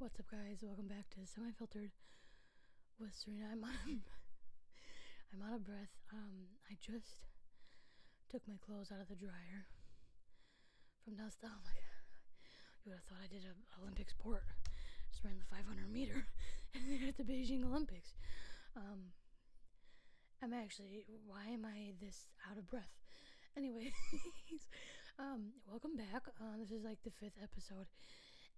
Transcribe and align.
What's 0.00 0.16
up, 0.16 0.32
guys? 0.32 0.64
Welcome 0.64 0.88
back 0.88 1.12
to 1.12 1.28
Semi 1.28 1.52
Filtered 1.52 1.92
with 2.96 3.12
Serena. 3.12 3.52
I'm 3.52 3.60
on, 3.60 3.76
I'm 5.28 5.44
out 5.44 5.60
of 5.60 5.68
breath. 5.68 5.92
Um, 6.08 6.56
I 6.72 6.80
just 6.80 7.28
took 8.32 8.40
my 8.48 8.56
clothes 8.64 8.88
out 8.88 9.04
of 9.04 9.12
the 9.12 9.20
dryer 9.20 9.68
from 11.04 11.20
downstairs. 11.20 11.52
Oh 11.52 11.68
my 11.68 11.76
god, 11.76 12.00
you 12.80 12.96
would 12.96 13.04
have 13.04 13.08
thought 13.12 13.20
I 13.20 13.28
did 13.28 13.44
an 13.44 13.60
Olympic 13.76 14.08
sport. 14.08 14.48
Just 15.12 15.20
ran 15.20 15.36
the 15.36 15.44
500 15.52 15.68
meter 15.92 16.24
at 17.04 17.20
the 17.20 17.28
Beijing 17.28 17.68
Olympics. 17.68 18.16
Um, 18.72 19.12
I'm 20.40 20.56
actually. 20.56 21.04
Why 21.28 21.52
am 21.52 21.68
I 21.68 21.92
this 22.00 22.32
out 22.48 22.56
of 22.56 22.64
breath? 22.72 22.96
Anyways, 23.52 23.92
um, 25.20 25.60
welcome 25.68 25.92
back. 26.00 26.24
Uh, 26.40 26.56
this 26.56 26.72
is 26.72 26.88
like 26.88 27.04
the 27.04 27.12
fifth 27.12 27.36
episode. 27.36 27.84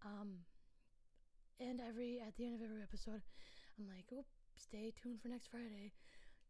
Um, 0.06 0.46
and 1.60 1.80
every 1.80 2.20
at 2.20 2.36
the 2.36 2.44
end 2.44 2.54
of 2.54 2.62
every 2.62 2.82
episode, 2.82 3.22
I'm 3.78 3.86
like, 3.88 4.06
oh, 4.12 4.24
stay 4.56 4.92
tuned 4.92 5.20
for 5.20 5.28
next 5.28 5.48
Friday. 5.48 5.92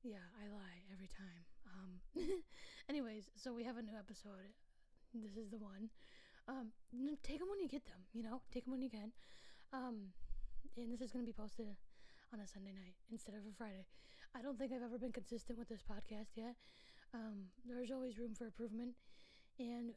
Yeah, 0.02 0.24
I 0.34 0.51
lie 0.51 0.83
every 0.93 1.09
time. 1.09 1.43
Um, 1.66 1.91
anyways, 2.88 3.30
so 3.37 3.52
we 3.52 3.65
have 3.65 3.79
a 3.79 3.83
new 3.83 3.95
episode. 3.96 4.51
This 5.15 5.37
is 5.37 5.51
the 5.51 5.59
one. 5.59 5.91
Um, 6.48 6.73
take 7.23 7.38
them 7.38 7.48
when 7.48 7.60
you 7.60 7.69
get 7.69 7.87
them. 7.87 8.02
You 8.12 8.23
know, 8.23 8.43
take 8.52 8.65
them 8.65 8.73
when 8.73 8.83
you 8.83 8.91
can. 8.91 9.12
Um, 9.73 10.10
and 10.77 10.91
this 10.93 11.01
is 11.01 11.12
gonna 11.12 11.24
be 11.24 11.32
posted 11.32 11.66
on 12.32 12.41
a 12.41 12.46
Sunday 12.46 12.73
night 12.73 12.96
instead 13.10 13.34
of 13.34 13.43
a 13.46 13.55
Friday. 13.57 13.87
I 14.34 14.43
don't 14.43 14.59
think 14.59 14.73
I've 14.73 14.82
ever 14.82 14.98
been 14.98 15.12
consistent 15.12 15.59
with 15.59 15.69
this 15.69 15.84
podcast 15.84 16.34
yet. 16.37 16.57
Um, 17.15 17.52
there's 17.69 17.91
always 17.91 18.19
room 18.19 18.34
for 18.34 18.46
improvement, 18.46 18.96
and 19.59 19.93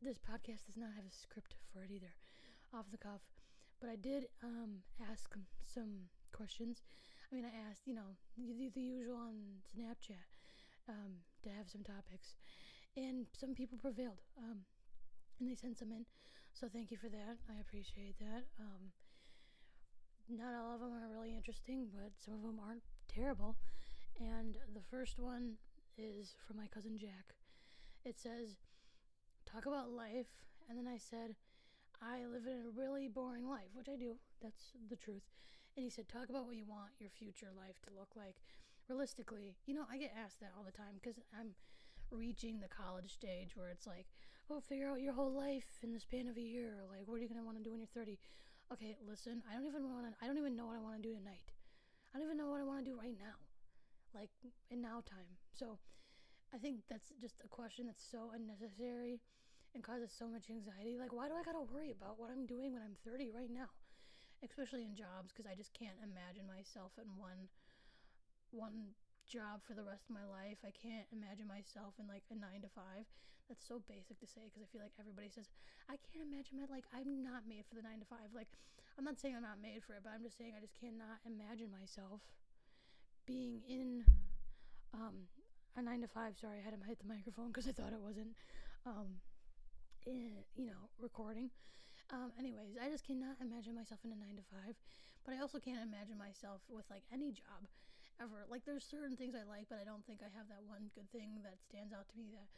this 0.00 0.18
podcast 0.18 0.66
does 0.70 0.78
not 0.78 0.94
have 0.94 1.04
a 1.04 1.10
script 1.12 1.56
for 1.72 1.82
it 1.82 1.90
either, 1.90 2.14
off 2.72 2.86
the 2.90 2.98
cuff. 2.98 3.20
But 3.80 3.90
I 3.90 3.96
did 3.96 4.26
um, 4.42 4.84
ask 5.10 5.34
some 5.66 6.10
questions. 6.32 6.82
I 7.30 7.34
mean, 7.34 7.44
I 7.44 7.70
asked, 7.70 7.86
you 7.86 7.94
know, 7.94 8.16
the, 8.36 8.70
the 8.74 8.80
usual 8.80 9.16
on 9.16 9.62
Snapchat 9.72 10.28
um, 10.88 11.22
to 11.42 11.48
have 11.50 11.68
some 11.68 11.82
topics, 11.82 12.34
and 12.96 13.26
some 13.38 13.54
people 13.54 13.78
prevailed. 13.78 14.20
Um, 14.38 14.60
and 15.38 15.48
they 15.48 15.54
sent 15.54 15.78
some 15.78 15.92
in, 15.92 16.04
so 16.52 16.68
thank 16.68 16.90
you 16.90 16.98
for 16.98 17.08
that. 17.08 17.38
I 17.48 17.60
appreciate 17.60 18.18
that. 18.18 18.44
Um, 18.58 18.92
not 20.28 20.54
all 20.54 20.74
of 20.74 20.80
them 20.80 20.92
are 20.92 21.08
really 21.10 21.34
interesting, 21.34 21.88
but 21.92 22.12
some 22.18 22.34
of 22.34 22.42
them 22.42 22.60
aren't 22.64 22.82
terrible. 23.08 23.56
And 24.18 24.56
the 24.74 24.82
first 24.90 25.18
one 25.18 25.54
is 25.96 26.34
from 26.46 26.56
my 26.58 26.66
cousin 26.66 26.98
Jack. 26.98 27.34
It 28.04 28.18
says, 28.18 28.56
Talk 29.46 29.66
about 29.66 29.90
life. 29.90 30.28
And 30.68 30.78
then 30.78 30.86
I 30.86 30.98
said, 30.98 31.34
I 32.00 32.24
live 32.24 32.48
in 32.48 32.64
a 32.64 32.72
really 32.72 33.08
boring 33.08 33.48
life, 33.48 33.72
which 33.74 33.88
I 33.88 33.96
do. 33.96 34.16
That's 34.42 34.72
the 34.88 34.96
truth. 34.96 35.28
And 35.76 35.84
he 35.84 35.90
said, 35.90 36.08
Talk 36.08 36.28
about 36.28 36.46
what 36.46 36.56
you 36.56 36.64
want 36.64 36.96
your 36.98 37.10
future 37.10 37.52
life 37.54 37.76
to 37.86 37.94
look 37.94 38.16
like. 38.16 38.40
Realistically, 38.88 39.54
you 39.66 39.74
know, 39.74 39.84
I 39.86 39.98
get 39.98 40.16
asked 40.16 40.40
that 40.40 40.52
all 40.56 40.64
the 40.64 40.74
time 40.74 40.98
because 40.98 41.20
I'm 41.38 41.54
reaching 42.10 42.58
the 42.58 42.68
college 42.68 43.12
stage 43.12 43.54
where 43.54 43.68
it's 43.68 43.86
like, 43.86 44.06
oh, 44.50 44.60
figure 44.66 44.88
out 44.88 45.00
your 45.00 45.14
whole 45.14 45.30
life 45.30 45.78
in 45.82 45.92
the 45.92 46.00
span 46.00 46.26
of 46.26 46.36
a 46.36 46.42
year. 46.42 46.82
Like, 46.90 47.06
what 47.06 47.14
are 47.14 47.22
you 47.22 47.28
going 47.28 47.38
to 47.38 47.46
want 47.46 47.58
to 47.58 47.62
do 47.62 47.70
when 47.70 47.78
you're 47.78 47.94
30? 47.94 48.18
Okay, 48.72 48.96
listen, 49.06 49.42
I 49.46 49.54
don't 49.54 49.66
even 49.66 49.86
want 49.86 50.10
to, 50.10 50.12
I 50.18 50.26
don't 50.26 50.38
even 50.38 50.56
know 50.56 50.66
what 50.66 50.76
I 50.76 50.82
want 50.82 51.00
to 51.00 51.06
do 51.06 51.14
tonight. 51.14 51.54
I 52.10 52.18
don't 52.18 52.26
even 52.26 52.36
know 52.36 52.50
what 52.50 52.60
I 52.60 52.66
want 52.66 52.84
to 52.84 52.90
do 52.90 52.98
right 52.98 53.14
now. 53.14 53.38
Like, 54.12 54.30
in 54.70 54.82
now 54.82 55.06
time. 55.06 55.38
So, 55.54 55.78
I 56.52 56.58
think 56.58 56.82
that's 56.90 57.12
just 57.20 57.38
a 57.44 57.48
question 57.48 57.86
that's 57.86 58.02
so 58.02 58.32
unnecessary 58.34 59.20
and 59.74 59.82
causes 59.82 60.10
so 60.10 60.26
much 60.26 60.50
anxiety. 60.50 60.98
Like, 60.98 61.12
why 61.12 61.28
do 61.28 61.34
I 61.34 61.42
gotta 61.46 61.62
worry 61.62 61.90
about 61.94 62.18
what 62.18 62.30
I'm 62.30 62.46
doing 62.46 62.74
when 62.74 62.82
I'm 62.82 62.98
30 63.06 63.30
right 63.30 63.50
now? 63.50 63.70
Especially 64.42 64.82
in 64.82 64.96
jobs, 64.96 65.30
because 65.30 65.46
I 65.46 65.54
just 65.54 65.72
can't 65.76 66.00
imagine 66.00 66.48
myself 66.48 66.96
in 66.96 67.06
one 67.20 67.48
one 68.50 68.98
job 69.30 69.62
for 69.62 69.78
the 69.78 69.86
rest 69.86 70.10
of 70.10 70.18
my 70.18 70.26
life. 70.26 70.58
I 70.66 70.74
can't 70.74 71.06
imagine 71.14 71.46
myself 71.46 71.94
in 72.02 72.10
like 72.10 72.26
a 72.34 72.36
nine 72.36 72.66
to 72.66 72.70
five. 72.72 73.06
That's 73.46 73.62
so 73.62 73.82
basic 73.86 74.18
to 74.22 74.26
say 74.26 74.46
because 74.46 74.62
I 74.62 74.68
feel 74.70 74.82
like 74.82 74.94
everybody 74.98 75.30
says 75.30 75.50
I 75.86 75.98
can't 75.98 76.26
imagine 76.26 76.58
my 76.58 76.66
like 76.70 76.86
I'm 76.90 77.22
not 77.22 77.46
made 77.46 77.66
for 77.66 77.78
the 77.78 77.86
nine 77.86 78.02
to 78.02 78.08
five. 78.10 78.34
Like 78.34 78.50
I'm 78.98 79.06
not 79.06 79.18
saying 79.22 79.38
I'm 79.38 79.46
not 79.46 79.62
made 79.62 79.86
for 79.86 79.94
it, 79.94 80.02
but 80.02 80.10
I'm 80.10 80.22
just 80.22 80.38
saying 80.38 80.54
I 80.58 80.62
just 80.62 80.74
cannot 80.74 81.22
imagine 81.22 81.70
myself 81.70 82.22
being 83.26 83.62
in 83.70 84.02
um 84.94 85.30
a 85.78 85.82
nine 85.82 86.02
to 86.02 86.10
five. 86.10 86.34
Sorry, 86.38 86.58
I 86.58 86.64
had 86.66 86.74
to 86.74 86.82
hit 86.86 86.98
the 86.98 87.10
microphone 87.10 87.54
because 87.54 87.70
I 87.70 87.74
thought 87.74 87.94
it 87.94 88.02
wasn't 88.02 88.34
um 88.86 89.22
you 90.06 90.66
know 90.66 90.88
recording. 90.98 91.50
Um, 92.10 92.32
anyways, 92.38 92.74
I 92.80 92.90
just 92.90 93.06
cannot 93.06 93.38
imagine 93.40 93.74
myself 93.74 94.00
in 94.04 94.10
a 94.10 94.18
nine 94.18 94.36
to 94.36 94.42
five, 94.50 94.74
but 95.24 95.34
I 95.34 95.38
also 95.38 95.58
can't 95.60 95.82
imagine 95.82 96.18
myself 96.18 96.62
with 96.68 96.88
like 96.90 97.04
any 97.12 97.30
job 97.30 97.70
ever. 98.20 98.44
Like, 98.50 98.64
there's 98.66 98.84
certain 98.84 99.16
things 99.16 99.34
I 99.34 99.48
like, 99.48 99.70
but 99.70 99.78
I 99.80 99.84
don't 99.84 100.04
think 100.04 100.20
I 100.20 100.30
have 100.36 100.48
that 100.48 100.66
one 100.66 100.90
good 100.94 101.08
thing 101.10 101.40
that 101.46 101.62
stands 101.62 101.92
out 101.92 102.08
to 102.10 102.18
me 102.18 102.28
that 102.34 102.48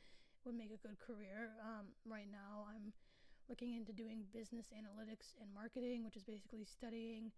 would 0.45 0.57
make 0.57 0.73
a 0.73 0.81
good 0.81 0.99
career. 0.99 1.55
Um, 1.63 1.95
right 2.09 2.27
now, 2.31 2.67
I'm 2.67 2.93
looking 3.49 3.77
into 3.77 3.93
doing 3.93 4.25
business 4.33 4.73
analytics 4.73 5.37
and 5.39 5.53
marketing, 5.55 6.05
which 6.05 6.17
is 6.17 6.25
basically 6.25 6.65
studying 6.65 7.31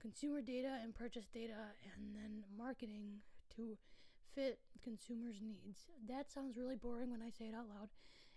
consumer 0.00 0.40
data 0.40 0.80
and 0.82 0.94
purchase 0.94 1.26
data 1.28 1.76
and 1.94 2.14
then 2.14 2.44
marketing 2.56 3.20
to 3.56 3.76
fit 4.34 4.58
consumers' 4.82 5.42
needs. 5.42 5.90
That 6.08 6.30
sounds 6.30 6.56
really 6.56 6.76
boring 6.76 7.10
when 7.10 7.22
I 7.22 7.30
say 7.30 7.46
it 7.46 7.54
out 7.54 7.68
loud. 7.68 7.90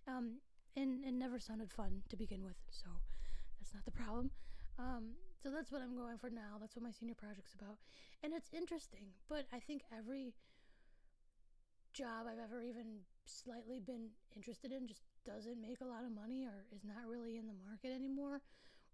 Um, 0.08 0.42
and 0.76 1.04
it 1.06 1.14
never 1.14 1.40
sounded 1.40 1.72
fun 1.72 2.04
to 2.10 2.18
begin 2.18 2.44
with, 2.44 2.58
so 2.70 2.88
that's 3.60 3.74
not 3.74 3.86
the 3.86 3.92
problem. 3.92 4.32
Um, 4.78 5.16
so 5.42 5.50
that's 5.52 5.72
what 5.72 5.82
I'm 5.82 5.96
going 5.96 6.18
for 6.18 6.30
now. 6.30 6.58
That's 6.60 6.76
what 6.76 6.84
my 6.84 6.92
senior 6.92 7.16
project's 7.16 7.54
about. 7.54 7.78
And 8.24 8.34
it's 8.34 8.50
interesting, 8.52 9.14
but 9.30 9.46
I 9.54 9.60
think 9.60 9.84
every 9.96 10.34
job 11.94 12.28
I've 12.28 12.44
ever 12.44 12.62
even 12.62 13.08
slightly 13.26 13.80
been 13.80 14.10
interested 14.36 14.72
in 14.72 14.88
just 14.88 15.02
doesn't 15.26 15.62
make 15.62 15.80
a 15.82 15.88
lot 15.88 16.04
of 16.04 16.12
money 16.12 16.46
or 16.46 16.68
is 16.76 16.84
not 16.84 17.08
really 17.08 17.38
in 17.38 17.48
the 17.48 17.56
market 17.66 17.96
anymore 17.96 18.42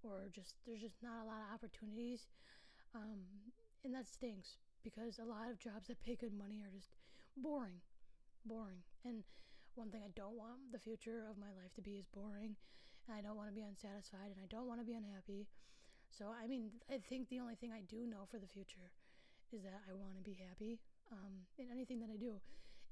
or 0.03 0.30
just 0.31 0.56
there's 0.66 0.81
just 0.81 1.02
not 1.02 1.24
a 1.24 1.28
lot 1.28 1.41
of 1.41 1.53
opportunities. 1.53 2.28
Um, 2.94 3.25
and 3.84 3.94
that 3.94 4.08
stinks 4.08 4.58
because 4.84 5.20
a 5.20 5.25
lot 5.25 5.50
of 5.50 5.59
jobs 5.59 5.88
that 5.88 6.02
pay 6.02 6.16
good 6.16 6.34
money 6.34 6.62
are 6.62 6.74
just 6.74 6.94
boring. 7.38 7.81
Boring. 8.46 8.84
And 9.06 9.24
one 9.81 9.90
thing 9.90 10.06
I 10.06 10.14
don't 10.14 10.38
want 10.38 10.69
the 10.69 10.78
future 10.78 11.25
of 11.25 11.42
my 11.42 11.50
life 11.58 11.74
to 11.74 11.81
be 11.81 11.97
is 11.97 12.06
boring, 12.06 12.53
and 13.09 13.18
I 13.18 13.25
don't 13.25 13.34
want 13.34 13.50
to 13.50 13.58
be 13.58 13.66
unsatisfied, 13.66 14.30
and 14.30 14.38
I 14.38 14.46
don't 14.46 14.69
want 14.69 14.78
to 14.78 14.86
be 14.86 14.94
unhappy. 14.94 15.50
So, 16.14 16.30
I 16.30 16.46
mean, 16.46 16.69
I 16.86 17.02
think 17.02 17.34
the 17.34 17.42
only 17.42 17.58
thing 17.58 17.74
I 17.74 17.81
do 17.90 18.06
know 18.06 18.30
for 18.30 18.38
the 18.38 18.46
future 18.46 18.94
is 19.50 19.66
that 19.66 19.81
I 19.90 19.97
want 19.97 20.22
to 20.22 20.22
be 20.22 20.38
happy 20.38 20.78
um, 21.09 21.50
in 21.58 21.66
anything 21.74 21.97
that 22.06 22.14
I 22.14 22.18
do. 22.22 22.38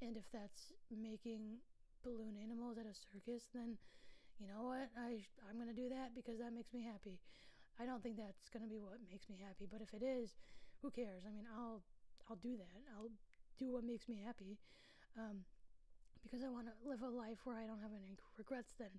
And 0.01 0.17
if 0.17 0.25
that's 0.33 0.73
making 0.89 1.61
balloon 2.01 2.33
animals 2.41 2.81
at 2.81 2.89
a 2.89 2.95
circus, 2.97 3.45
then 3.53 3.78
you 4.41 4.49
know 4.49 4.66
what? 4.66 4.89
I, 4.97 5.22
I'm 5.45 5.61
going 5.61 5.69
to 5.69 5.78
do 5.78 5.94
that 5.94 6.17
because 6.17 6.41
that 6.41 6.57
makes 6.57 6.73
me 6.73 6.81
happy. 6.81 7.22
I 7.78 7.85
don't 7.85 8.01
think 8.01 8.17
that's 8.17 8.49
going 8.49 8.66
to 8.66 8.72
be 8.72 8.81
what 8.81 8.97
makes 9.05 9.29
me 9.29 9.38
happy, 9.38 9.69
but 9.69 9.85
if 9.85 9.94
it 9.94 10.01
is, 10.01 10.33
who 10.81 10.89
cares? 10.89 11.22
I 11.22 11.29
mean, 11.29 11.45
I'll 11.53 11.85
I'll 12.25 12.41
do 12.41 12.57
that. 12.57 12.81
I'll 12.97 13.13
do 13.61 13.78
what 13.78 13.85
makes 13.85 14.09
me 14.09 14.25
happy. 14.25 14.57
Um, 15.13 15.45
because 16.24 16.44
I 16.44 16.50
want 16.50 16.68
to 16.68 16.75
live 16.88 17.02
a 17.02 17.09
life 17.09 17.44
where 17.44 17.57
I 17.57 17.66
don't 17.66 17.81
have 17.81 17.96
any 17.96 18.19
regrets 18.38 18.74
than 18.78 18.91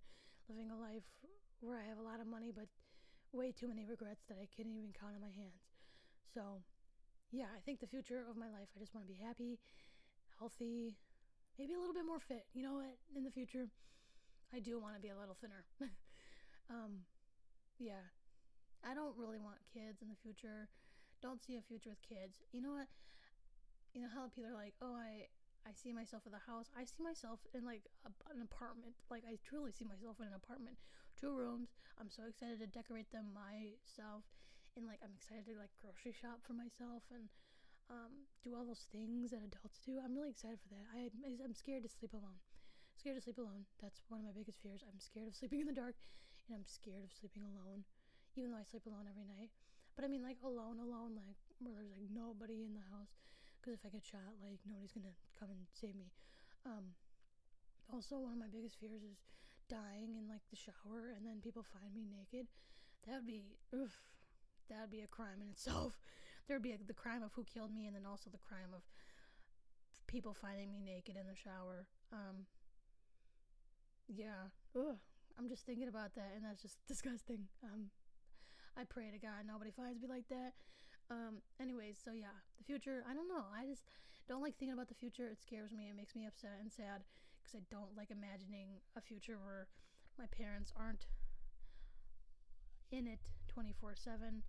living 0.48 0.70
a 0.70 0.78
life 0.78 1.06
where 1.60 1.76
I 1.78 1.86
have 1.86 1.98
a 1.98 2.06
lot 2.06 2.20
of 2.20 2.26
money 2.26 2.50
but 2.50 2.66
way 3.32 3.52
too 3.52 3.68
many 3.68 3.84
regrets 3.86 4.24
that 4.28 4.38
I 4.40 4.48
can't 4.50 4.68
even 4.74 4.90
count 4.96 5.14
on 5.14 5.22
my 5.22 5.30
hands. 5.30 5.62
So, 6.34 6.62
yeah, 7.30 7.50
I 7.54 7.60
think 7.62 7.78
the 7.78 7.86
future 7.86 8.26
of 8.26 8.36
my 8.36 8.50
life, 8.50 8.70
I 8.74 8.80
just 8.80 8.94
want 8.94 9.06
to 9.06 9.12
be 9.12 9.18
happy, 9.18 9.58
healthy, 10.38 10.98
maybe 11.58 11.74
a 11.74 11.78
little 11.78 11.94
bit 11.94 12.06
more 12.06 12.18
fit. 12.18 12.46
You 12.54 12.62
know 12.62 12.74
what? 12.82 12.98
In 13.14 13.22
the 13.22 13.30
future, 13.30 13.70
I 14.50 14.58
do 14.58 14.80
want 14.80 14.96
to 14.96 15.02
be 15.02 15.14
a 15.14 15.18
little 15.18 15.36
thinner. 15.38 15.62
um, 16.70 17.06
yeah, 17.78 18.02
I 18.82 18.94
don't 18.94 19.14
really 19.14 19.38
want 19.38 19.62
kids 19.70 20.02
in 20.02 20.08
the 20.08 20.18
future. 20.18 20.66
Don't 21.22 21.42
see 21.42 21.56
a 21.56 21.62
future 21.62 21.90
with 21.90 22.02
kids. 22.02 22.42
You 22.50 22.62
know 22.62 22.72
what? 22.74 22.88
You 23.94 24.02
know 24.02 24.10
how 24.12 24.26
people 24.34 24.50
are 24.50 24.58
like, 24.58 24.74
oh, 24.82 24.94
I 24.94 25.28
I 25.66 25.72
see 25.76 25.92
myself 25.92 26.24
in 26.24 26.32
the 26.32 26.42
house. 26.44 26.72
I 26.72 26.84
see 26.84 27.02
myself 27.04 27.40
in 27.52 27.64
like 27.64 27.84
a, 28.06 28.10
an 28.32 28.40
apartment. 28.40 28.96
Like 29.10 29.24
I 29.28 29.36
truly 29.44 29.72
see 29.72 29.84
myself 29.84 30.16
in 30.20 30.28
an 30.28 30.36
apartment, 30.36 30.80
two 31.18 31.32
rooms. 31.32 31.72
I'm 32.00 32.08
so 32.08 32.24
excited 32.24 32.60
to 32.64 32.68
decorate 32.68 33.12
them 33.12 33.32
myself, 33.36 34.24
and 34.76 34.88
like 34.88 35.00
I'm 35.04 35.12
excited 35.12 35.44
to 35.52 35.54
like 35.60 35.72
grocery 35.80 36.16
shop 36.16 36.40
for 36.40 36.56
myself 36.56 37.04
and 37.12 37.28
um, 37.90 38.30
do 38.40 38.54
all 38.54 38.64
those 38.64 38.88
things 38.94 39.34
that 39.34 39.42
adults 39.44 39.82
do. 39.84 39.98
I'm 40.00 40.14
really 40.16 40.32
excited 40.32 40.62
for 40.62 40.70
that. 40.72 40.86
I 40.94 41.12
I'm 41.44 41.54
scared 41.54 41.84
to 41.84 41.90
sleep 41.90 42.14
alone. 42.16 42.40
Scared 42.96 43.16
to 43.16 43.24
sleep 43.24 43.40
alone. 43.40 43.68
That's 43.80 44.00
one 44.08 44.20
of 44.20 44.26
my 44.28 44.34
biggest 44.36 44.60
fears. 44.64 44.84
I'm 44.84 45.00
scared 45.00 45.28
of 45.28 45.36
sleeping 45.36 45.60
in 45.60 45.68
the 45.68 45.76
dark, 45.76 45.96
and 46.48 46.56
I'm 46.56 46.64
scared 46.64 47.04
of 47.04 47.12
sleeping 47.12 47.44
alone, 47.44 47.84
even 48.36 48.52
though 48.52 48.60
I 48.60 48.66
sleep 48.68 48.88
alone 48.88 49.08
every 49.08 49.24
night. 49.28 49.52
But 49.96 50.04
I 50.04 50.08
mean, 50.08 50.24
like 50.24 50.40
alone, 50.40 50.80
alone, 50.80 51.18
like 51.18 51.36
where 51.60 51.76
there's 51.76 51.92
like 51.92 52.08
nobody 52.08 52.64
in 52.64 52.72
the 52.72 52.86
house 52.88 53.12
because 53.60 53.76
if 53.76 53.84
I 53.84 53.92
get 53.92 54.04
shot, 54.04 54.40
like 54.40 54.64
nobody's 54.64 54.92
gonna 54.96 55.14
come 55.38 55.52
and 55.52 55.68
save 55.76 55.94
me. 55.94 56.10
Um, 56.64 56.96
also, 57.92 58.18
one 58.18 58.32
of 58.32 58.40
my 58.40 58.48
biggest 58.50 58.80
fears 58.80 59.04
is 59.04 59.20
dying 59.68 60.16
in 60.18 60.26
like 60.26 60.42
the 60.50 60.56
shower 60.56 61.14
and 61.14 61.22
then 61.26 61.44
people 61.44 61.62
find 61.62 61.94
me 61.94 62.08
naked. 62.08 62.48
That 63.06 63.22
would 63.22 63.26
be, 63.26 63.56
oof, 63.74 63.96
that'd 64.68 64.90
be 64.90 65.00
a 65.00 65.06
crime 65.06 65.40
in 65.40 65.48
itself. 65.48 66.00
There'd 66.48 66.62
be 66.62 66.72
a, 66.72 66.78
the 66.78 66.94
crime 66.94 67.22
of 67.22 67.32
who 67.34 67.44
killed 67.44 67.72
me, 67.72 67.86
and 67.86 67.94
then 67.94 68.04
also 68.04 68.28
the 68.28 68.42
crime 68.42 68.74
of 68.74 68.82
people 70.06 70.34
finding 70.34 70.72
me 70.72 70.80
naked 70.82 71.14
in 71.16 71.26
the 71.26 71.38
shower. 71.38 71.86
Um, 72.12 72.46
yeah, 74.08 74.50
Ugh. 74.74 74.98
I'm 75.38 75.48
just 75.48 75.64
thinking 75.64 75.88
about 75.88 76.14
that, 76.16 76.32
and 76.34 76.44
that's 76.44 76.60
just 76.60 76.78
disgusting. 76.88 77.46
Um, 77.62 77.90
I 78.76 78.84
pray 78.84 79.10
to 79.10 79.18
God 79.18 79.46
nobody 79.46 79.70
finds 79.70 80.02
me 80.02 80.08
like 80.08 80.28
that. 80.28 80.54
Um, 81.10 81.42
anyways, 81.60 81.98
so 82.02 82.12
yeah, 82.14 82.34
the 82.58 82.64
future. 82.64 83.02
I 83.08 83.14
don't 83.14 83.28
know. 83.28 83.42
I 83.50 83.66
just 83.66 83.82
don't 84.28 84.42
like 84.42 84.56
thinking 84.56 84.74
about 84.74 84.88
the 84.88 84.94
future. 84.94 85.26
It 85.26 85.42
scares 85.42 85.72
me. 85.72 85.90
It 85.90 85.96
makes 85.96 86.14
me 86.14 86.26
upset 86.26 86.62
and 86.62 86.70
sad 86.70 87.02
because 87.42 87.58
I 87.58 87.62
don't 87.70 87.96
like 87.96 88.10
imagining 88.10 88.78
a 88.96 89.00
future 89.02 89.38
where 89.42 89.66
my 90.18 90.26
parents 90.30 90.72
aren't 90.76 91.06
in 92.92 93.06
it 93.06 93.18
24 93.48 93.94
7 93.94 94.42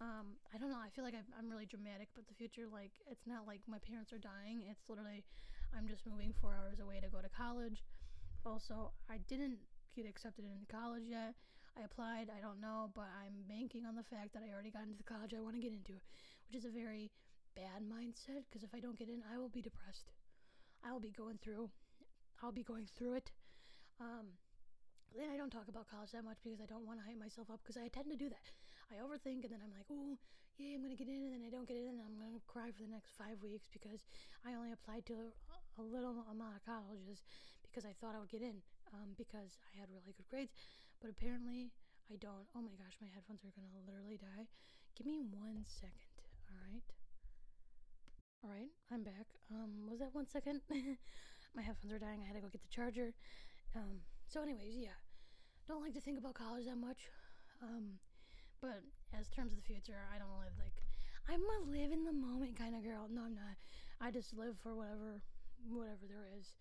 um 0.00 0.38
i 0.54 0.58
don't 0.58 0.70
know 0.70 0.78
i 0.78 0.88
feel 0.94 1.04
like 1.04 1.14
I'm, 1.14 1.26
I'm 1.36 1.50
really 1.50 1.66
dramatic 1.66 2.08
but 2.14 2.26
the 2.28 2.34
future 2.34 2.70
like 2.70 2.92
it's 3.10 3.26
not 3.26 3.46
like 3.46 3.60
my 3.66 3.78
parents 3.82 4.12
are 4.12 4.22
dying 4.22 4.62
it's 4.70 4.88
literally 4.88 5.24
i'm 5.76 5.88
just 5.88 6.06
moving 6.06 6.32
four 6.40 6.54
hours 6.54 6.78
away 6.78 7.00
to 7.02 7.10
go 7.10 7.18
to 7.18 7.28
college 7.28 7.82
also 8.46 8.92
i 9.10 9.18
didn't 9.28 9.58
get 9.94 10.06
accepted 10.06 10.44
into 10.46 10.70
college 10.70 11.04
yet 11.04 11.34
i 11.78 11.82
applied 11.84 12.30
i 12.30 12.40
don't 12.40 12.60
know 12.60 12.90
but 12.94 13.08
i'm 13.22 13.44
banking 13.48 13.86
on 13.86 13.94
the 13.94 14.06
fact 14.06 14.32
that 14.32 14.42
i 14.42 14.52
already 14.52 14.70
got 14.70 14.82
into 14.82 14.96
the 14.96 15.06
college 15.06 15.34
i 15.34 15.40
want 15.40 15.54
to 15.54 15.62
get 15.62 15.72
into 15.72 15.94
which 16.48 16.56
is 16.58 16.64
a 16.64 16.72
very 16.72 17.10
bad 17.54 17.82
mindset 17.82 18.46
because 18.48 18.62
if 18.62 18.74
i 18.74 18.80
don't 18.80 18.98
get 18.98 19.08
in 19.08 19.22
i 19.32 19.38
will 19.38 19.50
be 19.50 19.62
depressed 19.62 20.10
i 20.84 20.92
will 20.92 21.00
be 21.02 21.12
going 21.12 21.38
through 21.42 21.70
i'll 22.42 22.52
be 22.52 22.64
going 22.64 22.86
through 22.96 23.14
it 23.14 23.30
um 24.00 24.34
then 25.16 25.26
I 25.26 25.36
don't 25.36 25.50
talk 25.50 25.66
about 25.66 25.90
college 25.90 26.14
that 26.14 26.22
much 26.22 26.38
because 26.42 26.62
I 26.62 26.70
don't 26.70 26.86
want 26.86 27.02
to 27.02 27.04
hype 27.06 27.18
myself 27.18 27.50
up 27.50 27.58
because 27.62 27.74
I 27.74 27.90
tend 27.90 28.10
to 28.14 28.18
do 28.18 28.30
that. 28.30 28.46
I 28.94 29.02
overthink 29.02 29.42
and 29.46 29.50
then 29.50 29.62
I'm 29.62 29.74
like, 29.74 29.86
oh, 29.90 30.18
yeah, 30.58 30.74
I'm 30.74 30.82
going 30.82 30.94
to 30.94 30.98
get 30.98 31.10
in 31.10 31.30
and 31.30 31.32
then 31.34 31.42
I 31.46 31.50
don't 31.50 31.66
get 31.66 31.78
in 31.78 31.98
and 31.98 32.02
I'm 32.02 32.18
going 32.18 32.34
to 32.34 32.42
cry 32.46 32.70
for 32.70 32.82
the 32.82 32.90
next 32.90 33.14
five 33.18 33.38
weeks 33.42 33.66
because 33.70 34.06
I 34.46 34.54
only 34.54 34.70
applied 34.70 35.06
to 35.10 35.14
a, 35.14 35.82
a 35.82 35.84
little 35.84 36.26
amount 36.30 36.58
of 36.58 36.62
colleges 36.62 37.22
because 37.66 37.86
I 37.86 37.94
thought 37.98 38.14
I 38.14 38.22
would 38.22 38.30
get 38.30 38.42
in 38.42 38.62
um, 38.94 39.14
because 39.18 39.58
I 39.70 39.78
had 39.78 39.90
really 39.90 40.14
good 40.14 40.26
grades. 40.30 40.54
But 41.00 41.10
apparently 41.10 41.72
I 42.12 42.16
don't. 42.16 42.44
Oh 42.54 42.60
my 42.60 42.76
gosh, 42.76 43.00
my 43.00 43.08
headphones 43.08 43.40
are 43.40 43.50
to 43.56 43.64
literally 43.88 44.20
die. 44.20 44.52
Give 44.96 45.06
me 45.06 45.20
one 45.24 45.64
second, 45.64 46.16
all 46.52 46.60
right? 46.60 46.84
All 48.44 48.50
right, 48.50 48.72
I'm 48.92 49.02
back. 49.02 49.40
Um, 49.50 49.88
was 49.88 50.00
that 50.00 50.14
one 50.14 50.26
second? 50.28 50.60
my 51.56 51.62
headphones 51.62 51.92
are 51.92 51.98
dying. 51.98 52.20
I 52.20 52.26
had 52.26 52.36
to 52.36 52.42
go 52.44 52.52
get 52.52 52.62
the 52.62 52.72
charger. 52.72 53.12
Um, 53.76 54.04
so, 54.28 54.42
anyways, 54.42 54.76
yeah, 54.76 54.96
don't 55.68 55.82
like 55.82 55.94
to 55.94 56.00
think 56.00 56.18
about 56.18 56.34
college 56.34 56.66
that 56.66 56.76
much. 56.76 57.08
Um, 57.62 58.00
but 58.60 58.84
as 59.16 59.28
terms 59.28 59.52
of 59.52 59.56
the 59.56 59.64
future, 59.64 59.96
I 60.12 60.18
don't 60.18 60.36
live 60.36 60.56
like 60.60 60.76
I'm 61.28 61.40
a 61.40 61.70
live 61.70 61.92
in 61.92 62.04
the 62.04 62.12
moment 62.12 62.58
kind 62.58 62.74
of 62.74 62.82
girl. 62.82 63.08
No, 63.08 63.22
I'm 63.22 63.34
not. 63.34 63.56
I 64.00 64.10
just 64.10 64.36
live 64.36 64.56
for 64.62 64.74
whatever, 64.74 65.22
whatever 65.68 66.04
there 66.08 66.26
is. 66.36 66.56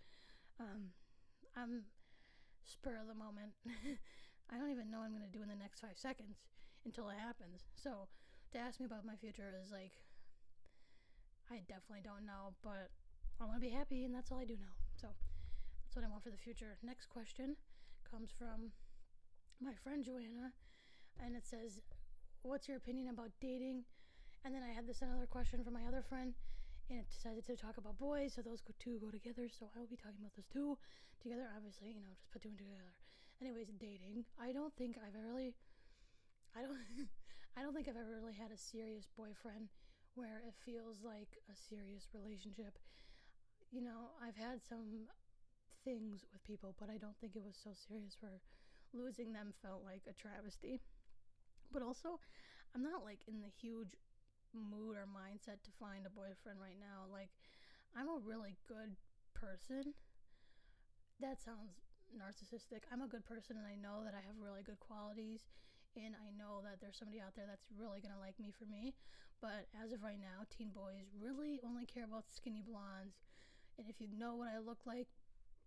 Um, 0.60 0.92
I'm 1.58 1.84
spur 2.64 3.00
of 3.02 3.08
the 3.08 3.16
moment. 3.16 3.58
I 4.52 4.58
don't 4.58 4.72
even 4.72 4.90
know 4.90 5.00
what 5.00 5.06
I'm 5.06 5.14
gonna 5.14 5.32
do 5.32 5.42
in 5.42 5.50
the 5.50 5.56
next 5.56 5.80
five 5.82 5.98
seconds 5.98 6.42
until 6.86 7.10
it 7.10 7.18
happens. 7.22 7.66
So 7.76 8.10
to 8.52 8.58
ask 8.58 8.80
me 8.80 8.86
about 8.86 9.06
my 9.06 9.16
future 9.16 9.54
is 9.62 9.72
like, 9.72 9.94
I 11.50 11.62
definitely 11.66 12.06
don't 12.06 12.26
know, 12.26 12.54
but 12.62 12.90
I 13.42 13.46
want 13.46 13.58
to 13.58 13.66
be 13.66 13.74
happy, 13.74 14.06
and 14.06 14.14
that's 14.14 14.32
all 14.32 14.38
I 14.38 14.46
do 14.46 14.54
know. 14.54 14.78
So 15.00 15.08
that's 15.82 15.96
what 15.96 16.06
I 16.06 16.10
want 16.10 16.24
for 16.24 16.30
the 16.30 16.38
future. 16.38 16.78
Next 16.84 17.08
question 17.10 17.58
comes 18.06 18.30
from 18.30 18.70
my 19.62 19.74
friend 19.74 20.04
Joanna, 20.04 20.54
and 21.18 21.36
it 21.36 21.46
says, 21.46 21.82
What's 22.42 22.68
your 22.68 22.78
opinion 22.78 23.10
about 23.10 23.32
dating? 23.42 23.84
And 24.46 24.54
then 24.54 24.64
I 24.64 24.72
had 24.72 24.88
this 24.88 25.02
another 25.02 25.26
question 25.26 25.64
from 25.64 25.74
my 25.74 25.84
other 25.88 26.02
friend, 26.02 26.34
and 26.90 27.00
it 27.00 27.10
decided 27.10 27.46
to 27.48 27.58
talk 27.58 27.78
about 27.78 27.98
boys, 27.98 28.34
so 28.34 28.42
those 28.42 28.62
two 28.80 29.00
go 29.00 29.10
together. 29.12 29.50
So 29.50 29.68
I 29.76 29.80
will 29.80 29.92
be 29.92 29.98
talking 29.98 30.20
about 30.20 30.36
those 30.36 30.48
two 30.48 30.78
together. 31.22 31.50
Obviously, 31.56 31.90
you 31.90 31.96
know, 31.96 32.14
just 32.16 32.32
put 32.32 32.42
two 32.42 32.50
and 32.50 32.58
two 32.58 32.66
together. 32.66 32.94
Anyways, 33.42 33.72
dating. 33.80 34.26
I 34.40 34.52
don't 34.52 34.76
think 34.76 34.98
I've 35.00 35.16
ever 35.16 35.32
really, 35.32 35.56
I 36.56 36.62
don't, 36.62 36.78
I 37.58 37.62
don't 37.64 37.74
think 37.74 37.88
I've 37.88 38.00
ever 38.00 38.20
really 38.20 38.36
had 38.36 38.52
a 38.52 38.58
serious 38.60 39.08
boyfriend 39.18 39.70
where 40.16 40.44
it 40.46 40.56
feels 40.66 41.02
like 41.04 41.40
a 41.48 41.56
serious 41.56 42.08
relationship. 42.14 42.80
You 43.72 43.82
know, 43.82 44.16
I've 44.22 44.38
had 44.38 44.62
some 44.68 45.08
things 45.86 46.26
with 46.34 46.44
people, 46.44 46.76
but 46.80 46.90
I 46.90 46.98
don't 46.98 47.18
think 47.22 47.36
it 47.36 47.46
was 47.46 47.58
so 47.58 47.72
serious 47.74 48.18
where 48.22 48.42
losing 48.94 49.34
them 49.34 49.54
felt 49.62 49.84
like 49.86 50.04
a 50.10 50.14
travesty. 50.18 50.82
But 51.72 51.84
also, 51.84 52.20
I'm 52.76 52.84
not 52.84 53.04
like 53.06 53.22
in 53.28 53.42
the 53.42 53.52
huge 53.62 53.96
mood 54.54 54.98
or 54.98 55.08
mindset 55.08 55.62
to 55.66 55.72
find 55.80 56.06
a 56.06 56.14
boyfriend 56.14 56.60
right 56.62 56.80
now. 56.80 57.08
Like, 57.12 57.30
I'm 57.96 58.10
a 58.10 58.22
really 58.24 58.58
good 58.68 58.98
person. 59.36 59.94
That 61.20 61.40
sounds 61.42 61.76
narcissistic. 62.16 62.86
I'm 62.92 63.02
a 63.02 63.08
good 63.08 63.26
person 63.26 63.58
and 63.58 63.66
I 63.66 63.76
know 63.76 64.04
that 64.04 64.14
I 64.14 64.22
have 64.26 64.38
really 64.40 64.64
good 64.64 64.80
qualities 64.80 65.46
and 65.98 66.14
I 66.16 66.30
know 66.38 66.62
that 66.64 66.82
there's 66.82 66.98
somebody 66.98 67.20
out 67.20 67.36
there 67.36 67.46
that's 67.50 67.66
really 67.74 68.00
gonna 68.02 68.20
like 68.20 68.38
me 68.40 68.54
for 68.54 68.66
me. 68.66 68.94
But 69.42 69.72
as 69.78 69.92
of 69.92 70.04
right 70.04 70.20
now, 70.20 70.44
teen 70.52 70.70
boys 70.70 71.10
really 71.16 71.60
only 71.64 71.86
care 71.86 72.04
about 72.04 72.28
skinny 72.28 72.62
blondes. 72.62 73.24
And 73.78 73.88
if 73.88 74.02
you 74.02 74.08
know 74.12 74.36
what 74.36 74.50
I 74.52 74.60
look 74.60 74.84
like, 74.86 75.08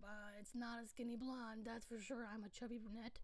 uh, 0.04 0.36
it's 0.38 0.54
not 0.54 0.82
a 0.82 0.86
skinny 0.86 1.16
blonde, 1.16 1.64
that's 1.64 1.86
for 1.86 2.00
sure. 2.00 2.28
I'm 2.28 2.44
a 2.44 2.50
chubby 2.50 2.78
brunette. 2.78 3.18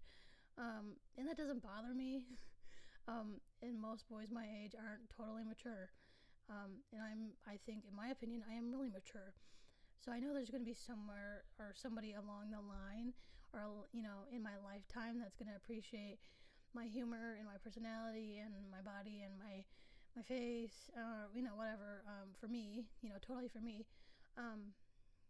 Um, 0.56 0.98
and 1.16 1.28
that 1.28 1.36
doesn't 1.36 1.62
bother 1.62 1.94
me. 1.94 2.22
um, 3.08 3.40
and 3.62 3.78
most 3.80 4.08
boys 4.08 4.30
my 4.30 4.46
age 4.64 4.72
aren't 4.74 5.08
totally 5.10 5.44
mature. 5.44 5.90
Um, 6.48 6.80
and 6.92 7.02
I'm, 7.02 7.22
I 7.46 7.58
think, 7.66 7.84
in 7.84 7.94
my 7.94 8.08
opinion, 8.08 8.42
I 8.48 8.54
am 8.54 8.72
really 8.72 8.88
mature. 8.88 9.34
So 9.98 10.12
I 10.12 10.20
know 10.20 10.32
there's 10.32 10.50
going 10.50 10.62
to 10.62 10.68
be 10.68 10.76
somewhere 10.76 11.44
or 11.58 11.74
somebody 11.74 12.14
along 12.14 12.50
the 12.54 12.62
line 12.62 13.12
or, 13.52 13.88
you 13.92 14.02
know, 14.02 14.28
in 14.30 14.42
my 14.42 14.54
lifetime 14.62 15.18
that's 15.18 15.36
going 15.36 15.50
to 15.50 15.56
appreciate 15.56 16.18
my 16.74 16.84
humor 16.84 17.34
and 17.38 17.46
my 17.46 17.58
personality 17.58 18.38
and 18.38 18.52
my 18.70 18.82
body 18.84 19.24
and 19.24 19.34
my 19.38 19.64
my 20.16 20.22
face, 20.24 20.90
or 20.96 21.30
you 21.30 21.42
know, 21.42 21.54
whatever, 21.54 22.02
um, 22.08 22.34
for 22.40 22.48
me, 22.48 22.82
you 23.02 23.08
know, 23.08 23.20
totally 23.22 23.46
for 23.46 23.60
me. 23.60 23.86
Um, 24.36 24.74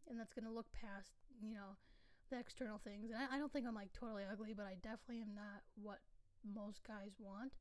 and 0.08 0.18
that's 0.18 0.32
to 0.32 0.48
look 0.48 0.72
past, 0.72 1.12
you 1.42 1.52
know, 1.52 1.76
the 2.30 2.38
external 2.38 2.80
things. 2.80 3.10
And 3.12 3.20
I, 3.20 3.36
I, 3.36 3.38
don't 3.38 3.52
think 3.52 3.66
I'm 3.66 3.76
like 3.76 3.92
totally 3.92 4.24
ugly, 4.24 4.52
but 4.56 4.64
I 4.64 4.80
definitely 4.80 5.20
am 5.20 5.36
not 5.36 5.60
what 5.76 6.00
most 6.44 6.80
guys 6.88 7.16
want. 7.20 7.52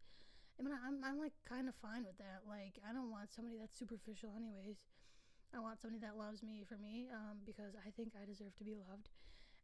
I 0.60 0.64
mean, 0.64 0.74
I'm, 0.76 1.04
I'm 1.04 1.20
like 1.20 1.36
kind 1.48 1.68
of 1.68 1.76
fine 1.84 2.04
with 2.04 2.18
that. 2.18 2.48
Like, 2.48 2.80
I 2.88 2.94
don't 2.94 3.12
want 3.12 3.32
somebody 3.32 3.58
that's 3.60 3.78
superficial, 3.78 4.32
anyways. 4.36 4.80
I 5.56 5.60
want 5.60 5.80
somebody 5.80 6.00
that 6.04 6.18
loves 6.20 6.44
me 6.44 6.64
for 6.68 6.78
me 6.78 7.08
um, 7.12 7.44
because 7.46 7.76
I 7.80 7.90
think 7.96 8.14
I 8.16 8.26
deserve 8.26 8.56
to 8.60 8.66
be 8.68 8.76
loved. 8.76 9.10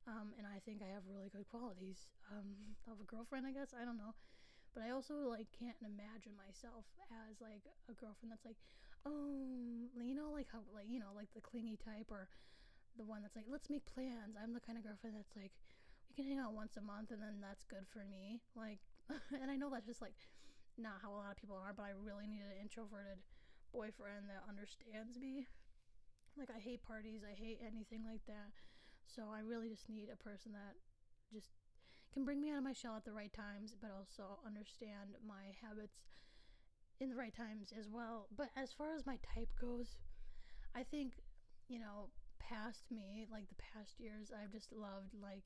Um, 0.04 0.36
and 0.36 0.44
I 0.44 0.60
think 0.68 0.84
I 0.84 0.92
have 0.92 1.08
really 1.08 1.32
good 1.32 1.48
qualities 1.48 2.12
um, 2.28 2.56
of 2.92 3.00
a 3.00 3.08
girlfriend, 3.08 3.48
I 3.48 3.56
guess. 3.56 3.72
I 3.72 3.86
don't 3.86 3.98
know. 3.98 4.16
But 4.74 4.84
I 4.84 4.90
also 4.90 5.30
like 5.30 5.48
can't 5.54 5.78
imagine 5.86 6.34
myself 6.34 6.84
as 7.30 7.38
like 7.40 7.64
a 7.88 7.94
girlfriend 7.94 8.34
that's 8.34 8.44
like, 8.44 8.58
oh, 9.06 9.88
you 9.94 10.16
know, 10.18 10.34
like 10.34 10.50
how 10.50 10.66
like 10.74 10.90
you 10.90 10.98
know 10.98 11.14
like 11.14 11.30
the 11.38 11.46
clingy 11.46 11.78
type 11.78 12.10
or 12.10 12.28
the 12.98 13.06
one 13.06 13.22
that's 13.22 13.36
like, 13.38 13.46
let's 13.50 13.70
make 13.70 13.86
plans. 13.86 14.34
I'm 14.38 14.54
the 14.54 14.64
kind 14.64 14.78
of 14.78 14.84
girlfriend 14.84 15.16
that's 15.18 15.34
like, 15.38 15.54
we 16.10 16.14
can 16.18 16.26
hang 16.26 16.42
out 16.42 16.54
once 16.54 16.78
a 16.78 16.82
month 16.82 17.10
and 17.12 17.22
then 17.22 17.38
that's 17.42 17.66
good 17.66 17.86
for 17.90 18.06
me. 18.06 18.42
Like, 18.58 18.82
and 19.42 19.50
I 19.50 19.56
know 19.58 19.70
that's 19.70 19.88
just 19.88 20.02
like 20.02 20.18
not 20.78 21.02
how 21.02 21.14
a 21.14 21.18
lot 21.22 21.32
of 21.34 21.38
people 21.38 21.58
are, 21.58 21.74
but 21.74 21.86
I 21.86 21.94
really 21.94 22.26
need 22.26 22.42
an 22.42 22.58
introverted 22.62 23.22
boyfriend 23.74 24.30
that 24.30 24.46
understands 24.50 25.18
me. 25.22 25.46
Like, 26.38 26.50
I 26.50 26.60
hate 26.60 26.84
parties, 26.84 27.22
I 27.22 27.34
hate 27.34 27.60
anything 27.62 28.04
like 28.06 28.26
that. 28.28 28.52
So 29.06 29.30
I 29.34 29.40
really 29.40 29.70
just 29.70 29.90
need 29.90 30.10
a 30.12 30.18
person 30.18 30.54
that 30.54 30.76
just 31.32 31.50
can 32.14 32.26
bring 32.26 32.42
me 32.42 32.52
out 32.52 32.58
of 32.58 32.64
my 32.64 32.74
shell 32.74 32.96
at 32.96 33.06
the 33.06 33.14
right 33.14 33.34
times, 33.34 33.76
but 33.80 33.92
also 33.92 34.40
understand 34.46 35.18
my 35.26 35.54
habits 35.62 36.02
in 37.00 37.10
the 37.10 37.16
right 37.16 37.36
times 37.36 37.74
as 37.78 37.90
well. 37.90 38.28
But 38.36 38.50
as 38.56 38.72
far 38.72 38.96
as 38.96 39.06
my 39.06 39.18
type 39.36 39.50
goes, 39.60 39.98
I 40.76 40.84
think, 40.84 41.22
you 41.68 41.80
know, 41.80 42.10
past 42.40 42.86
me, 42.92 43.26
like 43.32 43.48
the 43.50 43.62
past 43.74 44.00
years, 44.00 44.32
I've 44.32 44.52
just 44.52 44.72
loved 44.72 45.14
like 45.22 45.44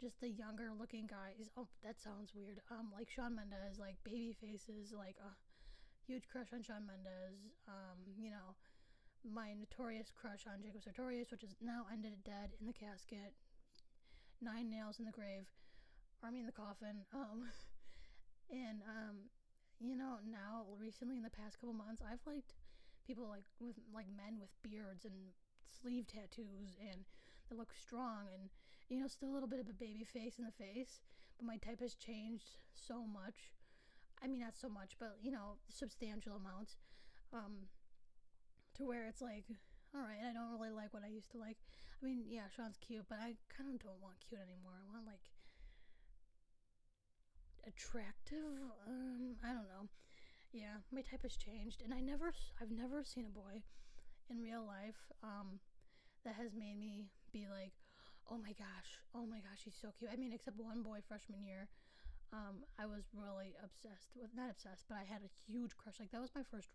just 0.00 0.20
the 0.20 0.30
younger 0.30 0.70
looking 0.78 1.06
guys. 1.06 1.48
Oh, 1.56 1.68
that 1.84 2.00
sounds 2.00 2.32
weird. 2.34 2.60
Um, 2.70 2.90
like 2.92 3.10
Shawn 3.10 3.36
Mendes, 3.36 3.78
like 3.78 3.96
baby 4.04 4.34
faces, 4.40 4.92
like 4.96 5.16
a 5.22 5.30
huge 6.06 6.28
crush 6.30 6.52
on 6.52 6.62
Shawn 6.62 6.86
Mendes. 6.86 7.54
Um, 7.68 8.02
you 8.18 8.30
know, 8.30 8.56
my 9.26 9.54
notorious 9.54 10.10
crush 10.10 10.46
on 10.46 10.62
Jacob 10.62 10.82
Sartorius, 10.82 11.30
which 11.30 11.42
is 11.42 11.56
now 11.60 11.86
ended 11.92 12.12
dead 12.24 12.54
in 12.60 12.66
the 12.66 12.72
casket, 12.72 13.34
nine 14.40 14.68
nails 14.68 14.98
in 14.98 15.04
the 15.04 15.14
grave, 15.14 15.46
army 16.22 16.40
in 16.40 16.46
the 16.46 16.52
coffin. 16.52 17.06
Um, 17.14 17.48
and 18.50 18.82
um, 18.86 19.16
you 19.80 19.96
know, 19.96 20.18
now 20.26 20.66
recently 20.78 21.16
in 21.16 21.22
the 21.22 21.30
past 21.30 21.58
couple 21.60 21.74
months, 21.74 22.02
I've 22.02 22.24
liked 22.26 22.54
people 23.06 23.28
like 23.28 23.46
with 23.60 23.76
like 23.94 24.06
men 24.16 24.38
with 24.38 24.50
beards 24.62 25.04
and 25.04 25.34
sleeve 25.66 26.06
tattoos 26.06 26.78
and 26.78 27.02
they 27.50 27.56
look 27.56 27.74
strong 27.74 28.30
and 28.32 28.50
you 28.88 29.00
know 29.00 29.08
still 29.08 29.30
a 29.30 29.34
little 29.34 29.48
bit 29.48 29.58
of 29.58 29.68
a 29.68 29.72
baby 29.72 30.04
face 30.04 30.38
in 30.38 30.44
the 30.44 30.52
face 30.52 31.00
but 31.36 31.46
my 31.46 31.56
type 31.56 31.80
has 31.80 31.94
changed 31.94 32.58
so 32.74 33.02
much 33.02 33.50
I 34.22 34.28
mean, 34.28 34.40
not 34.40 34.56
so 34.56 34.68
much, 34.68 34.94
but 34.98 35.18
you 35.20 35.32
know, 35.32 35.58
substantial 35.68 36.36
amounts. 36.36 36.76
Um, 37.32 37.66
to 38.76 38.84
where 38.84 39.06
it's 39.06 39.20
like, 39.20 39.44
all 39.94 40.00
right, 40.02 40.22
I 40.24 40.32
don't 40.32 40.52
really 40.52 40.72
like 40.72 40.92
what 40.94 41.04
I 41.04 41.12
used 41.12 41.30
to 41.32 41.38
like. 41.38 41.58
I 42.02 42.06
mean, 42.06 42.24
yeah, 42.26 42.48
Shawn's 42.54 42.78
cute, 42.80 43.06
but 43.08 43.18
I 43.20 43.36
kind 43.52 43.70
of 43.70 43.78
don't 43.82 44.00
want 44.02 44.18
cute 44.20 44.40
anymore. 44.40 44.74
I 44.74 44.86
want 44.90 45.06
like 45.06 45.22
attractive. 47.66 48.58
Um, 48.88 49.36
I 49.44 49.54
don't 49.54 49.68
know. 49.70 49.88
Yeah, 50.52 50.84
my 50.92 51.00
type 51.00 51.22
has 51.22 51.36
changed, 51.36 51.80
and 51.80 51.94
I 51.94 52.00
never, 52.00 52.32
I've 52.60 52.70
never 52.70 53.04
seen 53.04 53.24
a 53.24 53.32
boy 53.32 53.64
in 54.28 54.42
real 54.42 54.64
life 54.66 55.00
um, 55.24 55.60
that 56.24 56.34
has 56.36 56.52
made 56.52 56.76
me 56.76 57.08
be 57.32 57.48
like, 57.48 57.72
oh 58.30 58.36
my 58.36 58.52
gosh, 58.52 59.00
oh 59.14 59.24
my 59.24 59.40
gosh, 59.40 59.64
he's 59.64 59.78
so 59.80 59.88
cute. 59.96 60.10
I 60.12 60.16
mean, 60.16 60.32
except 60.32 60.60
one 60.60 60.82
boy 60.82 61.00
freshman 61.08 61.42
year, 61.42 61.68
um, 62.32 62.64
I 62.78 62.84
was 62.84 63.08
really 63.12 63.56
obsessed 63.64 64.12
with, 64.16 64.32
not 64.36 64.50
obsessed, 64.50 64.84
but 64.88 64.96
I 64.96 65.04
had 65.04 65.24
a 65.24 65.32
huge 65.48 65.76
crush. 65.76 66.00
Like 66.00 66.12
that 66.12 66.20
was 66.20 66.32
my 66.36 66.44
first, 66.50 66.68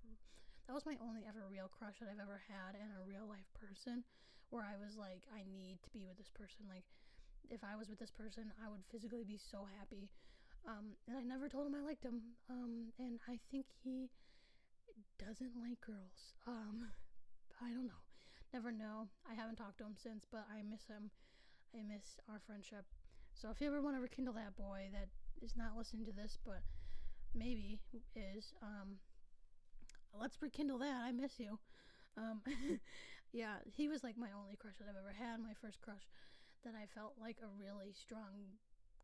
that 0.67 0.75
was 0.75 0.85
my 0.85 0.99
only 0.99 1.23
ever 1.23 1.47
real 1.47 1.71
crush 1.71 2.03
that 2.03 2.11
I've 2.11 2.19
ever 2.19 2.43
had 2.43 2.75
in 2.75 2.91
a 2.91 3.07
real 3.07 3.23
life 3.23 3.47
person, 3.55 4.03
where 4.51 4.67
I 4.67 4.75
was 4.75 4.99
like, 4.99 5.23
I 5.31 5.47
need 5.47 5.79
to 5.87 5.89
be 5.95 6.03
with 6.03 6.19
this 6.19 6.31
person. 6.31 6.67
Like, 6.67 6.83
if 7.47 7.63
I 7.63 7.79
was 7.79 7.87
with 7.87 7.99
this 7.99 8.11
person, 8.11 8.51
I 8.59 8.67
would 8.67 8.83
physically 8.91 9.23
be 9.23 9.39
so 9.39 9.63
happy. 9.79 10.11
Um, 10.67 10.99
and 11.07 11.15
I 11.15 11.23
never 11.23 11.47
told 11.47 11.67
him 11.67 11.75
I 11.79 11.87
liked 11.87 12.03
him. 12.03 12.35
Um, 12.51 12.91
and 12.99 13.23
I 13.31 13.39
think 13.47 13.71
he 13.83 14.11
doesn't 15.15 15.55
like 15.55 15.79
girls. 15.79 16.35
Um, 16.45 16.91
I 17.63 17.71
don't 17.71 17.87
know. 17.87 18.03
Never 18.53 18.71
know. 18.71 19.07
I 19.23 19.33
haven't 19.33 19.55
talked 19.55 19.79
to 19.79 19.87
him 19.87 19.95
since, 19.95 20.27
but 20.27 20.43
I 20.51 20.63
miss 20.67 20.83
him. 20.87 21.11
I 21.71 21.83
miss 21.83 22.19
our 22.27 22.39
friendship. 22.43 22.83
So 23.33 23.49
if 23.51 23.61
you 23.61 23.67
ever 23.67 23.81
want 23.81 23.95
to 23.95 24.01
rekindle 24.01 24.33
that 24.35 24.55
boy 24.55 24.91
that 24.91 25.07
is 25.43 25.55
not 25.55 25.77
listening 25.77 26.05
to 26.05 26.11
this, 26.11 26.37
but 26.43 26.59
maybe 27.35 27.79
is, 28.15 28.53
um, 28.61 28.99
let's 30.13 30.41
rekindle 30.41 30.79
that. 30.79 31.01
I 31.03 31.11
miss 31.11 31.39
you. 31.39 31.59
Um, 32.17 32.41
yeah, 33.31 33.57
he 33.65 33.87
was 33.87 34.03
like 34.03 34.17
my 34.17 34.29
only 34.37 34.55
crush 34.55 34.75
that 34.79 34.87
I've 34.89 34.99
ever 34.99 35.13
had. 35.13 35.39
My 35.39 35.53
first 35.61 35.81
crush 35.81 36.07
that 36.63 36.73
I 36.75 36.85
felt 36.87 37.13
like 37.19 37.37
a 37.41 37.49
really 37.59 37.93
strong 37.93 38.57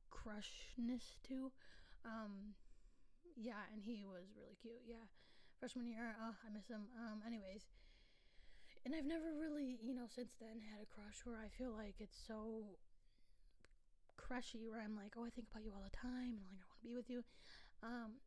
crushness 0.09 1.17
to. 1.29 1.51
Um, 2.05 2.55
yeah, 3.35 3.65
and 3.71 3.81
he 3.81 4.03
was 4.05 4.33
really 4.37 4.57
cute. 4.61 4.83
Yeah, 4.85 5.07
freshman 5.59 5.87
year, 5.87 6.15
oh, 6.19 6.35
I 6.45 6.49
miss 6.53 6.67
him. 6.67 6.91
Um, 6.99 7.21
anyways, 7.25 7.67
and 8.85 8.93
I've 8.93 9.07
never 9.07 9.31
really, 9.39 9.79
you 9.81 9.93
know, 9.93 10.07
since 10.11 10.35
then 10.39 10.59
had 10.59 10.83
a 10.83 10.89
crush 10.89 11.23
where 11.23 11.39
I 11.39 11.47
feel 11.47 11.71
like 11.71 11.95
it's 11.99 12.19
so 12.27 12.77
crushy, 14.17 14.67
where 14.67 14.81
I'm 14.81 14.95
like, 14.95 15.15
oh, 15.17 15.25
I 15.25 15.29
think 15.29 15.47
about 15.51 15.63
you 15.63 15.71
all 15.71 15.83
the 15.83 15.95
time, 15.95 16.35
and 16.35 16.45
like 16.51 16.59
I 16.59 16.67
want 16.67 16.81
to 16.83 16.87
be 16.87 16.95
with 16.95 17.09
you. 17.09 17.23
Um, 17.81 18.19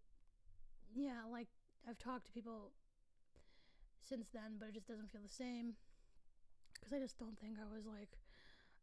yeah, 0.95 1.29
like 1.31 1.49
I've 1.89 1.99
talked 1.99 2.27
to 2.27 2.33
people 2.33 2.73
since 4.03 4.29
then, 4.35 4.59
but 4.59 4.69
it 4.69 4.75
just 4.75 4.89
doesn't 4.89 5.11
feel 5.11 5.23
the 5.23 5.33
same 5.33 5.75
because 6.75 6.93
I 6.93 6.99
just 6.99 7.19
don't 7.19 7.39
think 7.39 7.57
I 7.59 7.67
was 7.73 7.87
like 7.87 8.19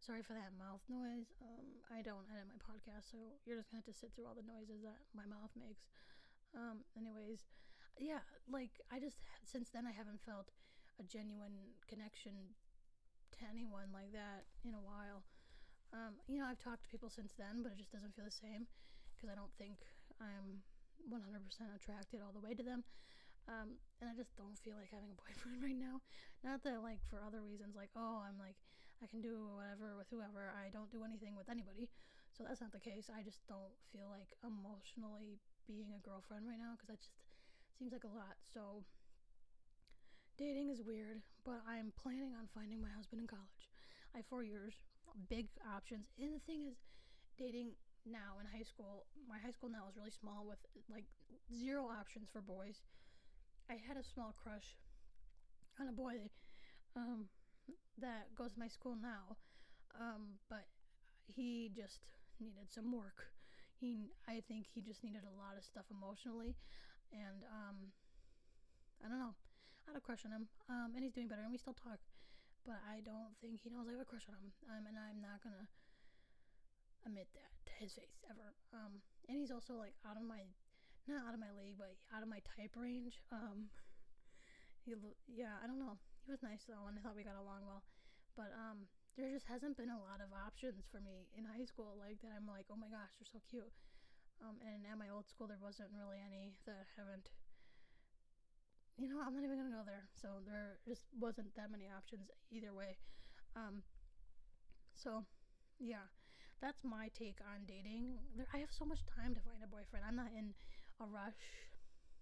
Sorry 0.03 0.19
for 0.19 0.36
that 0.36 0.51
mouth 0.60 0.83
noise. 0.91 1.31
Um, 1.39 1.79
I 1.88 2.03
don't 2.03 2.27
edit 2.27 2.43
my 2.51 2.60
podcast, 2.60 3.07
so 3.07 3.39
you're 3.48 3.55
just 3.55 3.72
gonna 3.72 3.79
have 3.79 3.88
to 3.88 3.95
sit 3.95 4.12
through 4.12 4.27
all 4.27 4.36
the 4.36 4.43
noises 4.43 4.83
that 4.83 5.00
my 5.15 5.24
mouth 5.24 5.55
makes. 5.55 5.88
Um, 6.51 6.83
anyways, 7.00 7.48
yeah, 7.95 8.19
like 8.51 8.83
I 8.91 9.00
just 9.00 9.24
since 9.48 9.72
then 9.72 9.88
I 9.88 9.95
haven't 9.95 10.19
felt 10.19 10.51
a 11.00 11.07
genuine 11.07 11.72
connection 11.88 12.51
to 13.39 13.48
anyone 13.48 13.95
like 13.95 14.12
that 14.12 14.43
in 14.67 14.75
a 14.75 14.83
while. 14.83 15.24
Um, 15.95 16.19
you 16.27 16.36
know, 16.36 16.51
I've 16.51 16.60
talked 16.60 16.83
to 16.83 16.91
people 16.91 17.07
since 17.07 17.31
then, 17.39 17.63
but 17.63 17.72
it 17.72 17.79
just 17.79 17.95
doesn't 17.95 18.12
feel 18.12 18.27
the 18.27 18.36
same 18.43 18.67
because 19.15 19.31
I 19.31 19.39
don't 19.39 19.55
think 19.55 19.88
I'm 20.19 20.67
100% 21.07 21.19
attracted 21.75 22.19
all 22.24 22.33
the 22.33 22.43
way 22.43 22.53
to 22.53 22.63
them. 22.63 22.83
Um, 23.48 23.75
and 24.00 24.07
I 24.07 24.15
just 24.15 24.31
don't 24.39 24.55
feel 24.63 24.79
like 24.79 24.88
having 24.88 25.12
a 25.12 25.19
boyfriend 25.19 25.60
right 25.67 25.75
now. 25.75 26.00
Not 26.43 26.63
that 26.63 26.79
like 26.79 27.03
for 27.12 27.19
other 27.19 27.43
reasons, 27.43 27.75
like 27.75 27.91
oh, 27.95 28.24
I'm 28.24 28.39
like 28.39 28.55
I 29.03 29.07
can 29.07 29.19
do 29.19 29.51
whatever 29.60 30.00
with 30.00 30.07
whoever. 30.07 30.48
I 30.55 30.72
don't 30.72 30.88
do 30.91 31.03
anything 31.03 31.36
with 31.36 31.51
anybody. 31.51 31.91
So 32.31 32.48
that's 32.48 32.63
not 32.63 32.72
the 32.72 32.79
case. 32.79 33.12
I 33.12 33.22
just 33.22 33.43
don't 33.51 33.75
feel 33.91 34.07
like 34.07 34.31
emotionally 34.41 35.43
being 35.67 35.91
a 35.91 36.01
girlfriend 36.01 36.48
right 36.48 36.57
now 36.57 36.79
because 36.79 36.88
that 36.88 37.03
just 37.03 37.19
seems 37.75 37.91
like 37.91 38.07
a 38.07 38.15
lot. 38.15 38.39
So 38.48 38.88
dating 40.39 40.72
is 40.72 40.81
weird, 40.81 41.22
but 41.43 41.62
I'm 41.67 41.91
planning 42.00 42.33
on 42.33 42.48
finding 42.55 42.81
my 42.81 42.89
husband 42.95 43.22
in 43.22 43.27
college. 43.27 43.69
I 44.15 44.24
have 44.24 44.29
four 44.31 44.43
years, 44.43 44.79
big 45.29 45.51
options. 45.67 46.07
And 46.17 46.33
the 46.33 46.41
thing 46.48 46.65
is, 46.65 46.79
dating 47.38 47.74
now 48.05 48.39
in 48.39 48.45
high 48.48 48.67
school, 48.67 49.07
my 49.27 49.39
high 49.39 49.51
school 49.51 49.69
now 49.69 49.88
is 49.88 49.95
really 49.95 50.12
small 50.12 50.43
with 50.48 50.60
like 50.91 51.07
zero 51.51 51.88
options 51.88 52.29
for 52.31 52.41
boys. 52.41 52.83
I 53.69 53.79
had 53.79 53.95
a 53.95 54.03
small 54.03 54.36
crush 54.36 54.75
on 55.79 55.88
a 55.88 55.95
boy 55.95 56.29
um, 56.95 57.31
that 57.98 58.36
goes 58.36 58.53
to 58.53 58.60
my 58.60 58.67
school 58.67 58.95
now, 59.00 59.39
um, 60.00 60.39
but 60.50 60.67
he 61.27 61.72
just 61.72 62.03
needed 62.39 62.67
some 62.69 62.91
work. 62.91 63.31
He, 63.79 64.12
I 64.27 64.43
think 64.48 64.67
he 64.67 64.81
just 64.81 65.03
needed 65.03 65.24
a 65.24 65.33
lot 65.33 65.55
of 65.57 65.63
stuff 65.63 65.88
emotionally, 65.91 66.55
and 67.12 67.43
um, 67.48 67.91
I 69.03 69.10
don't 69.10 69.19
know. 69.19 69.36
I 69.88 69.91
had 69.91 70.00
a 70.00 70.03
crush 70.03 70.24
on 70.24 70.31
him, 70.31 70.48
um, 70.69 70.95
and 70.95 71.03
he's 71.03 71.12
doing 71.12 71.27
better, 71.27 71.43
and 71.43 71.51
we 71.51 71.60
still 71.60 71.75
talk. 71.75 72.00
But 72.63 72.79
I 72.88 73.03
don't 73.03 73.36
think 73.43 73.60
he 73.60 73.67
knows 73.67 73.88
I 73.88 73.95
have 73.95 74.03
a 74.03 74.07
crush 74.07 74.27
on 74.31 74.39
him, 74.39 74.55
um, 74.72 74.88
and 74.88 74.95
I'm 74.95 75.19
not 75.19 75.43
gonna 75.43 75.67
admit 77.03 77.27
that 77.36 77.52
his 77.80 77.94
face 77.94 78.18
ever. 78.30 78.53
Um, 78.74 79.01
and 79.30 79.38
he's 79.38 79.51
also 79.51 79.74
like 79.75 79.96
out 80.06 80.18
of 80.18 80.24
my, 80.24 80.46
not 81.08 81.25
out 81.27 81.34
of 81.34 81.39
my 81.39 81.51
league, 81.56 81.77
but 81.77 81.96
out 82.13 82.24
of 82.24 82.30
my 82.30 82.42
type 82.44 82.75
range. 82.75 83.20
Um, 83.32 83.72
he, 84.86 84.96
yeah, 85.32 85.58
I 85.63 85.68
don't 85.68 85.80
know 85.80 85.98
he 86.25 86.32
was 86.32 86.44
nice 86.44 86.63
though, 86.63 86.88
and 86.88 86.96
I 86.96 87.03
thought 87.03 87.20
we 87.20 87.27
got 87.27 87.39
along 87.39 87.68
well. 87.68 87.84
But 88.39 88.56
um, 88.56 88.88
there 89.20 89.30
just 89.30 89.46
hasn't 89.46 89.75
been 89.75 89.92
a 89.92 90.00
lot 90.00 90.24
of 90.24 90.32
options 90.32 90.88
for 90.88 91.03
me 91.03 91.27
in 91.36 91.44
high 91.44 91.68
school 91.68 92.00
like 92.00 92.24
that. 92.24 92.39
I'm 92.39 92.48
like, 92.48 92.72
oh 92.72 92.80
my 92.80 92.88
gosh, 92.88 93.20
they're 93.20 93.30
so 93.30 93.44
cute. 93.44 93.70
Um, 94.42 94.58
and 94.63 94.88
at 94.88 94.98
my 94.98 95.12
old 95.12 95.27
school, 95.27 95.46
there 95.46 95.62
wasn't 95.62 95.92
really 95.94 96.20
any 96.24 96.56
that 96.65 96.88
haven't. 96.96 97.30
You 98.98 99.10
know, 99.10 99.20
I'm 99.20 99.36
not 99.36 99.44
even 99.44 99.58
gonna 99.58 99.74
go 99.74 99.84
there. 99.86 100.08
So 100.15 100.42
there 100.48 100.80
just 100.88 101.10
wasn't 101.18 101.51
that 101.58 101.74
many 101.74 101.89
options 101.92 102.32
either 102.53 102.72
way. 102.72 102.98
Um, 103.58 103.84
so 104.96 105.25
yeah, 105.77 106.08
that's 106.63 106.79
my 106.88 107.12
take 107.12 107.43
on 107.43 107.67
dating. 107.67 108.15
There, 108.39 108.48
I 108.55 108.63
have 108.63 108.72
so 108.72 108.88
much 108.88 109.03
time 109.03 109.36
to 109.36 109.43
find 109.43 109.60
a 109.60 109.67
boyfriend. 109.67 110.08
I'm 110.08 110.15
not 110.15 110.32
in 110.32 110.55
a 111.03 111.05
rush. 111.12 111.36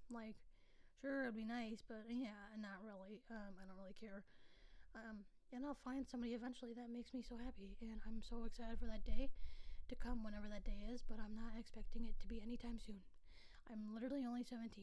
Like, 0.10 0.34
sure 0.98 1.30
it'd 1.30 1.38
be 1.38 1.46
nice, 1.46 1.86
but 1.86 2.10
yeah, 2.10 2.50
not 2.58 2.82
really. 2.82 3.22
Um, 3.30 3.54
I 3.62 3.70
don't 3.70 3.78
really 3.78 3.94
care. 4.02 4.26
Um, 4.98 5.22
and 5.54 5.62
I'll 5.62 5.78
find 5.86 6.10
somebody 6.10 6.34
eventually 6.34 6.74
that 6.74 6.90
makes 6.90 7.14
me 7.14 7.22
so 7.22 7.38
happy, 7.38 7.78
and 7.86 8.02
I'm 8.10 8.26
so 8.26 8.50
excited 8.50 8.82
for 8.82 8.90
that 8.90 9.06
day 9.06 9.30
to 9.30 9.96
come 9.96 10.26
whenever 10.26 10.50
that 10.50 10.66
day 10.66 10.90
is. 10.90 11.06
But 11.06 11.22
I'm 11.22 11.38
not 11.38 11.54
expecting 11.54 12.10
it 12.10 12.18
to 12.26 12.28
be 12.28 12.42
anytime 12.42 12.82
soon. 12.82 13.06
I'm 13.70 13.94
literally 13.94 14.26
only 14.26 14.42
17, 14.42 14.74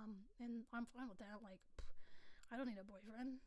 um, 0.00 0.16
and 0.40 0.64
I'm 0.72 0.88
fine 0.96 1.12
with 1.12 1.20
that. 1.20 1.44
Like, 1.44 1.60
pff, 1.76 1.92
I 2.48 2.56
don't 2.56 2.72
need 2.72 2.80
a 2.80 2.88
boyfriend. 2.88 3.44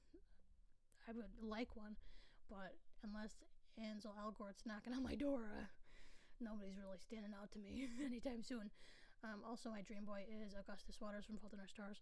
I 1.09 1.17
would 1.17 1.33
like 1.41 1.73
one, 1.73 1.97
but 2.45 2.77
unless 3.01 3.33
Ansel 3.77 4.17
Elgort's 4.17 4.65
knocking 4.65 4.93
on 4.93 5.05
my 5.05 5.13
door, 5.13 5.53
uh, 5.53 5.65
nobody's 6.41 6.77
really 6.77 6.97
standing 6.97 7.33
out 7.37 7.53
to 7.53 7.59
me 7.61 7.85
anytime 8.05 8.41
soon. 8.41 8.73
Um, 9.25 9.41
also, 9.45 9.69
my 9.69 9.81
dream 9.81 10.05
boy 10.05 10.25
is 10.29 10.53
Augustus 10.53 11.01
Waters 11.01 11.25
from 11.25 11.37
Fault 11.37 11.53
in 11.53 11.61
Our 11.61 11.69
Stars, 11.69 12.01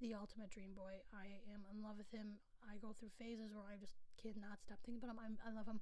the 0.00 0.12
ultimate 0.12 0.52
dream 0.52 0.76
boy. 0.76 1.00
I 1.12 1.40
am 1.48 1.64
in 1.72 1.80
love 1.80 1.96
with 1.96 2.08
him. 2.12 2.40
I 2.64 2.76
go 2.80 2.92
through 2.92 3.12
phases 3.16 3.52
where 3.52 3.68
I 3.68 3.80
just 3.80 3.96
cannot 4.20 4.60
stop 4.60 4.80
thinking 4.84 5.04
about 5.04 5.16
him. 5.16 5.24
I'm, 5.24 5.36
I 5.40 5.52
love 5.56 5.68
him. 5.68 5.80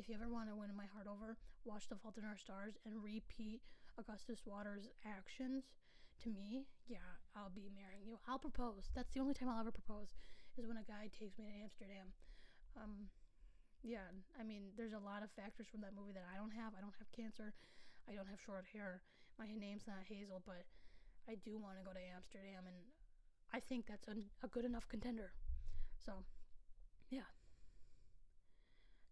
If 0.00 0.08
you 0.08 0.16
ever 0.16 0.28
want 0.28 0.48
to 0.48 0.56
win 0.56 0.72
my 0.72 0.88
heart 0.88 1.04
over, 1.04 1.36
watch 1.68 1.88
The 1.88 2.00
Fault 2.00 2.16
in 2.16 2.24
Our 2.24 2.36
Stars 2.36 2.80
and 2.88 3.04
repeat 3.04 3.60
Augustus 4.00 4.40
Waters' 4.48 4.88
actions 5.04 5.68
to 6.24 6.28
me. 6.32 6.64
Yeah, 6.88 7.04
I'll 7.36 7.52
be 7.52 7.68
marrying 7.72 8.08
you. 8.08 8.16
I'll 8.24 8.40
propose. 8.40 8.88
That's 8.96 9.12
the 9.12 9.20
only 9.20 9.34
time 9.34 9.48
I'll 9.48 9.60
ever 9.60 9.72
propose 9.72 10.16
is 10.56 10.64
when 10.64 10.80
a 10.80 10.86
guy 10.86 11.12
takes 11.12 11.36
me 11.36 11.44
to 11.48 11.56
Amsterdam. 11.60 12.12
Um, 12.76 13.12
yeah, 13.82 14.12
I 14.38 14.44
mean, 14.44 14.76
there's 14.76 14.92
a 14.92 15.00
lot 15.00 15.24
of 15.24 15.30
factors 15.32 15.66
from 15.70 15.80
that 15.80 15.96
movie 15.96 16.12
that 16.12 16.28
I 16.28 16.36
don't 16.36 16.52
have. 16.52 16.76
I 16.76 16.80
don't 16.84 16.96
have 17.00 17.08
cancer. 17.12 17.54
I 18.08 18.12
don't 18.12 18.28
have 18.28 18.40
short 18.40 18.68
hair. 18.72 19.00
My 19.38 19.48
name's 19.48 19.88
not 19.88 20.04
Hazel, 20.04 20.42
but 20.44 20.68
I 21.28 21.36
do 21.40 21.56
want 21.56 21.80
to 21.80 21.84
go 21.84 21.92
to 21.96 22.02
Amsterdam, 22.12 22.68
and 22.68 22.76
I 23.52 23.60
think 23.60 23.86
that's 23.88 24.08
a, 24.08 24.20
a 24.44 24.48
good 24.48 24.64
enough 24.64 24.88
contender. 24.88 25.32
So, 25.96 26.24
yeah. 27.08 27.28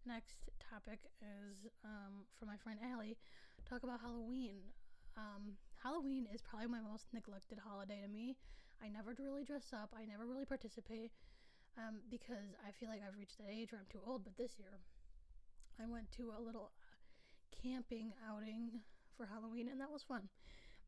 Next 0.05 0.49
topic 0.61 1.09
is 1.21 1.65
um, 1.83 2.25
from 2.37 2.47
my 2.47 2.57
friend 2.57 2.79
Allie. 2.81 3.17
Talk 3.67 3.83
about 3.83 4.01
Halloween. 4.01 4.61
Um, 5.17 5.57
Halloween 5.83 6.27
is 6.33 6.41
probably 6.41 6.67
my 6.67 6.81
most 6.81 7.07
neglected 7.13 7.59
holiday 7.59 8.01
to 8.01 8.07
me. 8.07 8.35
I 8.81 8.87
never 8.87 9.15
really 9.19 9.43
dress 9.43 9.73
up. 9.73 9.93
I 9.97 10.05
never 10.05 10.25
really 10.25 10.45
participate 10.45 11.11
um, 11.77 12.01
because 12.09 12.55
I 12.65 12.71
feel 12.71 12.89
like 12.89 13.01
I've 13.05 13.15
reached 13.17 13.37
that 13.37 13.49
age 13.51 13.71
where 13.71 13.81
I'm 13.81 13.89
too 13.91 14.01
old. 14.05 14.23
But 14.23 14.37
this 14.37 14.57
year, 14.59 14.79
I 15.81 15.85
went 15.87 16.11
to 16.13 16.33
a 16.37 16.41
little 16.41 16.71
camping 17.63 18.13
outing 18.27 18.81
for 19.17 19.25
Halloween, 19.27 19.69
and 19.69 19.79
that 19.81 19.91
was 19.91 20.03
fun. 20.03 20.29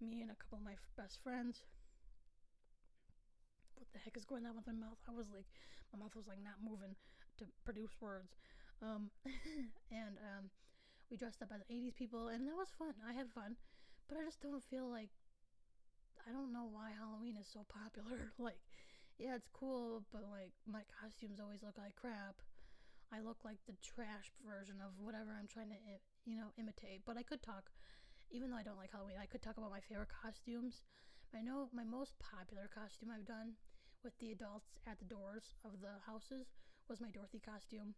me 0.02 0.22
and 0.22 0.32
a 0.32 0.36
couple 0.36 0.58
of 0.60 0.64
my 0.66 0.74
f- 0.74 0.92
best 0.98 1.20
friends. 1.24 1.64
What 3.76 3.88
the 3.94 4.00
heck 4.00 4.16
is 4.18 4.26
going 4.26 4.46
on 4.46 4.56
with 4.56 4.68
my 4.68 4.74
mouth? 4.74 5.00
I 5.08 5.12
was 5.12 5.28
like, 5.30 5.46
my 5.92 6.00
mouth 6.00 6.16
was 6.16 6.28
like 6.28 6.40
not 6.44 6.62
moving 6.64 6.96
to 7.38 7.46
produce 7.66 7.92
words. 8.00 8.32
Um, 8.82 9.12
and 9.92 10.18
um, 10.22 10.50
we 11.12 11.18
dressed 11.18 11.42
up 11.42 11.52
as 11.54 11.62
80s 11.70 11.96
people, 11.96 12.30
and 12.30 12.48
that 12.48 12.56
was 12.58 12.70
fun. 12.78 12.94
I 13.08 13.14
had 13.14 13.30
fun, 13.32 13.58
but 14.10 14.18
I 14.18 14.24
just 14.26 14.42
don't 14.42 14.64
feel 14.64 14.90
like 14.90 15.10
I 16.28 16.32
don't 16.32 16.54
know 16.54 16.68
why 16.72 16.92
Halloween 16.98 17.36
is 17.38 17.48
so 17.52 17.66
popular. 17.68 18.32
like, 18.40 18.60
yeah, 19.22 19.38
it's 19.38 19.54
cool, 19.54 20.02
but 20.10 20.26
like 20.34 20.58
my 20.66 20.82
costumes 20.90 21.38
always 21.38 21.62
look 21.62 21.78
like 21.78 21.94
crap. 21.94 22.42
I 23.14 23.22
look 23.22 23.46
like 23.46 23.62
the 23.70 23.78
trash 23.86 24.34
version 24.42 24.82
of 24.82 24.98
whatever 24.98 25.38
I'm 25.38 25.46
trying 25.46 25.70
to, 25.70 25.80
you 26.26 26.42
know, 26.42 26.50
imitate. 26.58 27.06
But 27.06 27.22
I 27.22 27.24
could 27.24 27.46
talk, 27.46 27.70
even 28.34 28.50
though 28.50 28.58
I 28.58 28.66
don't 28.66 28.82
like 28.82 28.90
Halloween, 28.90 29.22
I 29.22 29.30
could 29.30 29.46
talk 29.46 29.62
about 29.62 29.70
my 29.70 29.84
favorite 29.84 30.10
costumes. 30.10 30.82
I 31.36 31.46
know 31.46 31.70
my 31.70 31.86
most 31.86 32.18
popular 32.18 32.66
costume 32.66 33.14
I've 33.14 33.30
done 33.30 33.54
with 34.02 34.18
the 34.18 34.34
adults 34.34 34.74
at 34.90 34.98
the 34.98 35.06
doors 35.06 35.54
of 35.62 35.78
the 35.86 36.02
houses 36.02 36.50
was 36.90 37.00
my 37.00 37.14
Dorothy 37.14 37.40
costume 37.40 37.94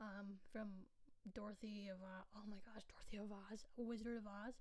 um, 0.00 0.40
from 0.50 0.88
Dorothy 1.36 1.92
of 1.92 2.00
uh, 2.00 2.24
oh 2.34 2.48
my 2.48 2.58
gosh 2.64 2.82
Dorothy 2.88 3.20
of 3.20 3.30
Oz 3.30 3.62
Wizard 3.76 4.18
of 4.18 4.26
Oz 4.26 4.56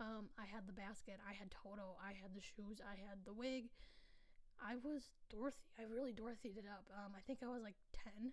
um, 0.00 0.32
I 0.40 0.48
had 0.48 0.66
the 0.66 0.74
basket 0.74 1.20
I 1.22 1.36
had 1.36 1.52
Toto 1.52 2.00
I 2.00 2.16
had 2.16 2.34
the 2.34 2.42
shoes 2.42 2.80
I 2.80 2.96
had 2.98 3.22
the 3.28 3.36
wig 3.36 3.68
I 4.60 4.76
was 4.80 5.10
Dorothy 5.32 5.64
I 5.80 5.88
really 5.88 6.12
Dorothyed 6.12 6.56
it 6.56 6.68
up 6.68 6.86
um, 6.92 7.16
I 7.16 7.22
think 7.24 7.40
I 7.42 7.48
was 7.48 7.64
like 7.64 7.76
10 8.04 8.32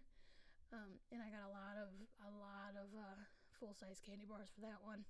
um, 0.76 1.00
and 1.12 1.24
I 1.24 1.32
got 1.32 1.48
a 1.48 1.54
lot 1.56 1.76
of 1.80 1.90
a 2.24 2.32
lot 2.36 2.76
of 2.76 2.92
uh, 2.94 3.20
full 3.56 3.74
size 3.74 4.04
candy 4.04 4.28
bars 4.28 4.52
for 4.52 4.62
that 4.62 4.84
one 4.84 5.08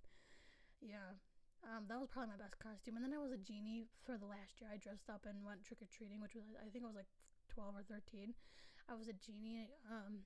yeah 0.81 1.17
um, 1.65 1.89
that 1.89 1.97
was 1.97 2.09
probably 2.09 2.37
my 2.37 2.41
best 2.41 2.59
costume. 2.61 2.95
And 2.95 3.03
then 3.03 3.13
I 3.13 3.21
was 3.21 3.33
a 3.33 3.41
genie 3.41 3.89
for 4.05 4.17
the 4.17 4.29
last 4.29 4.61
year. 4.61 4.69
I 4.69 4.77
dressed 4.77 5.09
up 5.09 5.25
and 5.25 5.41
went 5.41 5.65
trick 5.65 5.81
or 5.81 5.89
treating, 5.89 6.21
which 6.21 6.37
was 6.37 6.45
I 6.61 6.69
think 6.69 6.85
I 6.85 6.87
was 6.87 6.95
like 6.99 7.09
twelve 7.49 7.73
or 7.73 7.81
thirteen. 7.81 8.37
I 8.85 8.93
was 8.93 9.09
a 9.09 9.17
genie. 9.17 9.67
Um, 9.89 10.23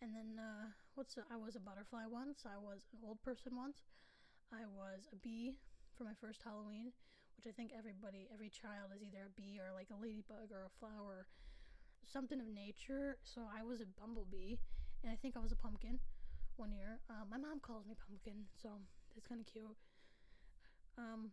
and 0.00 0.12
then 0.12 0.36
uh, 0.36 0.72
what's 0.94 1.16
the, 1.16 1.24
I 1.32 1.36
was 1.36 1.56
a 1.56 1.62
butterfly 1.62 2.04
once. 2.08 2.44
I 2.44 2.60
was 2.60 2.84
an 2.92 3.00
old 3.04 3.20
person 3.22 3.56
once. 3.56 3.84
I 4.52 4.68
was 4.68 5.08
a 5.12 5.16
bee 5.16 5.56
for 5.96 6.04
my 6.04 6.12
first 6.20 6.44
Halloween, 6.44 6.92
which 7.36 7.46
I 7.46 7.52
think 7.52 7.72
everybody, 7.76 8.28
every 8.32 8.48
child 8.48 8.96
is 8.96 9.04
either 9.04 9.28
a 9.28 9.32
bee 9.36 9.60
or 9.60 9.72
like 9.76 9.92
a 9.92 9.98
ladybug 10.00 10.48
or 10.50 10.64
a 10.64 10.72
flower, 10.80 11.28
something 12.04 12.40
of 12.40 12.48
nature. 12.48 13.20
So 13.22 13.44
I 13.46 13.62
was 13.62 13.80
a 13.80 13.88
bumblebee, 14.00 14.56
and 15.04 15.12
I 15.12 15.16
think 15.16 15.36
I 15.36 15.40
was 15.44 15.52
a 15.52 15.60
pumpkin 15.60 16.00
one 16.56 16.72
year. 16.72 17.00
Um, 17.10 17.28
my 17.30 17.36
mom 17.36 17.60
calls 17.60 17.84
me 17.84 17.94
pumpkin, 17.94 18.48
so 18.56 18.80
it's 19.16 19.26
kind 19.26 19.40
of 19.40 19.46
cute. 19.46 19.76
Um, 20.96 21.30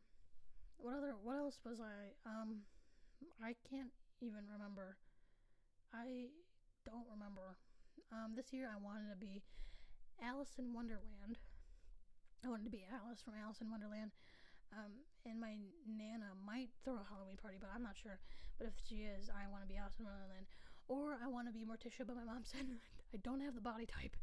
what 0.78 1.00
other? 1.00 1.16
What 1.24 1.38
else 1.40 1.60
was 1.64 1.80
I? 1.80 2.12
Um, 2.28 2.68
I 3.40 3.56
can't 3.70 3.96
even 4.20 4.44
remember. 4.52 4.98
I 5.94 6.28
don't 6.84 7.08
remember. 7.08 7.56
Um, 8.12 8.36
this 8.36 8.52
year 8.52 8.68
I 8.68 8.78
wanted 8.78 9.08
to 9.10 9.16
be 9.16 9.42
Alice 10.22 10.60
in 10.60 10.74
Wonderland. 10.74 11.40
I 12.44 12.50
wanted 12.50 12.66
to 12.66 12.76
be 12.76 12.84
Alice 12.92 13.22
from 13.24 13.34
Alice 13.40 13.62
in 13.62 13.72
Wonderland. 13.72 14.12
Um, 14.74 15.08
and 15.26 15.40
my 15.40 15.56
nana 15.88 16.36
might 16.46 16.70
throw 16.84 17.00
a 17.00 17.08
Halloween 17.08 17.38
party, 17.40 17.58
but 17.60 17.72
I'm 17.74 17.84
not 17.84 17.96
sure. 17.96 18.20
But 18.58 18.68
if 18.68 18.76
she 18.88 19.08
is, 19.08 19.32
I 19.32 19.50
want 19.50 19.64
to 19.64 19.70
be 19.70 19.80
Alice 19.80 19.96
in 20.00 20.06
Wonderland. 20.06 20.48
Or 20.88 21.16
I 21.18 21.28
want 21.32 21.48
to 21.48 21.56
be 21.56 21.64
Morticia, 21.64 22.04
but 22.06 22.16
my 22.16 22.28
mom 22.28 22.44
said 22.52 22.68
I 22.68 23.18
don't 23.24 23.40
have 23.40 23.56
the 23.56 23.64
body 23.64 23.88
type. 23.88 24.16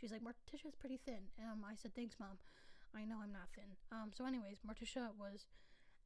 She's 0.00 0.12
like, 0.12 0.22
Morticia's 0.22 0.74
pretty 0.78 0.98
thin. 1.04 1.30
Um, 1.42 1.66
I 1.66 1.74
said, 1.74 1.94
thanks, 1.94 2.16
mom. 2.18 2.38
I 2.94 3.04
know 3.04 3.18
I'm 3.18 3.34
not 3.34 3.50
thin. 3.54 3.74
Um, 3.90 4.14
so 4.14 4.24
anyways, 4.24 4.62
Morticia 4.62 5.10
was 5.18 5.46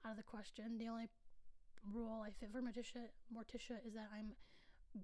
out 0.04 0.12
of 0.12 0.16
the 0.16 0.24
question. 0.24 0.78
The 0.78 0.88
only 0.88 1.08
rule 1.84 2.24
I 2.24 2.30
fit 2.32 2.48
for 2.52 2.64
Morticia, 2.64 3.12
Morticia 3.28 3.84
is 3.84 3.92
that 3.94 4.08
I'm 4.08 4.32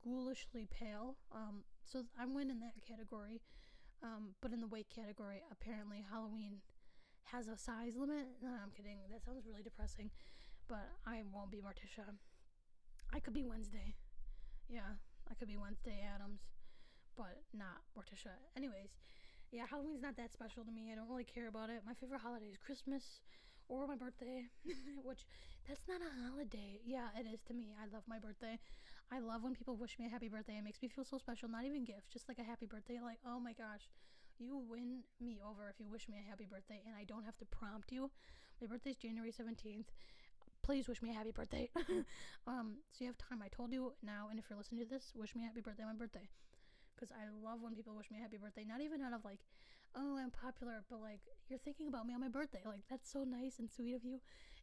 ghoulishly 0.01 0.69
pale. 0.73 1.17
Um, 1.33 1.65
so 1.85 2.05
I'm 2.19 2.35
winning 2.35 2.61
that 2.61 2.81
category. 2.81 3.43
Um, 4.03 4.35
but 4.41 4.53
in 4.53 4.61
the 4.61 4.67
weight 4.67 4.89
category, 4.95 5.43
apparently 5.53 6.05
Halloween 6.11 6.61
has 7.33 7.49
a 7.49 7.57
size 7.57 7.97
limit. 7.97 8.27
No, 8.43 8.51
I'm 8.51 8.71
kidding. 8.77 8.99
That 9.11 9.25
sounds 9.25 9.45
really 9.47 9.63
depressing. 9.63 10.11
But 10.69 10.89
I 11.07 11.23
won't 11.33 11.51
be 11.51 11.59
Morticia. 11.59 12.09
I 13.13 13.21
could 13.21 13.35
be 13.35 13.45
Wednesday. 13.45 13.95
Yeah, 14.69 14.97
I 15.31 15.35
could 15.35 15.49
be 15.49 15.57
Wednesday 15.57 16.01
Addams, 16.03 16.41
but 17.17 17.45
not 17.53 17.85
Morticia. 17.97 18.33
Anyways, 18.57 18.97
yeah, 19.53 19.65
Halloween's 19.69 20.03
not 20.03 20.17
that 20.17 20.33
special 20.33 20.65
to 20.65 20.73
me. 20.73 20.91
I 20.91 20.97
don't 20.97 21.09
really 21.09 21.25
care 21.25 21.49
about 21.49 21.71
it. 21.71 21.83
My 21.87 21.95
favorite 21.95 22.21
holiday 22.21 22.47
is 22.47 22.57
Christmas 22.57 23.21
or 23.69 23.87
my 23.87 23.97
birthday, 23.97 24.45
which 25.05 25.27
that's 25.69 25.87
not 25.89 26.01
a 26.01 26.11
holiday. 26.29 26.81
Yeah, 26.85 27.09
it 27.19 27.27
is 27.33 27.41
to 27.49 27.55
me. 27.55 27.75
I 27.81 27.93
love 27.93 28.05
my 28.09 28.19
birthday. 28.19 28.59
I 29.13 29.21
love 29.21 29.43
when 29.45 29.55
people 29.55 29.77
wish 29.77 29.99
me 29.99 30.07
a 30.07 30.09
happy 30.09 30.29
birthday. 30.29 30.57
It 30.59 30.65
makes 30.65 30.81
me 30.83 30.89
feel 30.89 31.05
so 31.05 31.19
special. 31.19 31.49
Not 31.49 31.65
even 31.65 31.85
gifts, 31.85 32.09
just 32.13 32.29
like 32.29 32.39
a 32.39 32.45
happy 32.45 32.67
birthday. 32.67 33.01
Like, 33.03 33.19
oh 33.27 33.39
my 33.39 33.53
gosh, 33.53 33.89
you 34.39 34.61
win 34.69 35.03
me 35.21 35.39
over 35.43 35.69
if 35.69 35.81
you 35.81 35.89
wish 35.89 36.09
me 36.09 36.17
a 36.25 36.29
happy 36.29 36.47
birthday 36.49 36.83
and 36.87 36.95
I 36.95 37.05
don't 37.05 37.25
have 37.25 37.37
to 37.39 37.45
prompt 37.45 37.93
you. 37.93 38.11
My 38.61 38.67
birthday's 38.67 38.97
January 38.97 39.33
17th. 39.33 39.87
Please 40.63 40.89
wish 40.89 41.03
me 41.03 41.11
a 41.11 41.15
happy 41.15 41.31
birthday. 41.31 41.69
um, 42.47 42.79
so 42.93 43.05
you 43.05 43.07
have 43.07 43.19
time. 43.19 43.43
I 43.45 43.49
told 43.49 43.71
you 43.73 43.93
now, 44.03 44.29
and 44.31 44.39
if 44.39 44.47
you're 44.49 44.57
listening 44.57 44.81
to 44.81 44.89
this, 44.89 45.13
wish 45.15 45.35
me 45.35 45.43
a 45.43 45.47
happy 45.47 45.61
birthday 45.61 45.83
on 45.83 45.91
my 45.91 45.99
birthday 45.99 46.29
because 46.95 47.11
I 47.13 47.29
love 47.45 47.61
when 47.61 47.75
people 47.75 47.95
wish 47.95 48.11
me 48.11 48.19
a 48.19 48.23
happy 48.23 48.39
birthday. 48.39 48.65
Not 48.65 48.81
even 48.81 49.03
out 49.03 49.13
of 49.13 49.25
like, 49.25 49.41
oh, 49.97 50.17
I'm 50.17 50.31
popular, 50.31 50.83
but 50.89 51.01
like 51.03 51.21
you're 51.49 51.59
thinking 51.59 51.89
about 51.89 52.07
me 52.07 52.15
on 52.15 52.21
my 52.21 52.29
birthday. 52.29 52.63
Like 52.65 52.83
that's 52.89 53.11
so 53.11 53.25
nice 53.25 53.59
and 53.59 53.69
sweet 53.71 53.95
of 53.95 54.05
you, 54.05 54.21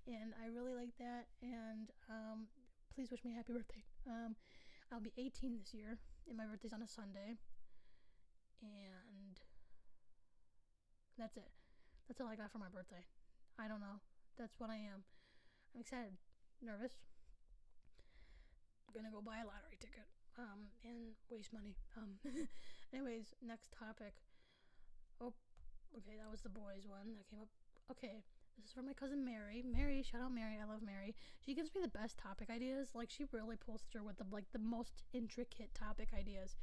and 0.08 0.34
I 0.42 0.48
really 0.48 0.74
like 0.74 0.96
that. 0.98 1.28
And 1.42 1.92
um, 2.10 2.48
please 2.96 3.12
wish 3.12 3.24
me 3.24 3.34
a 3.34 3.36
happy 3.36 3.54
birthday. 3.54 3.84
Um, 4.08 4.36
I'll 4.92 5.00
be 5.00 5.14
18 5.18 5.58
this 5.58 5.74
year, 5.74 5.98
and 6.28 6.38
my 6.38 6.46
birthday's 6.46 6.74
on 6.74 6.82
a 6.82 6.88
Sunday, 6.88 7.38
and 8.62 9.31
that's 11.18 11.38
it. 11.38 11.50
That's 12.08 12.20
all 12.20 12.28
I 12.28 12.36
got 12.36 12.52
for 12.52 12.60
my 12.60 12.70
birthday. 12.70 13.06
I 13.60 13.68
don't 13.68 13.82
know. 13.82 14.00
That's 14.38 14.56
what 14.60 14.70
I 14.70 14.76
am. 14.76 15.04
I'm 15.76 15.82
excited, 15.82 16.16
nervous. 16.62 16.94
I'm 18.88 18.94
gonna 18.96 19.14
go 19.14 19.22
buy 19.22 19.40
a 19.40 19.48
lottery 19.48 19.80
ticket 19.80 20.08
um, 20.38 20.72
and 20.84 21.16
waste 21.30 21.54
money. 21.54 21.76
Um, 21.98 22.20
anyways, 22.94 23.34
next 23.40 23.72
topic. 23.72 24.20
Oh, 25.20 25.34
okay, 25.96 26.18
that 26.20 26.30
was 26.30 26.42
the 26.42 26.52
boys 26.52 26.88
one 26.88 27.16
that 27.16 27.30
came 27.30 27.40
up. 27.40 27.52
Okay, 27.90 28.24
this 28.58 28.68
is 28.68 28.74
from 28.74 28.86
my 28.86 28.94
cousin 28.94 29.24
Mary. 29.24 29.64
Mary, 29.64 30.04
shout 30.04 30.22
out 30.22 30.34
Mary. 30.34 30.58
I 30.62 30.66
love 30.66 30.82
Mary. 30.84 31.16
She 31.40 31.56
gives 31.56 31.74
me 31.74 31.82
the 31.82 31.88
best 31.92 32.18
topic 32.18 32.50
ideas. 32.50 32.90
Like 32.94 33.10
she 33.10 33.26
really 33.32 33.58
pulls 33.58 33.84
through 33.92 34.06
with 34.06 34.18
the 34.18 34.26
like 34.32 34.46
the 34.52 34.60
most 34.60 35.04
intricate 35.14 35.74
topic 35.74 36.10
ideas. 36.18 36.56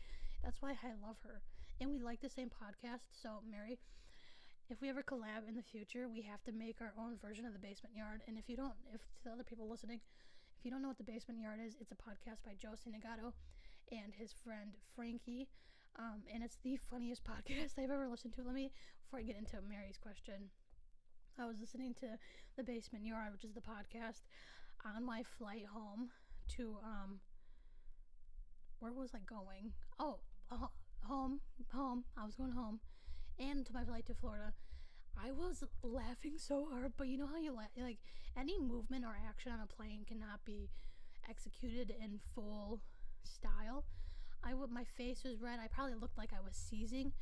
That's 0.43 0.61
why 0.61 0.77
I 0.83 0.95
love 1.01 1.17
her. 1.25 1.43
And 1.81 1.91
we 1.91 1.99
like 1.99 2.21
the 2.21 2.29
same 2.31 2.51
podcast. 2.51 3.09
So 3.13 3.41
Mary, 3.49 3.79
if 4.71 4.81
we 4.81 4.89
ever 4.89 5.03
collab 5.03 5.49
in 5.49 5.57
the 5.57 5.63
future, 5.63 6.09
we 6.09 6.23
have 6.23 6.43
to 6.45 6.53
make 6.53 6.81
our 6.81 6.93
own 7.01 7.17
version 7.17 7.47
of 7.47 7.53
the 7.53 7.59
basement 7.59 7.97
yard. 7.97 8.21
And 8.29 8.37
if 8.37 8.49
you 8.49 8.57
don't, 8.57 8.75
if 8.93 9.01
to 9.01 9.25
the 9.25 9.31
other 9.31 9.45
people 9.45 9.69
listening, 9.69 10.01
if 10.59 10.65
you 10.65 10.71
don't 10.71 10.83
know 10.83 10.89
what 10.89 10.99
the 10.99 11.09
basement 11.09 11.41
yard 11.41 11.59
is, 11.65 11.77
it's 11.81 11.93
a 11.93 11.97
podcast 11.97 12.45
by 12.45 12.53
Joe 12.61 12.77
Santagato 12.77 13.33
and 13.91 14.13
his 14.13 14.33
friend 14.33 14.77
Frankie. 14.95 15.49
Um, 15.99 16.23
and 16.33 16.43
it's 16.45 16.59
the 16.63 16.77
funniest 16.77 17.25
podcast 17.29 17.79
I've 17.79 17.91
ever 17.91 18.09
listened 18.09 18.35
to. 18.35 18.43
Let 18.45 18.55
me, 18.55 18.71
before 19.05 19.21
I 19.21 19.23
get 19.23 19.37
into 19.39 19.57
Mary's 19.69 19.97
question, 19.97 20.53
I 21.39 21.47
was 21.47 21.57
listening 21.61 21.95
to 22.01 22.19
The 22.57 22.65
Basement 22.65 23.07
Yard, 23.07 23.33
which 23.33 23.45
is 23.45 23.55
the 23.55 23.61
podcast, 23.61 24.27
on 24.85 25.05
my 25.05 25.23
flight 25.39 25.65
home 25.73 26.11
to, 26.57 26.77
um, 26.85 27.21
where 28.81 28.93
was 28.93 29.11
I 29.15 29.21
going? 29.21 29.73
Oh, 29.99 30.19
uh, 30.51 30.67
home, 31.05 31.41
home. 31.73 32.05
I 32.17 32.25
was 32.25 32.35
going 32.35 32.53
home. 32.53 32.81
And 33.39 33.65
to 33.67 33.73
my 33.73 33.85
flight 33.85 34.07
to 34.07 34.15
Florida. 34.15 34.53
I 35.17 35.33
was 35.33 35.65
laughing 35.83 36.35
so 36.39 36.67
hard, 36.71 36.93
but 36.97 37.09
you 37.09 37.17
know 37.19 37.27
how 37.27 37.39
you 37.39 37.53
la- 37.53 37.83
like 37.83 37.99
any 38.39 38.59
movement 38.59 39.05
or 39.05 39.17
action 39.29 39.51
on 39.53 39.61
a 39.61 39.67
plane 39.67 40.05
cannot 40.07 40.45
be 40.45 40.69
executed 41.29 41.91
in 42.03 42.21
full 42.35 42.81
style. 43.25 43.85
I 44.45 44.55
would 44.55 44.71
my 44.71 44.85
face 44.85 45.25
was 45.25 45.41
red. 45.41 45.59
I 45.63 45.67
probably 45.69 45.95
looked 45.95 46.19
like 46.19 46.31
I 46.33 46.41
was 46.45 46.55
seizing 46.55 47.13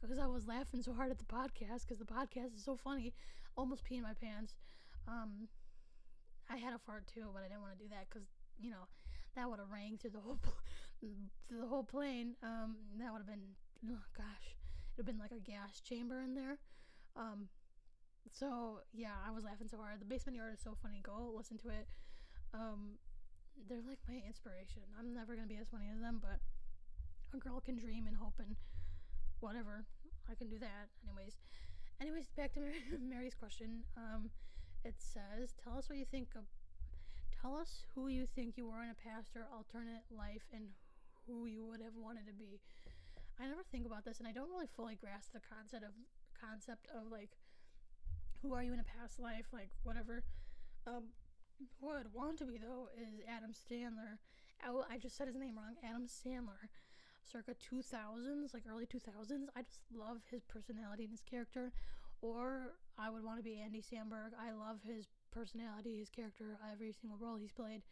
because 0.00 0.18
I 0.18 0.26
was 0.26 0.46
laughing 0.46 0.82
so 0.82 0.92
hard 0.94 1.10
at 1.10 1.18
the 1.18 1.24
podcast 1.24 1.82
because 1.86 1.98
the 1.98 2.06
podcast 2.06 2.56
is 2.56 2.64
so 2.64 2.76
funny. 2.76 3.12
Almost 3.56 3.84
peeing 3.84 4.02
my 4.02 4.14
pants. 4.14 4.56
Um, 5.06 5.48
I 6.50 6.56
had 6.56 6.74
a 6.74 6.78
fart 6.78 7.06
too, 7.06 7.28
but 7.32 7.42
I 7.44 7.48
didn't 7.48 7.62
want 7.62 7.76
to 7.78 7.82
do 7.84 7.88
that 7.90 8.06
because 8.08 8.28
you 8.58 8.70
know 8.70 8.88
that 9.36 9.48
would 9.48 9.58
have 9.58 9.70
rang 9.70 9.98
through 9.98 10.10
the 10.10 10.20
whole 10.20 10.38
pl- 10.40 10.54
through 11.48 11.60
the 11.60 11.66
whole 11.66 11.84
plane. 11.84 12.34
Um, 12.42 12.76
that 12.98 13.12
would 13.12 13.18
have 13.20 13.26
been 13.26 13.56
oh 13.90 14.04
gosh, 14.16 14.56
it'd 14.94 15.06
have 15.06 15.06
been 15.06 15.18
like 15.18 15.32
a 15.32 15.40
gas 15.40 15.80
chamber 15.80 16.20
in 16.20 16.34
there. 16.34 16.58
Um, 17.16 17.48
so 18.30 18.80
yeah, 18.92 19.16
I 19.26 19.30
was 19.30 19.44
laughing 19.44 19.68
so 19.68 19.76
hard. 19.78 20.00
The 20.00 20.04
basement 20.04 20.36
yard 20.36 20.52
is 20.54 20.60
so 20.62 20.76
funny. 20.82 21.00
Go 21.02 21.32
listen 21.36 21.58
to 21.58 21.68
it. 21.68 21.88
Um, 22.54 22.98
they're 23.68 23.84
like 23.86 23.98
my 24.08 24.20
inspiration. 24.26 24.82
I'm 24.98 25.12
never 25.14 25.34
gonna 25.34 25.48
be 25.48 25.56
as 25.56 25.68
funny 25.68 25.88
as 25.92 26.00
them, 26.00 26.20
but 26.20 26.40
a 27.34 27.38
girl 27.38 27.60
can 27.60 27.76
dream 27.76 28.06
and 28.06 28.16
hope 28.16 28.34
and 28.38 28.56
whatever. 29.40 29.84
I 30.30 30.34
can 30.34 30.48
do 30.48 30.58
that. 30.58 30.88
Anyways, 31.02 31.36
anyways, 32.00 32.26
back 32.36 32.52
to 32.54 32.60
Mary, 32.60 32.80
Mary's 33.00 33.34
question. 33.34 33.82
Um, 33.96 34.30
it 34.84 34.94
says, 34.98 35.54
"Tell 35.62 35.78
us 35.78 35.88
what 35.88 35.98
you 35.98 36.04
think 36.04 36.28
of. 36.36 36.44
Tell 37.40 37.56
us 37.56 37.82
who 37.94 38.08
you 38.08 38.26
think 38.26 38.56
you 38.56 38.66
were 38.68 38.82
in 38.82 38.90
a 38.90 38.94
past 38.94 39.34
or 39.36 39.48
alternate 39.52 40.04
life, 40.10 40.46
and 40.52 40.68
who 41.26 41.46
you 41.46 41.64
would 41.66 41.80
have 41.80 41.96
wanted 41.96 42.26
to 42.26 42.32
be." 42.32 42.60
I 43.42 43.48
never 43.50 43.66
think 43.72 43.86
about 43.86 44.04
this, 44.04 44.20
and 44.20 44.28
I 44.28 44.32
don't 44.32 44.50
really 44.50 44.70
fully 44.70 44.94
grasp 44.94 45.32
the 45.34 45.42
concept 45.42 45.82
of 45.82 45.90
concept 46.38 46.86
of 46.94 47.10
like, 47.10 47.34
who 48.40 48.54
are 48.54 48.62
you 48.62 48.72
in 48.72 48.78
a 48.78 48.86
past 48.86 49.18
life, 49.18 49.46
like 49.52 49.70
whatever. 49.82 50.22
Um, 50.86 51.10
who 51.80 51.90
I 51.90 51.98
would 51.98 52.14
want 52.14 52.38
to 52.38 52.46
be 52.46 52.58
though 52.58 52.88
is 52.94 53.18
Adam 53.26 53.50
Sandler. 53.50 54.22
I, 54.62 54.94
I 54.94 54.98
just 54.98 55.16
said 55.16 55.26
his 55.26 55.36
name 55.36 55.56
wrong. 55.58 55.74
Adam 55.82 56.06
Sandler, 56.06 56.70
circa 57.22 57.54
2000s, 57.58 58.54
like 58.54 58.62
early 58.70 58.86
2000s. 58.86 59.50
I 59.56 59.62
just 59.62 59.82
love 59.94 60.22
his 60.30 60.42
personality 60.44 61.04
and 61.04 61.12
his 61.12 61.22
character. 61.22 61.72
Or 62.20 62.74
I 62.98 63.10
would 63.10 63.24
want 63.24 63.38
to 63.38 63.42
be 63.42 63.58
Andy 63.58 63.82
Samberg. 63.82 64.38
I 64.38 64.52
love 64.52 64.78
his 64.86 65.06
personality, 65.32 65.98
his 65.98 66.08
character, 66.08 66.58
every 66.70 66.92
single 66.92 67.18
role 67.18 67.36
he's 67.36 67.50
played. 67.50 67.82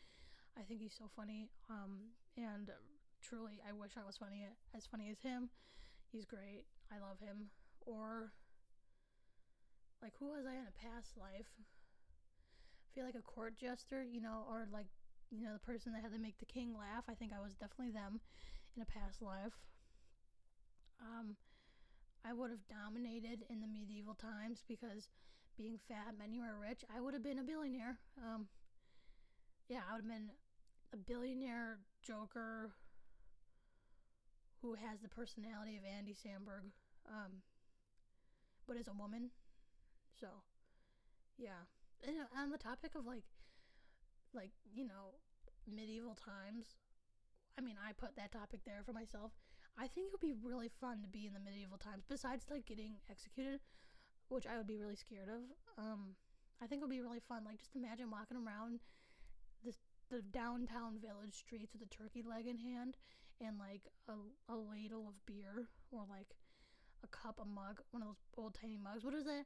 I 0.57 0.63
think 0.63 0.81
he's 0.81 0.95
so 0.97 1.11
funny. 1.17 1.49
Um, 1.69 2.15
and 2.37 2.71
truly, 3.21 3.61
I 3.67 3.73
wish 3.73 3.93
I 3.97 4.07
was 4.07 4.17
funny 4.17 4.47
as 4.75 4.87
funny 4.87 5.09
as 5.11 5.21
him. 5.21 5.51
He's 6.13 6.25
great. 6.25 6.65
I 6.91 6.99
love 6.99 7.21
him. 7.21 7.51
Or 7.87 8.33
like, 10.03 10.13
who 10.19 10.33
was 10.33 10.47
I 10.47 10.55
in 10.55 10.67
a 10.67 10.81
past 10.81 11.17
life? 11.17 11.49
I 11.61 12.89
feel 12.95 13.05
like 13.05 13.15
a 13.15 13.23
court 13.23 13.55
jester, 13.57 14.03
you 14.03 14.21
know, 14.21 14.45
or 14.49 14.67
like, 14.73 14.87
you 15.31 15.43
know, 15.45 15.53
the 15.53 15.61
person 15.61 15.93
that 15.93 16.03
had 16.03 16.13
to 16.13 16.19
make 16.19 16.39
the 16.39 16.47
king 16.47 16.75
laugh. 16.75 17.05
I 17.09 17.15
think 17.15 17.33
I 17.33 17.41
was 17.41 17.55
definitely 17.55 17.93
them 17.93 18.21
in 18.75 18.83
a 18.83 18.87
past 18.87 19.23
life. 19.23 19.55
Um, 21.01 21.37
I 22.25 22.33
would 22.33 22.51
have 22.51 22.67
dominated 22.69 23.45
in 23.49 23.61
the 23.61 23.67
medieval 23.67 24.15
times 24.15 24.65
because 24.67 25.09
being 25.57 25.79
fat 25.89 26.19
meant 26.19 26.35
you 26.35 26.43
were 26.43 26.59
rich. 26.61 26.85
I 26.95 27.01
would 27.01 27.15
have 27.15 27.23
been 27.23 27.39
a 27.39 27.45
billionaire. 27.45 27.99
Um, 28.19 28.47
yeah, 29.69 29.81
I 29.89 29.95
would 29.95 30.05
have 30.05 30.11
been 30.11 30.31
a 30.93 30.97
billionaire 30.97 31.79
joker 32.03 32.73
who 34.63 34.75
has 34.75 35.01
the 35.01 35.09
personality 35.09 35.77
of 35.77 35.85
Andy 35.85 36.15
Samberg, 36.15 36.69
um, 37.09 37.43
but 38.67 38.77
is 38.77 38.89
a 38.89 38.93
woman. 38.93 39.31
So, 40.21 40.29
yeah. 41.39 41.65
And 42.07 42.17
on 42.37 42.51
the 42.51 42.59
topic 42.59 42.95
of 42.95 43.07
like, 43.07 43.25
like 44.35 44.53
you 44.73 44.85
know, 44.87 45.21
medieval 45.67 46.15
times. 46.15 46.77
I 47.59 47.63
mean, 47.63 47.77
I 47.77 47.93
put 47.93 48.17
that 48.17 48.33
topic 48.33 48.61
there 48.65 48.83
for 48.85 48.93
myself. 48.93 49.33
I 49.77 49.87
think 49.87 50.09
it 50.09 50.13
would 50.13 50.25
be 50.25 50.35
really 50.35 50.71
fun 50.81 51.03
to 51.03 51.09
be 51.09 51.27
in 51.27 51.33
the 51.33 51.41
medieval 51.41 51.79
times. 51.79 52.05
Besides, 52.09 52.47
like 52.51 52.67
getting 52.67 53.01
executed, 53.11 53.61
which 54.29 54.47
I 54.47 54.57
would 54.57 54.67
be 54.67 54.77
really 54.79 54.97
scared 54.97 55.29
of. 55.29 55.43
Um, 55.77 56.17
I 56.63 56.67
think 56.67 56.81
it 56.81 56.85
would 56.85 56.95
be 56.95 57.01
really 57.01 57.21
fun. 57.21 57.45
Like 57.45 57.59
just 57.59 57.77
imagine 57.77 58.11
walking 58.11 58.37
around 58.37 58.81
this 59.65 59.77
the 60.11 60.23
downtown 60.23 60.99
village 60.99 61.35
streets 61.35 61.73
with 61.73 61.83
a 61.83 61.95
turkey 61.95 62.23
leg 62.23 62.47
in 62.47 62.59
hand 62.59 62.97
and 63.41 63.59
like 63.59 63.89
a, 64.09 64.15
a 64.53 64.57
ladle 64.57 65.09
of 65.09 65.15
beer 65.27 65.69
or 65.91 66.05
like 66.09 66.37
a 67.03 67.09
cup, 67.09 67.41
a 67.41 67.45
mug, 67.45 67.81
one 67.91 68.03
of 68.03 68.09
those 68.09 68.23
old 68.37 68.55
tiny 68.55 68.77
mugs. 68.77 69.05
What 69.05 69.15
is 69.15 69.25
that? 69.25 69.45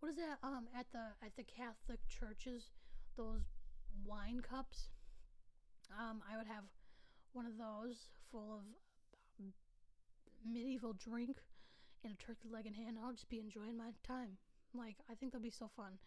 What 0.00 0.10
is 0.10 0.16
that? 0.16 0.38
Um, 0.42 0.66
at 0.76 0.86
the 0.92 1.12
at 1.24 1.36
the 1.36 1.44
Catholic 1.44 2.00
churches, 2.08 2.70
those 3.16 3.42
wine 4.04 4.40
cups. 4.40 4.88
Um, 5.90 6.22
I 6.30 6.36
would 6.36 6.46
have 6.46 6.64
one 7.32 7.46
of 7.46 7.58
those 7.58 8.08
full 8.30 8.60
of 8.60 8.64
medieval 10.44 10.94
drink 10.94 11.36
and 12.04 12.12
a 12.12 12.16
turkey 12.16 12.48
leg 12.50 12.66
in 12.66 12.74
hand. 12.74 12.96
I'll 13.02 13.12
just 13.12 13.28
be 13.28 13.38
enjoying 13.38 13.76
my 13.76 13.92
time. 14.06 14.38
Like 14.74 14.96
I 15.10 15.14
think 15.14 15.32
that'll 15.32 15.42
be 15.42 15.50
so 15.50 15.68
fun. 15.76 15.98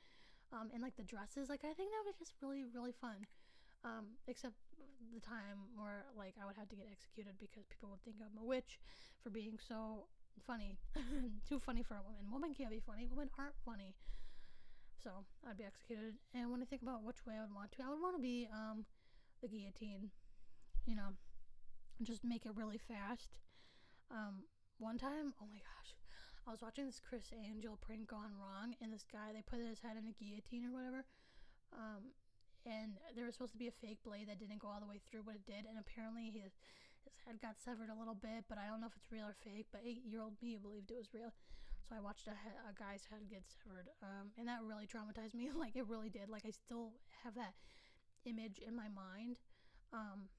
Um, 0.52 0.70
and 0.74 0.82
like 0.82 0.96
the 0.96 1.04
dresses, 1.04 1.50
like 1.50 1.62
I 1.66 1.74
think 1.74 1.90
that 1.92 2.02
would 2.06 2.14
be 2.14 2.20
just 2.20 2.34
really 2.42 2.64
really 2.74 2.94
fun. 2.94 3.26
Um, 3.84 4.16
except 4.28 4.56
the 5.14 5.20
time 5.20 5.74
where 5.76 6.06
like 6.16 6.36
I 6.40 6.46
would 6.46 6.56
have 6.56 6.70
to 6.70 6.76
get 6.76 6.88
executed 6.92 7.36
because 7.40 7.66
people 7.68 7.90
would 7.92 8.04
think 8.04 8.18
I'm 8.22 8.38
a 8.40 8.46
witch 8.46 8.80
for 9.22 9.30
being 9.30 9.60
so 9.60 10.08
funny, 10.46 10.78
too 11.50 11.60
funny 11.60 11.84
for 11.84 11.96
a 11.96 12.04
woman. 12.04 12.32
Women 12.32 12.54
can't 12.54 12.72
be 12.72 12.82
funny. 12.82 13.08
Women 13.10 13.30
aren't 13.38 13.58
funny. 13.66 13.96
So 15.04 15.28
I'd 15.48 15.58
be 15.58 15.68
executed. 15.68 16.16
And 16.34 16.52
when 16.52 16.62
I 16.62 16.66
think 16.66 16.82
about 16.82 17.04
which 17.04 17.26
way 17.28 17.36
I 17.36 17.42
would 17.42 17.54
want 17.54 17.72
to, 17.74 17.84
I 17.84 17.90
would 17.90 18.02
want 18.02 18.16
to 18.16 18.22
be 18.22 18.48
um, 18.54 18.86
the 19.42 19.48
guillotine. 19.48 20.12
You 20.86 20.96
know, 20.96 21.16
just 22.02 22.24
make 22.24 22.46
it 22.46 22.56
really 22.56 22.80
fast. 22.80 23.36
Um, 24.12 24.48
one 24.80 24.98
time, 24.98 25.34
oh 25.42 25.48
my 25.48 25.60
gosh, 25.60 25.96
I 26.48 26.52
was 26.52 26.62
watching 26.62 26.86
this 26.86 27.00
Criss 27.00 27.32
Angel 27.32 27.78
prank 27.80 28.08
gone 28.08 28.36
wrong, 28.36 28.76
and 28.82 28.92
this 28.92 29.06
guy 29.10 29.32
they 29.34 29.42
put 29.42 29.60
his 29.60 29.80
head 29.80 29.96
in 29.96 30.08
a 30.08 30.16
guillotine 30.16 30.68
or 30.68 30.74
whatever. 30.76 31.06
Um, 31.72 32.12
and 32.66 32.96
there 33.16 33.26
was 33.26 33.36
supposed 33.36 33.52
to 33.54 33.62
be 33.62 33.68
a 33.68 33.76
fake 33.84 34.00
blade 34.04 34.28
that 34.32 34.40
didn't 34.40 34.60
go 34.60 34.68
all 34.72 34.80
the 34.80 34.88
way 34.88 35.00
through, 35.04 35.24
what 35.24 35.36
it 35.36 35.46
did. 35.46 35.68
And 35.68 35.76
apparently 35.80 36.32
his 36.32 36.56
his 37.04 37.20
head 37.28 37.36
got 37.44 37.60
severed 37.60 37.92
a 37.92 37.98
little 38.00 38.16
bit, 38.16 38.48
but 38.48 38.56
I 38.56 38.72
don't 38.72 38.80
know 38.80 38.88
if 38.88 38.96
it's 38.96 39.12
real 39.12 39.28
or 39.28 39.36
fake. 39.44 39.68
But 39.72 39.84
eight 39.84 40.08
year 40.08 40.24
old 40.24 40.40
me 40.40 40.56
believed 40.56 40.92
it 40.92 40.96
was 40.96 41.12
real, 41.12 41.36
so 41.84 41.96
I 41.96 42.00
watched 42.00 42.32
a, 42.32 42.36
a 42.64 42.72
guy's 42.72 43.04
head 43.12 43.28
get 43.28 43.44
severed, 43.44 43.92
um, 44.00 44.32
and 44.40 44.48
that 44.48 44.64
really 44.64 44.88
traumatized 44.88 45.36
me. 45.36 45.52
like 45.56 45.76
it 45.76 45.88
really 45.88 46.10
did. 46.10 46.32
Like 46.32 46.48
I 46.48 46.52
still 46.56 46.96
have 47.24 47.36
that 47.36 47.60
image 48.24 48.60
in 48.64 48.76
my 48.76 48.88
mind. 48.88 49.44
Um, 49.92 50.32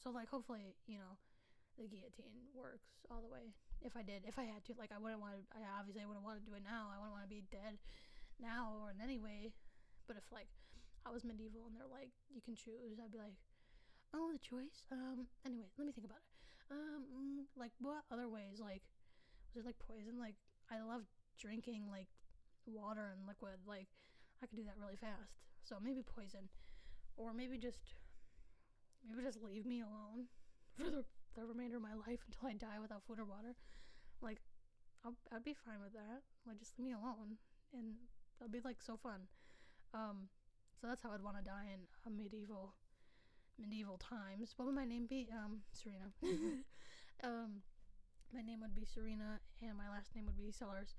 so 0.00 0.10
like 0.10 0.28
hopefully 0.28 0.72
you 0.88 0.96
know 0.96 1.20
the 1.76 1.84
guillotine 1.84 2.48
works 2.56 2.96
all 3.10 3.20
the 3.20 3.28
way. 3.28 3.52
If 3.84 3.92
I 3.92 4.02
did, 4.02 4.24
if 4.24 4.40
I 4.40 4.48
had 4.48 4.64
to, 4.70 4.72
like 4.80 4.88
I 4.88 4.96
wouldn't 4.96 5.20
want 5.20 5.36
to. 5.36 5.42
I 5.52 5.60
obviously 5.76 6.00
I 6.00 6.08
wouldn't 6.08 6.24
want 6.24 6.40
to 6.40 6.46
do 6.48 6.56
it 6.56 6.64
now. 6.64 6.88
I 6.88 6.96
wouldn't 6.96 7.12
want 7.12 7.28
to 7.28 7.32
be 7.32 7.44
dead 7.52 7.76
now 8.40 8.72
or 8.80 8.88
in 8.88 9.04
any 9.04 9.20
way. 9.20 9.52
But 10.08 10.16
if 10.16 10.24
like 10.32 10.48
I 11.06 11.12
was 11.12 11.24
medieval 11.24 11.68
and 11.68 11.76
they're 11.76 11.90
like, 11.90 12.10
you 12.32 12.40
can 12.40 12.56
choose. 12.56 12.96
I'd 12.96 13.12
be 13.12 13.18
like, 13.20 13.36
oh, 14.14 14.32
the 14.32 14.38
choice. 14.40 14.84
Um. 14.90 15.26
Anyway, 15.44 15.68
let 15.76 15.86
me 15.86 15.92
think 15.92 16.06
about 16.06 16.22
it. 16.22 16.30
Um. 16.70 17.46
Like 17.56 17.72
what 17.78 18.04
other 18.10 18.28
ways? 18.28 18.58
Like, 18.60 18.82
was 19.54 19.64
it 19.64 19.68
like 19.68 19.78
poison? 19.78 20.18
Like 20.18 20.36
I 20.70 20.80
love 20.80 21.04
drinking 21.38 21.90
like 21.90 22.08
water 22.66 23.12
and 23.12 23.26
liquid. 23.26 23.60
Like 23.66 23.88
I 24.42 24.46
could 24.46 24.56
do 24.56 24.64
that 24.64 24.80
really 24.80 24.96
fast. 24.96 25.36
So 25.62 25.76
maybe 25.82 26.02
poison, 26.02 26.48
or 27.16 27.32
maybe 27.32 27.58
just 27.58 27.80
maybe 29.04 29.22
just 29.22 29.42
leave 29.42 29.66
me 29.66 29.80
alone 29.80 30.28
for 30.76 30.90
the, 30.90 31.04
the 31.36 31.44
remainder 31.44 31.76
of 31.76 31.82
my 31.82 31.94
life 31.94 32.20
until 32.26 32.48
I 32.48 32.54
die 32.54 32.80
without 32.80 33.02
food 33.06 33.18
or 33.18 33.24
water. 33.24 33.56
Like 34.22 34.40
I'll, 35.04 35.16
I'd 35.32 35.44
be 35.44 35.54
fine 35.54 35.80
with 35.82 35.92
that. 35.92 36.24
Like 36.46 36.58
just 36.58 36.78
leave 36.78 36.88
me 36.88 36.94
alone, 36.94 37.36
and 37.72 37.94
that'd 38.38 38.52
be 38.52 38.60
like 38.64 38.80
so 38.80 38.96
fun. 38.96 39.28
Um. 39.92 40.28
So 40.80 40.86
that's 40.88 41.02
how 41.02 41.12
I'd 41.12 41.22
want 41.22 41.38
to 41.38 41.44
die 41.44 41.72
in 41.72 41.80
a 42.06 42.10
medieval 42.10 42.74
medieval 43.58 43.98
times. 43.98 44.54
What 44.56 44.66
would 44.66 44.74
my 44.74 44.84
name 44.84 45.06
be? 45.06 45.28
Um, 45.32 45.62
Serena. 45.72 46.10
um, 47.24 47.62
my 48.34 48.42
name 48.42 48.60
would 48.60 48.74
be 48.74 48.84
Serena, 48.84 49.38
and 49.62 49.78
my 49.78 49.88
last 49.88 50.14
name 50.14 50.26
would 50.26 50.36
be 50.36 50.50
Sellers. 50.50 50.94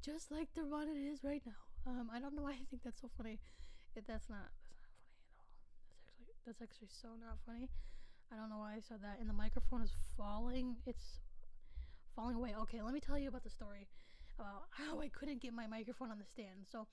Just 0.00 0.30
like 0.30 0.48
the 0.54 0.64
one 0.64 0.88
it 0.88 0.96
is 0.96 1.24
right 1.24 1.42
now. 1.44 1.60
Um, 1.86 2.08
I 2.12 2.20
don't 2.20 2.34
know 2.34 2.42
why 2.42 2.52
I 2.52 2.64
think 2.70 2.82
that's 2.84 3.00
so 3.00 3.10
funny. 3.16 3.40
It, 3.96 4.04
that's 4.06 4.30
not 4.30 4.48
that's 4.62 4.80
not 4.86 4.94
funny 5.02 5.18
at 5.18 5.34
all. 5.34 5.50
That's 5.90 6.06
actually 6.06 6.30
that's 6.46 6.62
actually 6.62 6.92
so 6.94 7.08
not 7.20 7.36
funny. 7.44 7.68
I 8.32 8.36
don't 8.36 8.48
know 8.48 8.62
why 8.62 8.78
I 8.78 8.80
said 8.80 9.02
that. 9.02 9.18
And 9.18 9.28
the 9.28 9.34
microphone 9.34 9.82
is 9.82 9.92
falling. 10.16 10.76
It's 10.86 11.20
falling 12.14 12.36
away. 12.36 12.54
Okay, 12.62 12.80
let 12.80 12.94
me 12.94 13.00
tell 13.00 13.18
you 13.18 13.28
about 13.28 13.42
the 13.42 13.50
story 13.50 13.88
about 14.38 14.70
how 14.70 15.00
I 15.00 15.08
couldn't 15.08 15.42
get 15.42 15.52
my 15.52 15.66
microphone 15.66 16.10
on 16.10 16.18
the 16.18 16.24
stand. 16.24 16.64
So 16.70 16.86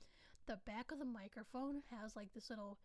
the 0.48 0.60
back 0.66 0.92
of 0.92 1.00
the 1.00 1.06
microphone 1.06 1.84
has 1.92 2.16
like 2.16 2.34
this 2.34 2.50
little 2.50 2.78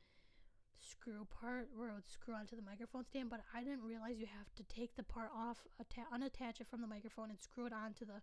screw 0.82 1.26
part 1.30 1.68
where 1.74 1.90
it 1.90 1.94
would 1.94 2.10
screw 2.10 2.34
onto 2.34 2.56
the 2.56 2.62
microphone 2.62 3.04
stand, 3.06 3.30
but 3.30 3.40
I 3.54 3.62
didn't 3.62 3.86
realize 3.86 4.18
you 4.18 4.26
have 4.26 4.52
to 4.56 4.64
take 4.64 4.96
the 4.96 5.04
part 5.04 5.30
off, 5.34 5.62
atta- 5.78 6.10
unattach 6.12 6.60
it 6.60 6.66
from 6.68 6.80
the 6.80 6.90
microphone, 6.90 7.30
and 7.30 7.38
screw 7.38 7.66
it 7.66 7.72
onto 7.72 8.04
the 8.04 8.20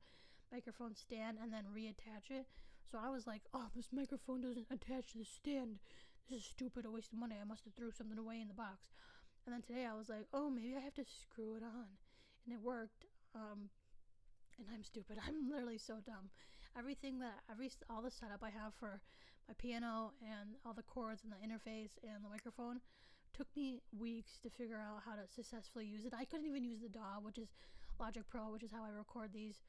microphone 0.51 0.93
stand, 0.93 1.37
and 1.41 1.53
then 1.53 1.63
reattach 1.73 2.29
it. 2.29 2.47
So 2.91 2.97
I 3.01 3.09
was 3.09 3.25
like, 3.25 3.43
"Oh, 3.53 3.69
this 3.75 3.93
microphone 3.93 4.41
doesn't 4.41 4.67
attach 4.69 5.13
to 5.13 5.19
the 5.19 5.25
stand. 5.25 5.79
This 6.27 6.39
is 6.39 6.45
stupid. 6.45 6.85
A 6.85 6.91
waste 6.91 7.13
of 7.13 7.19
money. 7.19 7.35
I 7.39 7.45
must 7.45 7.63
have 7.63 7.73
threw 7.73 7.91
something 7.91 8.17
away 8.17 8.41
in 8.41 8.49
the 8.49 8.53
box." 8.53 8.91
And 9.45 9.53
then 9.53 9.61
today 9.61 9.85
I 9.85 9.93
was 9.93 10.09
like, 10.09 10.27
"Oh, 10.33 10.49
maybe 10.49 10.75
I 10.75 10.81
have 10.81 10.95
to 10.95 11.05
screw 11.05 11.55
it 11.55 11.63
on," 11.63 11.97
and 12.45 12.53
it 12.53 12.61
worked. 12.61 13.05
Um, 13.33 13.69
and 14.57 14.67
I'm 14.73 14.83
stupid. 14.83 15.17
I'm 15.27 15.49
literally 15.49 15.77
so 15.77 16.01
dumb. 16.05 16.29
Everything 16.77 17.19
that 17.19 17.39
every 17.49 17.71
all 17.89 18.01
the 18.01 18.11
setup 18.11 18.43
I 18.43 18.49
have 18.49 18.73
for 18.79 19.01
my 19.49 19.55
piano 19.57 20.13
and 20.21 20.55
all 20.63 20.73
the 20.73 20.83
chords 20.83 21.23
and 21.23 21.33
the 21.33 21.41
interface 21.41 21.97
and 22.05 22.23
the 22.23 22.29
microphone 22.29 22.79
took 23.33 23.47
me 23.55 23.81
weeks 23.97 24.37
to 24.43 24.49
figure 24.49 24.77
out 24.77 25.01
how 25.05 25.13
to 25.13 25.25
successfully 25.27 25.85
use 25.85 26.05
it. 26.05 26.13
I 26.13 26.25
couldn't 26.25 26.45
even 26.45 26.63
use 26.63 26.81
the 26.81 26.89
DAW, 26.89 27.19
which 27.21 27.37
is 27.37 27.49
Logic 27.99 28.23
Pro, 28.29 28.51
which 28.51 28.63
is 28.63 28.71
how 28.71 28.83
I 28.85 28.89
record 28.89 29.33
these. 29.33 29.63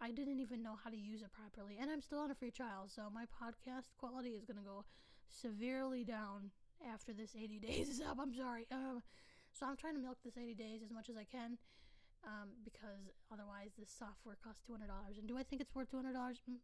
I 0.00 0.10
didn't 0.10 0.40
even 0.40 0.62
know 0.62 0.76
how 0.82 0.90
to 0.90 0.96
use 0.96 1.22
it 1.22 1.30
properly, 1.32 1.78
and 1.80 1.90
I'm 1.90 2.02
still 2.02 2.18
on 2.18 2.30
a 2.30 2.34
free 2.34 2.50
trial, 2.50 2.88
so 2.88 3.08
my 3.12 3.24
podcast 3.24 3.88
quality 3.98 4.30
is 4.30 4.44
gonna 4.44 4.64
go 4.64 4.84
severely 5.28 6.04
down 6.04 6.50
after 6.92 7.12
this 7.12 7.34
80 7.34 7.58
days 7.66 7.88
is 7.88 8.00
up. 8.00 8.18
I'm 8.20 8.34
sorry. 8.34 8.66
Um, 8.70 9.02
so 9.52 9.66
I'm 9.66 9.76
trying 9.76 9.94
to 9.94 10.00
milk 10.00 10.18
this 10.24 10.36
80 10.36 10.54
days 10.54 10.80
as 10.82 10.90
much 10.90 11.08
as 11.08 11.16
I 11.16 11.24
can 11.24 11.58
um, 12.24 12.50
because 12.64 13.10
otherwise 13.32 13.72
this 13.78 13.90
software 13.90 14.36
costs 14.42 14.62
two 14.66 14.72
hundred 14.72 14.88
dollars. 14.88 15.18
And 15.18 15.28
do 15.28 15.38
I 15.38 15.42
think 15.42 15.60
it's 15.60 15.74
worth 15.74 15.90
two 15.90 15.96
hundred 15.96 16.14
dollars? 16.14 16.40
Mm, 16.50 16.58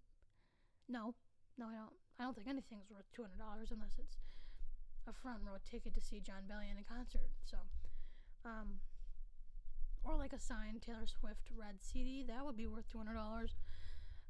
no, 0.89 1.15
no, 1.59 1.67
I 1.67 1.75
don't. 1.75 1.95
I 2.19 2.25
don't 2.25 2.35
think 2.35 2.49
anything's 2.49 2.91
worth 2.91 3.07
two 3.15 3.23
hundred 3.23 3.39
dollars 3.39 3.71
unless 3.71 3.95
it's 3.99 4.19
a 5.07 5.13
front 5.13 5.39
row 5.47 5.57
ticket 5.65 5.95
to 5.95 6.01
see 6.01 6.21
Jon 6.21 6.51
Bellion 6.51 6.75
in 6.75 6.79
a 6.79 6.87
concert. 6.87 7.31
So, 7.47 7.59
um, 8.45 8.83
or 10.05 10.17
like 10.17 10.33
a 10.33 10.39
signed 10.39 10.83
Taylor 10.83 11.07
Swift 11.07 11.47
red 11.55 11.79
CD, 11.81 12.25
that 12.27 12.45
would 12.45 12.57
be 12.57 12.67
worth 12.67 12.89
two 12.91 12.99
hundred 12.99 13.15
dollars 13.15 13.55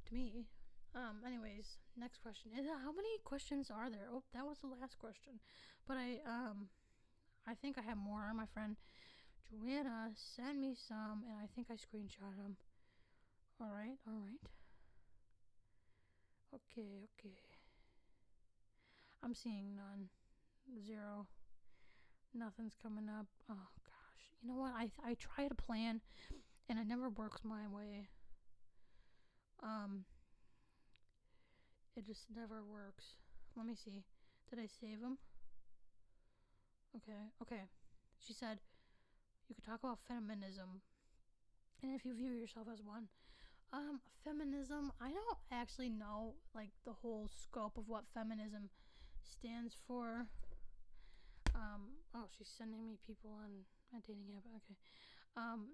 to 0.06 0.14
me. 0.14 0.46
Um, 0.94 1.20
anyways, 1.26 1.78
next 1.96 2.18
question. 2.22 2.52
Is, 2.58 2.66
how 2.66 2.92
many 2.92 3.20
questions 3.24 3.70
are 3.70 3.90
there? 3.90 4.08
Oh, 4.12 4.22
that 4.32 4.44
was 4.44 4.58
the 4.58 4.68
last 4.68 4.98
question. 4.98 5.40
But 5.86 5.96
I 5.96 6.20
um 6.28 6.68
I 7.46 7.54
think 7.54 7.78
I 7.78 7.82
have 7.82 7.96
more. 7.98 8.28
My 8.34 8.46
friend 8.52 8.76
Joanna 9.48 10.12
sent 10.14 10.58
me 10.58 10.76
some 10.76 11.24
and 11.24 11.40
I 11.40 11.48
think 11.54 11.68
I 11.70 11.74
screenshot 11.74 12.36
them. 12.36 12.56
All 13.60 13.72
right, 13.72 13.96
all 14.06 14.20
right. 14.20 14.44
Okay, 16.54 17.08
okay. 17.18 17.57
I'm 19.22 19.34
seeing 19.34 19.76
none. 19.76 20.08
Zero. 20.84 21.26
Nothing's 22.34 22.74
coming 22.82 23.08
up. 23.08 23.26
Oh 23.50 23.68
gosh. 23.84 24.24
You 24.42 24.48
know 24.48 24.56
what? 24.56 24.72
I 24.76 24.90
I 25.04 25.14
try 25.14 25.48
to 25.48 25.54
plan 25.54 26.00
and 26.68 26.78
it 26.78 26.86
never 26.86 27.08
works 27.08 27.40
my 27.44 27.66
way. 27.66 28.08
Um 29.62 30.04
it 31.96 32.06
just 32.06 32.26
never 32.34 32.62
works. 32.62 33.16
Let 33.56 33.66
me 33.66 33.74
see. 33.74 34.04
Did 34.50 34.60
I 34.60 34.66
save 34.80 35.00
them? 35.00 35.18
Okay, 36.96 37.32
okay. 37.42 37.62
She 38.24 38.32
said 38.32 38.58
you 39.48 39.54
could 39.54 39.64
talk 39.64 39.80
about 39.82 39.98
feminism 40.06 40.82
and 41.82 41.94
if 41.94 42.04
you 42.04 42.14
view 42.14 42.32
yourself 42.32 42.66
as 42.72 42.82
one. 42.82 43.08
Um, 43.72 44.00
feminism, 44.24 44.92
I 45.00 45.10
don't 45.10 45.38
actually 45.52 45.90
know 45.90 46.34
like 46.54 46.70
the 46.86 46.92
whole 46.92 47.28
scope 47.28 47.76
of 47.76 47.88
what 47.88 48.04
feminism 48.14 48.70
stands 49.28 49.74
for. 49.86 50.26
Um, 51.54 52.00
oh, 52.14 52.26
she's 52.36 52.48
sending 52.48 52.86
me 52.86 52.98
people 53.06 53.30
on 53.30 53.64
a 53.96 54.00
dating 54.06 54.32
app. 54.36 54.44
Okay. 54.56 54.76
Um, 55.36 55.68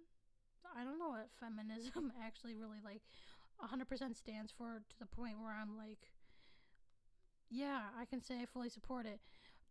I 0.77 0.85
don't 0.85 0.99
know 0.99 1.09
what 1.09 1.29
feminism 1.38 2.12
actually 2.25 2.55
really 2.55 2.79
like 2.85 3.03
100% 3.62 4.17
stands 4.17 4.53
for 4.57 4.83
to 4.88 4.99
the 4.99 5.07
point 5.07 5.40
where 5.40 5.55
I'm 5.55 5.77
like, 5.77 6.11
yeah, 7.51 7.93
I 7.99 8.05
can 8.05 8.21
say 8.21 8.40
I 8.43 8.47
fully 8.47 8.69
support 8.69 9.07
it. 9.07 9.21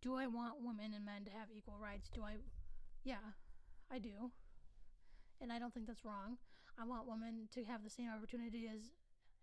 Do 0.00 0.14
I 0.14 0.26
want 0.26 0.62
women 0.62 0.92
and 0.94 1.04
men 1.04 1.24
to 1.24 1.30
have 1.32 1.48
equal 1.54 1.78
rights? 1.80 2.08
Do 2.08 2.22
I? 2.22 2.36
Yeah, 3.04 3.34
I 3.90 3.98
do. 3.98 4.30
And 5.40 5.52
I 5.52 5.58
don't 5.58 5.72
think 5.74 5.86
that's 5.86 6.04
wrong. 6.04 6.38
I 6.78 6.84
want 6.84 7.08
women 7.08 7.48
to 7.52 7.64
have 7.64 7.84
the 7.84 7.90
same 7.90 8.08
opportunity 8.08 8.68
as 8.68 8.92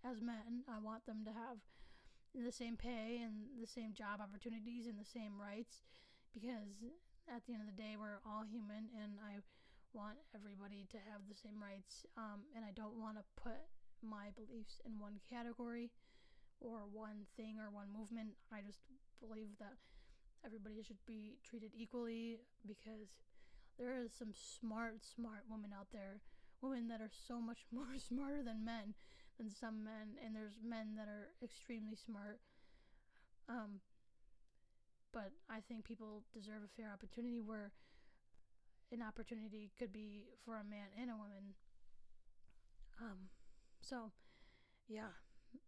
as 0.03 0.21
men. 0.21 0.63
I 0.67 0.79
want 0.79 1.05
them 1.05 1.23
to 1.25 1.31
have 1.31 1.57
the 2.33 2.51
same 2.51 2.77
pay 2.77 3.19
and 3.19 3.51
the 3.59 3.67
same 3.67 3.93
job 3.93 4.23
opportunities 4.23 4.87
and 4.87 4.95
the 4.95 5.07
same 5.07 5.35
rights 5.35 5.83
because 6.33 6.79
at 7.27 7.43
the 7.45 7.53
end 7.53 7.61
of 7.61 7.67
the 7.67 7.75
day 7.75 7.99
we're 7.99 8.23
all 8.23 8.47
human 8.47 8.87
and 8.95 9.19
I 9.19 9.43
want 9.91 10.15
everybody 10.31 10.87
to 10.95 10.97
have 11.11 11.27
the 11.27 11.35
same 11.35 11.59
rights 11.59 12.07
um, 12.15 12.47
and 12.55 12.63
I 12.63 12.71
don't 12.71 12.95
want 12.95 13.19
to 13.19 13.25
put 13.35 13.59
my 13.99 14.31
beliefs 14.33 14.79
in 14.87 14.97
one 14.97 15.19
category 15.27 15.91
or 16.59 16.87
one 16.87 17.27
thing 17.35 17.59
or 17.59 17.67
one 17.69 17.91
movement. 17.91 18.39
I 18.53 18.63
just 18.63 18.79
believe 19.19 19.59
that 19.59 19.75
everybody 20.45 20.81
should 20.81 21.03
be 21.05 21.37
treated 21.43 21.71
equally 21.75 22.39
because 22.65 23.19
there 23.77 23.97
is 23.97 24.11
some 24.13 24.33
smart, 24.33 25.03
smart 25.03 25.43
women 25.49 25.71
out 25.73 25.87
there, 25.91 26.21
women 26.61 26.87
that 26.87 27.01
are 27.01 27.11
so 27.11 27.41
much 27.41 27.65
more 27.71 27.97
smarter 27.97 28.43
than 28.43 28.65
men, 28.65 28.93
than 29.41 29.49
some 29.49 29.83
men, 29.83 30.21
and 30.21 30.35
there's 30.37 30.61
men 30.61 30.93
that 31.01 31.09
are 31.09 31.33
extremely 31.41 31.97
smart. 31.97 32.37
Um, 33.49 33.81
but 35.11 35.33
I 35.49 35.65
think 35.65 35.83
people 35.83 36.21
deserve 36.31 36.61
a 36.61 36.69
fair 36.77 36.93
opportunity 36.93 37.41
where 37.41 37.73
an 38.93 39.01
opportunity 39.01 39.71
could 39.79 39.91
be 39.91 40.29
for 40.45 40.61
a 40.61 40.63
man 40.63 40.93
and 40.93 41.09
a 41.09 41.17
woman. 41.17 41.57
Um, 43.01 43.33
so, 43.81 44.13
yeah, 44.87 45.17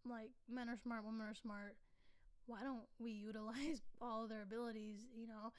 like 0.05 0.29
men 0.45 0.69
are 0.69 0.77
smart, 0.77 1.03
women 1.03 1.25
are 1.25 1.33
smart. 1.33 1.73
Why 2.45 2.61
don't 2.61 2.85
we 2.99 3.09
utilize 3.09 3.81
all 4.01 4.27
their 4.27 4.43
abilities, 4.43 5.01
you 5.17 5.25
know, 5.25 5.49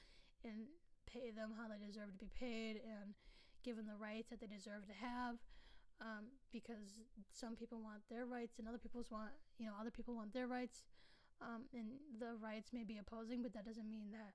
and 0.45 0.71
pay 1.05 1.31
them 1.31 1.51
how 1.59 1.67
they 1.67 1.83
deserve 1.83 2.13
to 2.13 2.17
be 2.17 2.31
paid 2.39 2.79
and 2.79 3.11
give 3.65 3.75
them 3.75 3.91
the 3.91 3.99
rights 3.99 4.29
that 4.29 4.39
they 4.39 4.47
deserve 4.47 4.87
to 4.87 4.95
have? 5.03 5.35
Um, 6.01 6.27
because 6.51 6.99
some 7.31 7.55
people 7.55 7.79
want 7.79 8.03
their 8.09 8.25
rights 8.25 8.59
and 8.59 8.67
other 8.67 8.77
people's 8.77 9.09
want, 9.09 9.31
you 9.57 9.65
know, 9.65 9.73
other 9.79 9.91
people 9.91 10.13
want 10.13 10.33
their 10.33 10.47
rights. 10.47 10.83
Um, 11.41 11.63
and 11.73 11.87
the 12.19 12.35
rights 12.41 12.71
may 12.73 12.83
be 12.83 12.97
opposing, 12.97 13.41
but 13.41 13.53
that 13.53 13.65
doesn't 13.65 13.89
mean 13.89 14.11
that 14.11 14.33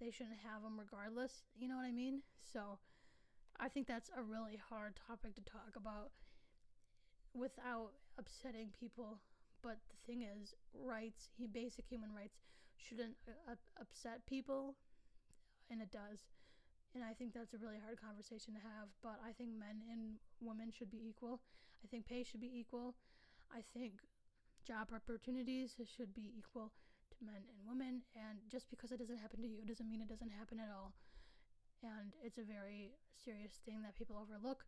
they 0.00 0.10
shouldn't 0.10 0.40
have 0.44 0.62
them 0.62 0.78
regardless. 0.78 1.44
You 1.58 1.68
know 1.68 1.76
what 1.76 1.84
I 1.84 1.92
mean? 1.92 2.22
So 2.40 2.78
I 3.58 3.68
think 3.68 3.86
that's 3.86 4.10
a 4.16 4.22
really 4.22 4.58
hard 4.70 4.98
topic 5.06 5.34
to 5.36 5.42
talk 5.42 5.76
about 5.76 6.12
without 7.34 7.92
upsetting 8.18 8.68
people. 8.78 9.20
But 9.62 9.78
the 9.90 10.00
thing 10.06 10.22
is, 10.22 10.54
rights, 10.74 11.28
basic 11.52 11.84
human 11.88 12.12
rights, 12.14 12.40
shouldn't 12.76 13.16
uh, 13.28 13.54
upset 13.78 14.24
people, 14.26 14.74
and 15.70 15.82
it 15.82 15.92
does. 15.92 16.24
And 16.94 17.04
I 17.06 17.14
think 17.14 17.32
that's 17.32 17.54
a 17.54 17.60
really 17.62 17.78
hard 17.78 18.02
conversation 18.02 18.54
to 18.54 18.62
have. 18.62 18.90
But 19.02 19.22
I 19.22 19.30
think 19.32 19.54
men 19.54 19.82
and 19.86 20.18
women 20.42 20.74
should 20.74 20.90
be 20.90 20.98
equal. 20.98 21.40
I 21.84 21.86
think 21.86 22.06
pay 22.06 22.22
should 22.22 22.40
be 22.40 22.50
equal. 22.50 22.94
I 23.50 23.62
think 23.74 24.02
job 24.66 24.90
opportunities 24.94 25.78
should 25.86 26.14
be 26.14 26.34
equal 26.36 26.72
to 27.14 27.18
men 27.24 27.46
and 27.46 27.62
women. 27.66 28.02
And 28.18 28.42
just 28.50 28.70
because 28.70 28.90
it 28.90 28.98
doesn't 28.98 29.18
happen 29.18 29.40
to 29.42 29.48
you 29.48 29.62
doesn't 29.64 29.88
mean 29.88 30.02
it 30.02 30.10
doesn't 30.10 30.34
happen 30.34 30.58
at 30.58 30.70
all. 30.70 30.92
And 31.82 32.12
it's 32.22 32.38
a 32.38 32.44
very 32.44 32.98
serious 33.14 33.62
thing 33.64 33.82
that 33.82 33.96
people 33.96 34.18
overlook. 34.18 34.66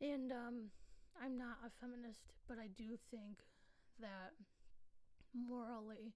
And 0.00 0.32
um, 0.32 0.72
I'm 1.20 1.38
not 1.38 1.62
a 1.62 1.70
feminist, 1.80 2.32
but 2.48 2.58
I 2.58 2.66
do 2.74 2.98
think 3.12 3.44
that 4.00 4.34
morally 5.30 6.12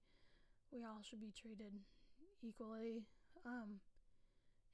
we 0.73 0.83
all 0.83 0.99
should 1.01 1.21
be 1.21 1.31
treated 1.31 1.71
equally 2.43 3.07
um, 3.45 3.79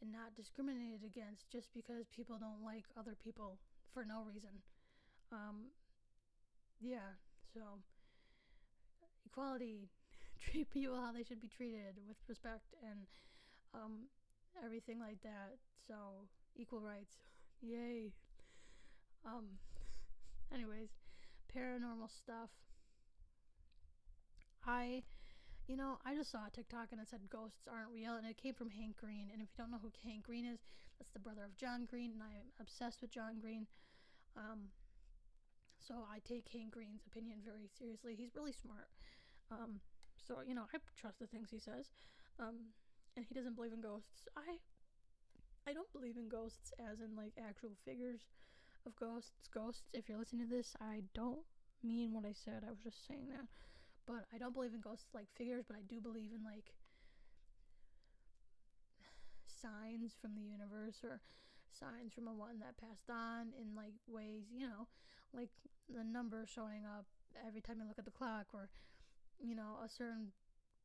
and 0.01 0.11
not 0.11 0.35
discriminated 0.35 1.03
against 1.05 1.49
just 1.51 1.73
because 1.73 2.07
people 2.15 2.37
don't 2.37 2.63
like 2.63 2.85
other 2.97 3.15
people 3.15 3.59
for 3.93 4.05
no 4.05 4.23
reason. 4.23 4.61
Um, 5.31 5.71
yeah, 6.81 7.17
so 7.53 7.79
equality, 9.25 9.89
treat 10.39 10.69
people 10.69 10.95
how 10.99 11.11
they 11.11 11.23
should 11.23 11.41
be 11.41 11.47
treated 11.47 11.97
with 12.07 12.17
respect 12.27 12.73
and 12.81 13.07
um, 13.73 14.09
everything 14.63 14.99
like 14.99 15.21
that. 15.23 15.57
So 15.87 16.27
equal 16.55 16.81
rights, 16.81 17.17
yay. 17.61 18.13
Um, 19.25 19.57
anyways, 20.53 20.89
paranormal 21.55 22.09
stuff. 22.11 22.49
I, 24.65 25.03
you 25.67 25.77
know, 25.77 25.97
I 26.05 26.15
just 26.15 26.31
saw 26.31 26.47
a 26.47 26.51
TikTok 26.51 26.91
and 26.91 26.99
it 26.99 27.07
said 27.07 27.29
ghosts 27.29 27.67
aren't 27.71 27.93
real, 27.93 28.15
and 28.15 28.27
it 28.27 28.37
came 28.37 28.53
from 28.53 28.69
Hank 28.69 28.97
Green. 28.97 29.29
And 29.31 29.41
if 29.41 29.47
you 29.51 29.57
don't 29.57 29.71
know 29.71 29.79
who 29.81 29.91
Hank 30.03 30.23
Green 30.23 30.45
is, 30.45 30.59
that's 30.99 31.11
the 31.11 31.23
brother 31.23 31.43
of 31.43 31.55
John 31.55 31.85
Green, 31.85 32.11
and 32.11 32.21
I'm 32.21 32.51
obsessed 32.59 33.01
with 33.01 33.11
John 33.11 33.39
Green. 33.39 33.67
Um, 34.35 34.73
so 35.79 36.03
I 36.07 36.19
take 36.23 36.47
Hank 36.51 36.71
Green's 36.71 37.03
opinion 37.07 37.39
very 37.43 37.67
seriously. 37.67 38.15
He's 38.15 38.35
really 38.35 38.53
smart. 38.53 38.87
Um, 39.51 39.79
so 40.19 40.39
you 40.45 40.55
know, 40.55 40.63
I 40.73 40.77
trust 40.99 41.19
the 41.19 41.27
things 41.27 41.49
he 41.51 41.59
says. 41.59 41.91
Um, 42.39 42.73
and 43.15 43.25
he 43.27 43.35
doesn't 43.35 43.55
believe 43.55 43.73
in 43.73 43.81
ghosts. 43.81 44.27
I, 44.35 44.57
I 45.69 45.73
don't 45.73 45.91
believe 45.93 46.17
in 46.17 46.29
ghosts 46.29 46.73
as 46.79 46.99
in 46.99 47.15
like 47.15 47.33
actual 47.37 47.71
figures 47.85 48.21
of 48.85 48.95
ghosts. 48.95 49.47
Ghosts. 49.53 49.83
If 49.93 50.09
you're 50.09 50.17
listening 50.17 50.47
to 50.49 50.55
this, 50.55 50.75
I 50.81 51.03
don't 51.13 51.45
mean 51.83 52.13
what 52.13 52.25
I 52.25 52.33
said. 52.33 52.63
I 52.65 52.71
was 52.71 52.83
just 52.83 53.07
saying 53.07 53.27
that. 53.29 53.45
But 54.05 54.25
I 54.33 54.37
don't 54.37 54.53
believe 54.53 54.73
in 54.73 54.81
ghosts 54.81 55.07
like 55.13 55.27
figures, 55.35 55.63
but 55.67 55.77
I 55.77 55.81
do 55.87 56.01
believe 56.01 56.31
in 56.35 56.43
like 56.43 56.73
signs 59.47 60.13
from 60.19 60.35
the 60.35 60.41
universe 60.41 60.99
or 61.03 61.21
signs 61.71 62.13
from 62.13 62.27
a 62.27 62.33
one 62.33 62.59
that 62.59 62.77
passed 62.77 63.09
on 63.09 63.53
in 63.59 63.75
like 63.75 63.93
ways, 64.07 64.43
you 64.53 64.67
know, 64.67 64.87
like 65.33 65.49
the 65.89 66.03
number 66.03 66.45
showing 66.45 66.85
up 66.85 67.05
every 67.47 67.61
time 67.61 67.77
you 67.79 67.87
look 67.87 67.99
at 67.99 68.05
the 68.05 68.11
clock 68.11 68.47
or 68.53 68.69
you 69.39 69.55
know, 69.55 69.79
a 69.83 69.89
certain 69.89 70.31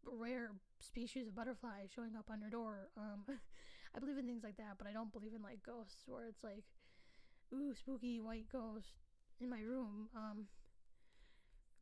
rare 0.04 0.52
species 0.80 1.26
of 1.26 1.34
butterfly 1.34 1.86
showing 1.94 2.16
up 2.16 2.30
on 2.30 2.40
your 2.40 2.50
door. 2.50 2.88
Um 2.96 3.24
I 3.94 3.98
believe 4.00 4.18
in 4.18 4.26
things 4.26 4.44
like 4.44 4.56
that, 4.58 4.76
but 4.78 4.86
I 4.86 4.92
don't 4.92 5.12
believe 5.12 5.34
in 5.34 5.42
like 5.42 5.62
ghosts 5.64 6.04
where 6.06 6.26
it's 6.26 6.44
like 6.44 6.64
ooh, 7.52 7.74
spooky 7.74 8.20
white 8.20 8.46
ghost 8.52 8.92
in 9.40 9.48
my 9.50 9.60
room. 9.60 10.08
Um 10.14 10.46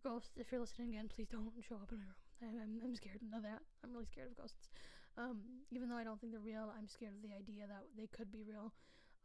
ghosts, 0.07 0.39
if 0.39 0.53
you're 0.53 0.61
listening 0.61 0.91
again, 0.91 1.09
please 1.15 1.29
don't 1.29 1.51
show 1.69 1.77
up 1.77 1.91
in 1.91 1.99
my 1.99 2.07
room. 2.07 2.61
I'm, 2.63 2.81
I'm 2.85 2.95
scared 2.95 3.21
of 3.35 3.43
that. 3.43 3.61
I'm 3.83 3.93
really 3.93 4.07
scared 4.07 4.29
of 4.31 4.37
ghosts. 4.37 4.71
Um, 5.19 5.41
even 5.73 5.89
though 5.89 5.97
I 5.97 6.05
don't 6.05 6.21
think 6.21 6.33
they're 6.33 6.41
real, 6.41 6.71
I'm 6.79 6.87
scared 6.89 7.15
of 7.17 7.23
the 7.23 7.35
idea 7.35 7.67
that 7.67 7.85
they 7.97 8.07
could 8.07 8.31
be 8.31 8.43
real. 8.45 8.73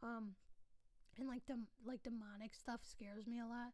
Um, 0.02 0.34
and 1.18 1.28
like 1.28 1.44
the 1.46 1.58
like 1.84 2.02
demonic 2.02 2.54
stuff 2.54 2.80
scares 2.82 3.26
me 3.26 3.38
a 3.40 3.46
lot. 3.46 3.72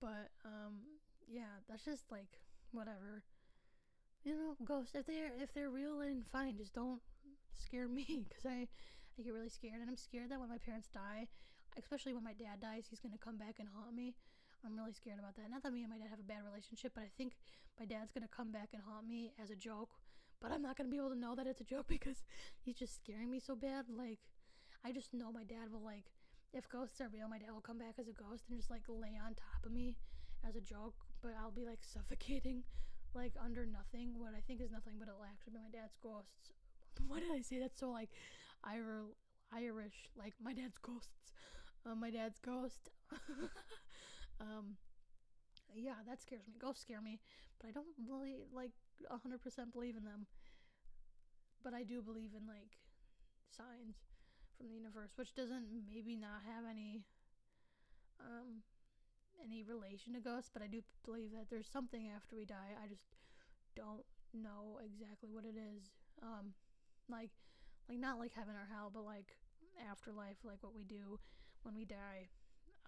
But 0.00 0.30
um, 0.44 1.00
yeah, 1.28 1.62
that's 1.68 1.84
just 1.84 2.10
like 2.10 2.40
whatever. 2.72 3.22
you 4.24 4.34
know, 4.34 4.56
ghosts 4.64 4.94
if 4.94 5.06
they're 5.06 5.32
if 5.40 5.52
they're 5.54 5.70
real 5.70 6.00
and 6.00 6.24
fine, 6.26 6.56
just 6.56 6.74
don't 6.74 7.00
scare 7.52 7.88
me 7.88 8.06
because 8.28 8.46
I 8.46 8.68
I 9.18 9.22
get 9.22 9.32
really 9.32 9.48
scared 9.48 9.80
and 9.80 9.90
I'm 9.90 9.96
scared 9.96 10.30
that 10.30 10.40
when 10.40 10.48
my 10.48 10.58
parents 10.58 10.88
die, 10.92 11.28
especially 11.78 12.14
when 12.14 12.24
my 12.24 12.32
dad 12.34 12.60
dies, 12.60 12.86
he's 12.88 13.00
gonna 13.00 13.18
come 13.18 13.36
back 13.36 13.56
and 13.58 13.68
haunt 13.74 13.94
me. 13.94 14.14
I'm 14.64 14.76
really 14.76 14.92
scared 14.92 15.18
about 15.18 15.34
that. 15.36 15.50
Not 15.50 15.62
that 15.62 15.72
me 15.72 15.82
and 15.82 15.90
my 15.90 15.98
dad 15.98 16.10
have 16.10 16.20
a 16.20 16.26
bad 16.26 16.44
relationship, 16.46 16.92
but 16.94 17.02
I 17.02 17.10
think 17.16 17.34
my 17.78 17.86
dad's 17.86 18.12
gonna 18.12 18.30
come 18.30 18.52
back 18.52 18.70
and 18.72 18.82
haunt 18.82 19.06
me 19.06 19.32
as 19.42 19.50
a 19.50 19.56
joke. 19.56 19.90
But 20.40 20.52
I'm 20.52 20.62
not 20.62 20.76
gonna 20.76 20.88
be 20.90 20.98
able 20.98 21.10
to 21.10 21.18
know 21.18 21.34
that 21.34 21.46
it's 21.46 21.60
a 21.60 21.64
joke 21.64 21.86
because 21.88 22.22
he's 22.60 22.76
just 22.78 22.94
scaring 22.94 23.30
me 23.30 23.40
so 23.40 23.56
bad. 23.56 23.86
Like, 23.90 24.20
I 24.84 24.92
just 24.92 25.14
know 25.14 25.32
my 25.32 25.44
dad 25.44 25.72
will 25.72 25.82
like, 25.84 26.04
if 26.52 26.68
ghosts 26.68 27.00
are 27.00 27.08
real, 27.08 27.28
my 27.28 27.38
dad 27.38 27.50
will 27.52 27.60
come 27.64 27.78
back 27.78 27.96
as 27.98 28.08
a 28.08 28.12
ghost 28.12 28.44
and 28.48 28.58
just 28.58 28.70
like 28.70 28.82
lay 28.88 29.18
on 29.18 29.34
top 29.34 29.64
of 29.66 29.72
me 29.72 29.96
as 30.46 30.54
a 30.56 30.60
joke. 30.60 30.94
But 31.22 31.34
I'll 31.40 31.50
be 31.50 31.64
like 31.66 31.80
suffocating, 31.94 32.62
like 33.14 33.32
under 33.42 33.66
nothing. 33.66 34.14
What 34.18 34.34
I 34.36 34.40
think 34.46 34.60
is 34.60 34.70
nothing, 34.70 34.94
but 34.98 35.08
it'll 35.08 35.24
actually 35.24 35.54
be 35.54 35.60
my 35.64 35.70
dad's 35.72 35.96
ghosts. 36.02 36.52
Why 37.08 37.20
did 37.20 37.32
I 37.32 37.40
say 37.42 37.58
that 37.60 37.76
so 37.78 37.90
like 37.90 38.10
Ir- 38.64 39.14
Irish? 39.52 40.08
Like 40.16 40.34
my 40.42 40.52
dad's 40.52 40.78
ghosts. 40.78 41.32
Uh, 41.86 41.94
my 41.96 42.10
dad's 42.10 42.38
ghost. 42.38 42.90
Um, 44.40 44.76
yeah, 45.74 46.00
that 46.06 46.20
scares 46.20 46.46
me. 46.46 46.54
Ghosts 46.60 46.82
scare 46.82 47.00
me, 47.00 47.20
but 47.60 47.68
I 47.68 47.72
don't 47.72 47.86
really 48.08 48.36
like 48.52 48.72
100% 49.10 49.72
believe 49.72 49.96
in 49.96 50.04
them. 50.04 50.26
But 51.62 51.74
I 51.74 51.82
do 51.84 52.02
believe 52.02 52.34
in 52.36 52.46
like 52.46 52.78
signs 53.50 53.96
from 54.56 54.66
the 54.68 54.74
universe, 54.74 55.12
which 55.16 55.34
doesn't 55.34 55.66
maybe 55.88 56.16
not 56.16 56.42
have 56.46 56.64
any 56.68 57.04
um 58.20 58.62
any 59.44 59.62
relation 59.62 60.14
to 60.14 60.20
ghosts, 60.20 60.50
but 60.52 60.62
I 60.62 60.66
do 60.68 60.82
believe 61.04 61.32
that 61.32 61.50
there's 61.50 61.68
something 61.68 62.08
after 62.14 62.36
we 62.36 62.44
die. 62.44 62.76
I 62.82 62.88
just 62.88 63.04
don't 63.76 64.04
know 64.34 64.78
exactly 64.84 65.30
what 65.32 65.44
it 65.44 65.56
is. 65.56 65.90
Um 66.22 66.54
like 67.08 67.30
like 67.88 67.98
not 67.98 68.18
like 68.18 68.32
heaven 68.34 68.54
or 68.54 68.68
hell, 68.72 68.90
but 68.92 69.04
like 69.04 69.36
afterlife, 69.90 70.38
like 70.44 70.62
what 70.62 70.74
we 70.74 70.84
do 70.84 71.18
when 71.62 71.74
we 71.74 71.84
die. 71.84 72.28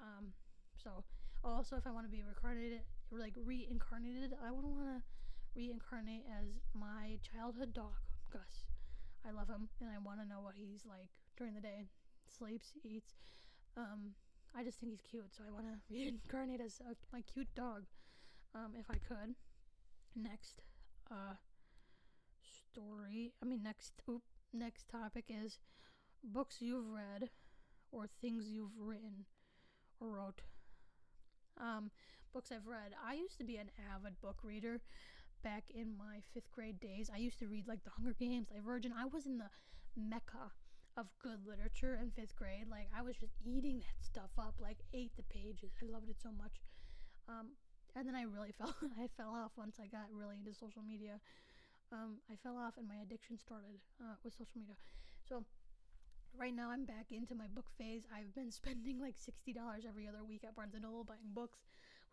Um 0.00 0.33
so 0.76 1.04
also 1.44 1.76
if 1.76 1.87
I 1.87 1.90
want 1.90 2.07
to 2.07 2.11
be 2.11 2.22
reincarnated 2.22 2.80
like 3.11 3.35
reincarnated, 3.44 4.35
I 4.44 4.50
would 4.50 4.64
want 4.64 4.87
to 4.87 5.02
reincarnate 5.54 6.24
as 6.40 6.59
my 6.74 7.18
childhood 7.22 7.72
dog, 7.72 7.94
Gus. 8.33 8.66
I 9.26 9.30
love 9.30 9.48
him 9.48 9.68
and 9.80 9.88
I 9.88 9.98
want 9.98 10.20
to 10.20 10.28
know 10.28 10.40
what 10.40 10.54
he's 10.57 10.85
like 10.85 11.11
during 11.37 11.54
the 11.54 11.61
day. 11.61 11.87
Sleeps, 12.26 12.72
eats. 12.83 13.14
Um, 13.76 14.14
I 14.57 14.64
just 14.64 14.78
think 14.78 14.92
he's 14.92 15.02
cute, 15.02 15.35
so 15.37 15.42
I 15.46 15.52
want 15.52 15.66
to 15.66 15.78
reincarnate 15.90 16.61
as 16.61 16.80
a, 16.80 16.94
my 17.12 17.22
cute 17.22 17.52
dog, 17.54 17.85
um, 18.54 18.72
if 18.78 18.87
I 18.90 18.98
could. 18.98 19.35
Next, 20.16 20.62
uh, 21.11 21.35
story. 22.72 23.33
I 23.42 23.46
mean, 23.46 23.62
next. 23.62 23.92
Oop, 24.09 24.22
next 24.52 24.88
topic 24.88 25.24
is 25.28 25.59
books 26.22 26.57
you've 26.61 26.88
read 26.88 27.30
or 27.90 28.07
things 28.20 28.48
you've 28.48 28.76
written 28.78 29.26
or 30.00 30.11
wrote. 30.11 30.42
Um, 31.60 31.90
books 32.32 32.50
I've 32.52 32.66
read. 32.66 32.92
I 33.04 33.14
used 33.14 33.38
to 33.38 33.44
be 33.44 33.56
an 33.56 33.70
avid 33.94 34.20
book 34.20 34.38
reader 34.42 34.80
back 35.42 35.64
in 35.74 35.96
my 35.96 36.20
fifth 36.32 36.50
grade 36.50 36.80
days. 36.80 37.10
I 37.12 37.18
used 37.18 37.38
to 37.38 37.46
read 37.46 37.68
like 37.68 37.84
The 37.84 37.90
Hunger 37.90 38.14
Games, 38.18 38.48
Divergent. 38.48 38.94
I 38.98 39.06
was 39.06 39.26
in 39.26 39.38
the 39.38 39.50
mecca 39.96 40.50
of 40.96 41.06
good 41.22 41.46
literature 41.46 41.98
in 42.00 42.10
fifth 42.10 42.34
grade. 42.36 42.66
Like 42.70 42.88
I 42.96 43.02
was 43.02 43.16
just 43.16 43.34
eating 43.44 43.78
that 43.78 43.98
stuff 44.00 44.30
up, 44.38 44.54
like 44.60 44.78
ate 44.92 45.12
the 45.16 45.22
pages. 45.24 45.72
I 45.82 45.90
loved 45.90 46.08
it 46.08 46.16
so 46.22 46.30
much. 46.30 46.62
Um, 47.28 47.54
and 47.94 48.06
then 48.06 48.14
I 48.14 48.22
really 48.22 48.52
fell. 48.58 48.74
I 48.98 49.08
fell 49.16 49.34
off 49.34 49.52
once 49.56 49.76
I 49.80 49.86
got 49.86 50.10
really 50.10 50.36
into 50.36 50.54
social 50.54 50.82
media. 50.82 51.20
Um, 51.92 52.18
I 52.30 52.34
fell 52.42 52.56
off 52.56 52.74
and 52.78 52.88
my 52.88 52.96
addiction 53.02 53.38
started 53.38 53.78
uh, 54.00 54.16
with 54.24 54.32
social 54.32 54.58
media. 54.58 54.74
So 55.28 55.44
right 56.38 56.55
now 56.55 56.70
I'm 56.70 56.85
back 56.85 57.11
into 57.11 57.35
my 57.35 57.47
book 57.47 57.70
phase. 57.79 58.07
I've 58.14 58.35
been 58.35 58.51
spending 58.62 59.01
like 59.01 59.16
sixty 59.18 59.53
dollars 59.53 59.85
every 59.88 60.09
other 60.09 60.25
week 60.25 60.44
at 60.44 60.55
Barnes 60.55 60.75
and 60.75 60.83
Noble 60.83 61.05
buying 61.05 61.33
books 61.35 61.59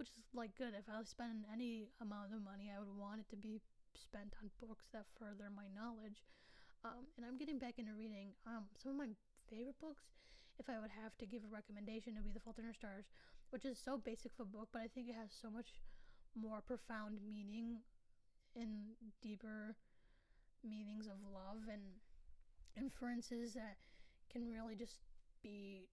which 0.01 0.09
is 0.17 0.25
like 0.33 0.57
good. 0.57 0.73
If 0.73 0.89
I 0.89 0.97
was 0.97 1.13
spending 1.13 1.45
any 1.53 1.93
amount 2.01 2.33
of 2.33 2.41
money, 2.41 2.73
I 2.73 2.81
would 2.81 2.89
want 2.89 3.21
it 3.21 3.29
to 3.29 3.37
be 3.37 3.61
spent 3.93 4.33
on 4.41 4.49
books 4.57 4.89
that 4.97 5.05
further 5.13 5.53
my 5.53 5.69
knowledge. 5.77 6.25
Um, 6.81 7.05
and 7.13 7.21
I'm 7.21 7.37
getting 7.37 7.61
back 7.61 7.77
into 7.77 7.93
reading. 7.93 8.33
Um, 8.49 8.65
some 8.81 8.93
of 8.93 8.97
my 8.97 9.13
favorite 9.45 9.77
books, 9.77 10.09
if 10.57 10.65
I 10.73 10.81
would 10.81 10.89
have 10.89 11.13
to 11.21 11.29
give 11.29 11.45
a 11.45 11.53
recommendation, 11.53 12.17
it 12.17 12.25
would 12.25 12.33
be 12.33 12.37
The 12.37 12.41
Fault 12.41 12.57
in 12.57 12.65
Our 12.65 12.73
Stars, 12.73 13.13
which 13.53 13.61
is 13.61 13.77
so 13.77 14.01
basic 14.01 14.33
of 14.41 14.49
a 14.49 14.49
book, 14.49 14.73
but 14.73 14.81
I 14.81 14.89
think 14.89 15.05
it 15.05 15.13
has 15.13 15.29
so 15.29 15.53
much 15.53 15.85
more 16.33 16.65
profound 16.65 17.21
meaning 17.21 17.85
and 18.57 18.97
deeper 19.21 19.77
meanings 20.65 21.05
of 21.05 21.21
love 21.21 21.69
and 21.69 22.01
inferences 22.73 23.53
that 23.53 23.77
can 24.31 24.49
really 24.49 24.75
just 24.75 24.99
be 25.43 25.87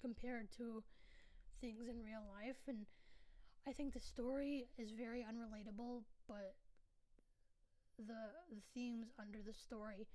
compared 0.00 0.48
to 0.56 0.82
things 1.60 1.88
in 1.88 2.02
real 2.04 2.22
life 2.38 2.58
and 2.68 2.86
I 3.68 3.72
think 3.72 3.94
the 3.94 4.00
story 4.00 4.68
is 4.78 4.92
very 4.92 5.22
unrelatable, 5.22 6.04
but 6.28 6.54
the 7.98 8.32
the 8.50 8.62
themes 8.74 9.08
under 9.18 9.38
the 9.42 9.52
story 9.52 10.06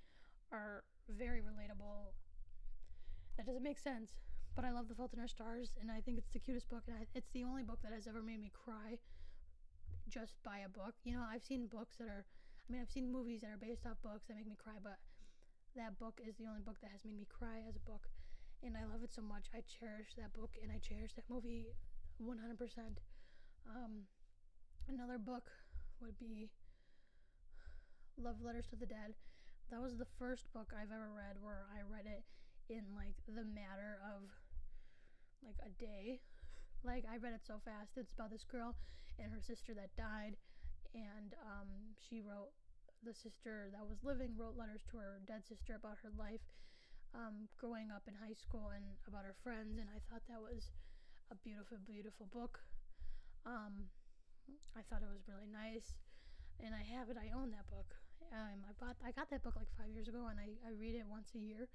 are 0.50 0.84
very 1.08 1.40
relatable. 1.40 2.12
That 3.36 3.46
doesn't 3.46 3.62
make 3.62 3.78
sense, 3.78 4.12
but 4.54 4.64
I 4.64 4.70
love 4.70 4.88
The 4.88 4.94
Fault 4.94 5.12
in 5.14 5.20
Our 5.20 5.28
Stars, 5.28 5.72
and 5.80 5.90
I 5.90 6.00
think 6.00 6.18
it's 6.18 6.30
the 6.30 6.38
cutest 6.38 6.68
book, 6.70 6.84
and 6.86 6.96
I, 6.96 7.06
it's 7.14 7.30
the 7.32 7.44
only 7.44 7.62
book 7.62 7.80
that 7.82 7.92
has 7.92 8.06
ever 8.06 8.22
made 8.22 8.40
me 8.40 8.50
cry 8.52 8.98
just 10.08 10.42
by 10.44 10.58
a 10.58 10.68
book. 10.68 10.94
You 11.04 11.14
know, 11.14 11.24
I've 11.28 11.42
seen 11.44 11.66
books 11.66 11.96
that 11.98 12.08
are, 12.08 12.24
I 12.68 12.72
mean, 12.72 12.80
I've 12.82 12.90
seen 12.90 13.10
movies 13.10 13.40
that 13.42 13.50
are 13.50 13.56
based 13.60 13.86
off 13.86 13.96
books 14.02 14.26
that 14.28 14.36
make 14.36 14.46
me 14.46 14.56
cry, 14.56 14.74
but 14.82 14.98
that 15.76 15.98
book 15.98 16.20
is 16.20 16.36
the 16.36 16.46
only 16.46 16.60
book 16.60 16.76
that 16.82 16.92
has 16.92 17.04
made 17.04 17.16
me 17.16 17.26
cry 17.28 17.64
as 17.68 17.76
a 17.76 17.84
book 17.88 18.08
and 18.62 18.76
I 18.76 18.86
love 18.86 19.02
it 19.02 19.10
so 19.10 19.22
much. 19.22 19.50
I 19.50 19.64
cherish 19.66 20.14
that 20.16 20.32
book 20.32 20.54
and 20.62 20.70
I 20.70 20.78
cherish 20.78 21.18
that 21.18 21.26
movie 21.26 21.74
100%. 22.22 22.38
Um, 23.66 24.06
another 24.86 25.18
book 25.18 25.50
would 26.00 26.18
be 26.18 26.50
Love 28.14 28.38
Letters 28.42 28.70
to 28.70 28.76
the 28.76 28.86
Dead. 28.86 29.18
That 29.70 29.80
was 29.80 29.98
the 29.98 30.06
first 30.18 30.52
book 30.52 30.70
I've 30.70 30.94
ever 30.94 31.10
read 31.10 31.40
where 31.40 31.66
I 31.74 31.82
read 31.82 32.06
it 32.06 32.22
in 32.70 32.84
like 32.94 33.18
the 33.26 33.42
matter 33.42 33.98
of 34.14 34.30
like 35.42 35.58
a 35.66 35.72
day. 35.80 36.20
Like 36.84 37.04
I 37.10 37.18
read 37.18 37.34
it 37.34 37.42
so 37.42 37.58
fast. 37.64 37.96
It's 37.96 38.12
about 38.12 38.30
this 38.30 38.44
girl 38.44 38.76
and 39.18 39.32
her 39.32 39.42
sister 39.42 39.74
that 39.74 39.96
died 39.96 40.36
and 40.94 41.34
um, 41.42 41.68
she 41.98 42.20
wrote 42.20 42.52
the 43.02 43.14
sister 43.14 43.68
that 43.74 43.82
was 43.82 43.98
living 44.06 44.34
wrote 44.38 44.56
letters 44.56 44.82
to 44.90 44.98
her 44.98 45.18
dead 45.26 45.42
sister 45.46 45.74
about 45.74 45.98
her 46.02 46.14
life 46.14 46.42
um, 47.14 47.48
growing 47.60 47.92
up 47.92 48.08
in 48.08 48.14
high 48.16 48.36
school 48.36 48.72
and 48.72 48.84
about 49.04 49.24
her 49.28 49.36
friends, 49.44 49.76
and 49.76 49.88
I 49.92 50.00
thought 50.08 50.24
that 50.32 50.40
was 50.40 50.72
a 51.28 51.36
beautiful, 51.36 51.76
beautiful 51.84 52.26
book. 52.32 52.60
Um, 53.44 53.92
I 54.76 54.80
thought 54.88 55.04
it 55.04 55.12
was 55.12 55.28
really 55.28 55.48
nice, 55.48 55.96
and 56.60 56.72
I 56.72 56.84
have 56.96 57.12
it. 57.12 57.20
I 57.20 57.32
own 57.36 57.52
that 57.52 57.68
book. 57.68 57.92
Um, 58.32 58.64
I 58.64 58.72
bought, 58.80 58.96
I 59.04 59.12
got 59.12 59.28
that 59.28 59.44
book 59.44 59.60
like 59.60 59.68
five 59.76 59.92
years 59.92 60.08
ago, 60.08 60.32
and 60.32 60.40
I, 60.40 60.56
I 60.64 60.72
read 60.72 60.96
it 60.96 61.04
once 61.04 61.36
a 61.36 61.42
year, 61.42 61.68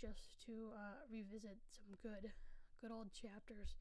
just 0.00 0.40
to 0.48 0.72
uh, 0.72 1.04
revisit 1.12 1.60
some 1.68 1.92
good, 2.00 2.32
good 2.80 2.88
old 2.88 3.12
chapters 3.12 3.76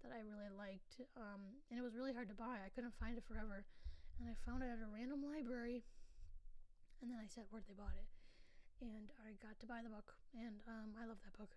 that 0.00 0.08
I 0.08 0.24
really 0.24 0.48
liked. 0.48 1.04
Um, 1.20 1.60
and 1.68 1.76
it 1.76 1.84
was 1.84 1.92
really 1.92 2.16
hard 2.16 2.32
to 2.32 2.38
buy. 2.38 2.64
I 2.64 2.72
couldn't 2.72 2.96
find 2.96 3.20
it 3.20 3.28
forever, 3.28 3.68
and 4.20 4.32
I 4.32 4.34
found 4.48 4.64
it 4.64 4.72
at 4.72 4.80
a 4.80 4.88
random 4.88 5.20
library. 5.20 5.84
And 7.00 7.10
then 7.10 7.18
I 7.20 7.28
said 7.28 7.44
where 7.50 7.62
they 7.62 7.76
bought 7.76 7.94
it, 7.96 8.08
and 8.80 9.12
I 9.22 9.36
got 9.38 9.60
to 9.60 9.66
buy 9.66 9.84
the 9.84 9.92
book, 9.92 10.16
and 10.32 10.64
um, 10.66 10.96
I 10.96 11.06
love 11.06 11.20
that 11.24 11.36
book. 11.36 11.52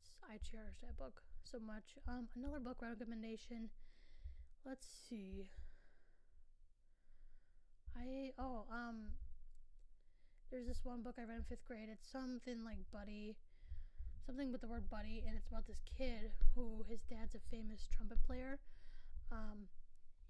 It's, 0.00 0.10
I 0.26 0.42
cherish 0.42 0.82
that 0.82 0.98
book 0.98 1.22
so 1.44 1.58
much. 1.62 1.96
Um, 2.06 2.28
another 2.34 2.58
book 2.58 2.82
recommendation. 2.82 3.70
Let's 4.66 4.86
see. 5.08 5.48
I 7.96 8.32
oh 8.38 8.66
um. 8.70 9.14
There's 10.50 10.68
this 10.70 10.84
one 10.84 11.02
book 11.02 11.18
I 11.18 11.26
read 11.26 11.42
in 11.42 11.44
fifth 11.50 11.66
grade. 11.66 11.90
It's 11.90 12.06
something 12.06 12.62
like 12.62 12.78
Buddy, 12.94 13.34
something 14.24 14.52
with 14.52 14.60
the 14.60 14.70
word 14.70 14.88
Buddy, 14.88 15.24
and 15.26 15.36
it's 15.36 15.48
about 15.50 15.66
this 15.66 15.82
kid 15.98 16.30
who 16.54 16.86
his 16.88 17.02
dad's 17.10 17.34
a 17.34 17.42
famous 17.50 17.88
trumpet 17.90 18.22
player, 18.22 18.60
um, 19.32 19.66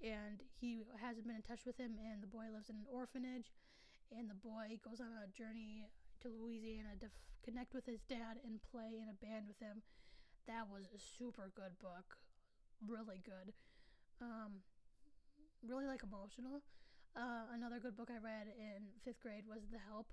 and 0.00 0.40
he 0.56 0.88
hasn't 1.00 1.26
been 1.26 1.36
in 1.36 1.42
touch 1.44 1.66
with 1.68 1.76
him. 1.76 2.00
And 2.00 2.22
the 2.22 2.32
boy 2.32 2.48
lives 2.48 2.72
in 2.72 2.76
an 2.76 2.88
orphanage, 2.88 3.52
and 4.14 4.30
the 4.30 4.38
boy 4.38 4.78
goes 4.84 5.00
on 5.00 5.10
a 5.10 5.26
journey 5.32 5.88
to 6.22 6.28
Louisiana 6.28 6.94
to 7.00 7.06
f- 7.06 7.26
connect 7.42 7.74
with 7.74 7.86
his 7.86 8.00
dad 8.08 8.38
and 8.44 8.62
play 8.62 8.98
in 9.00 9.08
a 9.10 9.16
band 9.18 9.46
with 9.46 9.58
him. 9.58 9.82
That 10.46 10.70
was 10.70 10.86
a 10.94 11.00
super 11.00 11.50
good 11.54 11.78
book, 11.82 12.18
really 12.82 13.20
good. 13.24 13.52
Um, 14.22 14.62
really 15.66 15.86
like 15.86 16.02
emotional. 16.02 16.62
Uh, 17.16 17.48
another 17.54 17.80
good 17.80 17.96
book 17.96 18.10
I 18.12 18.20
read 18.20 18.52
in 18.54 18.92
fifth 19.04 19.20
grade 19.20 19.48
was 19.48 19.64
The 19.72 19.80
Help. 19.88 20.12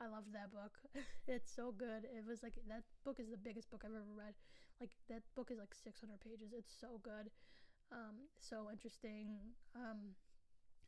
I 0.00 0.06
loved 0.06 0.32
that 0.36 0.52
book. 0.52 0.76
it's 1.26 1.48
so 1.48 1.72
good. 1.72 2.04
It 2.04 2.24
was 2.28 2.42
like 2.42 2.54
that 2.68 2.84
book 3.04 3.18
is 3.18 3.30
the 3.30 3.40
biggest 3.40 3.70
book 3.70 3.82
I've 3.84 3.96
ever 3.96 4.12
read. 4.12 4.36
Like 4.80 4.90
that 5.08 5.22
book 5.34 5.48
is 5.50 5.58
like 5.58 5.72
600 5.72 6.20
pages. 6.20 6.52
It's 6.52 6.72
so 6.72 7.00
good. 7.02 7.32
Um, 7.90 8.28
so 8.36 8.68
interesting. 8.70 9.56
Um, 9.74 10.12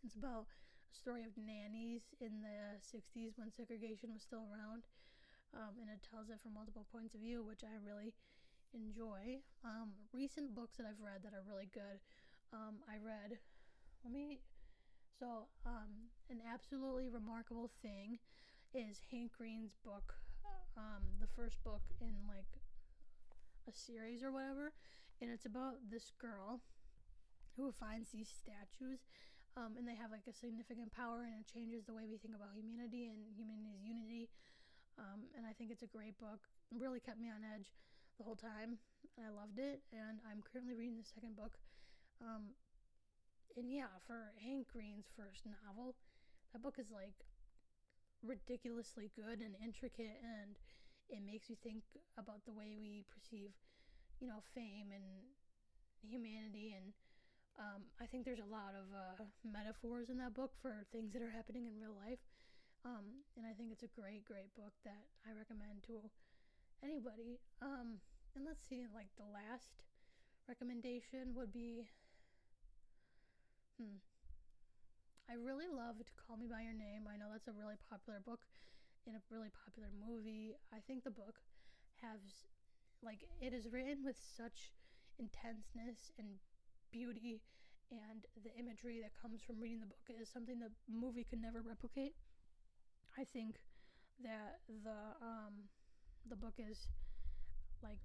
it's 0.05 0.14
about 0.14 0.47
story 0.93 1.22
of 1.24 1.32
nannies 1.36 2.03
in 2.20 2.43
the 2.43 2.80
60s 2.80 3.36
when 3.36 3.51
segregation 3.53 4.12
was 4.12 4.22
still 4.22 4.45
around. 4.49 4.89
Um, 5.57 5.80
and 5.80 5.89
it 5.89 6.05
tells 6.05 6.28
it 6.28 6.41
from 6.41 6.55
multiple 6.55 6.84
points 6.93 7.14
of 7.14 7.20
view, 7.20 7.43
which 7.43 7.64
I 7.64 7.72
really 7.80 8.12
enjoy. 8.74 9.41
Um, 9.64 9.97
recent 10.12 10.55
books 10.55 10.76
that 10.76 10.84
I've 10.84 11.01
read 11.01 11.24
that 11.24 11.32
are 11.32 11.45
really 11.47 11.68
good. 11.72 12.01
Um, 12.53 12.84
I 12.89 13.01
read, 13.01 13.39
let 14.05 14.12
me, 14.12 14.41
so 15.18 15.49
um, 15.64 16.12
an 16.30 16.41
absolutely 16.45 17.09
remarkable 17.09 17.70
thing 17.80 18.18
is 18.74 19.01
Hank 19.11 19.32
Green's 19.36 19.74
book, 19.84 20.14
um, 20.76 21.03
the 21.20 21.26
first 21.26 21.62
book 21.64 21.82
in 22.01 22.12
like 22.28 22.61
a 23.68 23.72
series 23.72 24.22
or 24.22 24.32
whatever, 24.32 24.72
and 25.20 25.30
it's 25.30 25.47
about 25.47 25.76
this 25.91 26.12
girl 26.20 26.61
who 27.57 27.72
finds 27.72 28.11
these 28.11 28.28
statues 28.28 29.01
um, 29.59 29.74
and 29.74 29.82
they 29.82 29.98
have 29.98 30.14
like 30.14 30.30
a 30.30 30.34
significant 30.34 30.94
power 30.94 31.26
and 31.26 31.34
it 31.42 31.50
changes 31.50 31.82
the 31.82 31.92
way 31.92 32.06
we 32.06 32.14
think 32.14 32.38
about 32.38 32.54
humanity 32.54 33.11
and 33.11 33.26
humanity's 33.34 33.82
unity. 33.82 34.30
Um, 34.98 35.26
and 35.34 35.46
i 35.46 35.54
think 35.54 35.70
it's 35.74 35.82
a 35.82 35.90
great 35.90 36.14
book. 36.18 36.46
It 36.70 36.78
really 36.78 37.02
kept 37.02 37.18
me 37.18 37.26
on 37.26 37.42
edge 37.42 37.74
the 38.18 38.22
whole 38.26 38.38
time 38.38 38.78
and 39.18 39.26
i 39.26 39.30
loved 39.30 39.59
it 39.59 39.82
and 39.90 40.22
i'm 40.26 40.42
currently 40.46 40.74
reading 40.78 40.98
the 40.98 41.06
second 41.06 41.34
book. 41.34 41.59
Um, 42.22 42.54
and 43.59 43.70
yeah 43.70 43.90
for 44.06 44.30
hank 44.38 44.70
green's 44.70 45.11
first 45.18 45.42
novel 45.46 45.94
that 46.52 46.62
book 46.62 46.78
is 46.78 46.90
like 46.94 47.26
ridiculously 48.22 49.11
good 49.14 49.42
and 49.42 49.54
intricate 49.62 50.18
and 50.22 50.59
it 51.09 51.22
makes 51.24 51.48
you 51.48 51.56
think 51.62 51.82
about 52.18 52.44
the 52.44 52.52
way 52.52 52.74
we 52.78 53.06
perceive 53.11 53.54
you 54.20 54.26
know 54.26 54.42
fame 54.54 54.90
and 54.94 55.26
humanity 56.02 56.74
and 56.74 56.94
um, 57.59 57.82
I 57.98 58.06
think 58.06 58.24
there's 58.24 58.42
a 58.42 58.46
lot 58.46 58.78
of 58.78 58.86
uh, 58.94 59.26
metaphors 59.42 60.09
in 60.09 60.18
that 60.18 60.34
book 60.34 60.54
for 60.62 60.86
things 60.94 61.12
that 61.12 61.22
are 61.22 61.34
happening 61.34 61.66
in 61.66 61.74
real 61.74 61.94
life. 61.94 62.22
Um, 62.86 63.26
and 63.34 63.42
I 63.42 63.52
think 63.59 63.74
it's 63.74 63.82
a 63.82 63.90
great, 63.90 64.24
great 64.24 64.54
book 64.54 64.72
that 64.86 65.11
I 65.26 65.34
recommend 65.34 65.82
to 65.90 65.98
anybody. 66.82 67.42
Um, 67.59 67.98
and 68.38 68.46
let's 68.46 68.62
see, 68.62 68.86
like 68.94 69.11
the 69.18 69.26
last 69.26 69.82
recommendation 70.46 71.34
would 71.34 71.52
be 71.52 71.82
hmm. 73.76 73.98
I 75.28 75.34
really 75.34 75.68
loved 75.68 76.09
Call 76.16 76.38
Me 76.38 76.46
By 76.46 76.62
Your 76.62 76.72
Name. 76.72 77.04
I 77.04 77.18
know 77.18 77.28
that's 77.28 77.50
a 77.50 77.59
really 77.59 77.76
popular 77.90 78.22
book 78.24 78.46
and 79.04 79.12
a 79.12 79.20
really 79.28 79.52
popular 79.52 79.92
movie. 79.92 80.56
I 80.72 80.80
think 80.86 81.04
the 81.04 81.12
book 81.12 81.42
has, 82.00 82.48
like, 83.04 83.28
it 83.36 83.52
is 83.52 83.68
written 83.68 84.00
with 84.06 84.16
such 84.16 84.72
intenseness 85.18 86.12
and 86.16 86.40
beauty 86.91 87.41
and 87.91 88.26
the 88.45 88.53
imagery 88.59 89.01
that 89.01 89.12
comes 89.16 89.41
from 89.41 89.61
reading 89.61 89.80
the 89.80 89.89
book 89.89 90.05
is 90.20 90.28
something 90.28 90.59
the 90.61 90.72
movie 90.89 91.24
could 91.24 91.41
never 91.41 91.61
replicate. 91.61 92.14
I 93.16 93.24
think 93.32 93.57
that 94.22 94.61
the 94.68 95.16
um, 95.24 95.72
the 96.28 96.36
book 96.36 96.55
is 96.59 96.89
like 97.82 97.99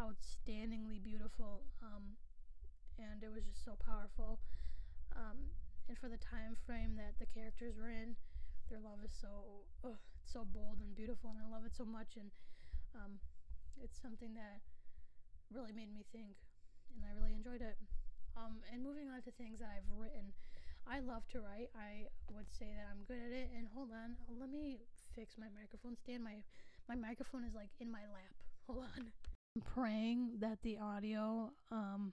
outstandingly 0.00 0.98
beautiful, 1.02 1.62
um, 1.82 2.18
and 2.98 3.22
it 3.22 3.30
was 3.30 3.44
just 3.44 3.64
so 3.64 3.78
powerful. 3.78 4.38
Um, 5.14 5.54
and 5.88 5.98
for 5.98 6.08
the 6.08 6.18
time 6.18 6.56
frame 6.66 6.96
that 6.96 7.14
the 7.20 7.28
characters 7.30 7.76
were 7.78 7.90
in, 7.90 8.16
their 8.70 8.80
love 8.80 8.98
is 9.04 9.12
so 9.14 9.62
so 10.24 10.42
bold 10.42 10.80
and 10.80 10.96
beautiful, 10.96 11.30
and 11.30 11.38
I 11.38 11.46
love 11.46 11.64
it 11.64 11.76
so 11.76 11.84
much. 11.84 12.16
And 12.18 12.30
um, 12.96 13.20
it's 13.78 14.00
something 14.00 14.34
that 14.34 14.64
really 15.52 15.72
made 15.72 15.92
me 15.92 16.02
think 16.10 16.34
and 16.94 17.04
I 17.04 17.12
really 17.14 17.34
enjoyed 17.34 17.62
it. 17.62 17.76
Um, 18.36 18.62
and 18.72 18.82
moving 18.82 19.06
on 19.10 19.22
to 19.22 19.30
things 19.38 19.60
that 19.60 19.70
I've 19.70 19.86
written, 19.94 20.34
I 20.86 21.00
love 21.00 21.26
to 21.32 21.40
write. 21.40 21.70
I 21.74 22.10
would 22.34 22.50
say 22.50 22.66
that 22.74 22.86
I'm 22.90 23.06
good 23.06 23.22
at 23.22 23.32
it. 23.32 23.50
And 23.56 23.66
hold 23.74 23.90
on, 23.92 24.16
let 24.38 24.50
me 24.50 24.78
fix 25.14 25.34
my 25.38 25.46
microphone 25.54 25.96
stand. 25.96 26.24
My 26.24 26.42
my 26.88 26.94
microphone 26.94 27.44
is 27.44 27.54
like 27.54 27.70
in 27.80 27.90
my 27.90 28.04
lap. 28.12 28.36
Hold 28.66 28.84
on. 28.84 29.12
I'm 29.56 29.62
praying 29.62 30.32
that 30.40 30.58
the 30.62 30.78
audio 30.78 31.52
um 31.70 32.12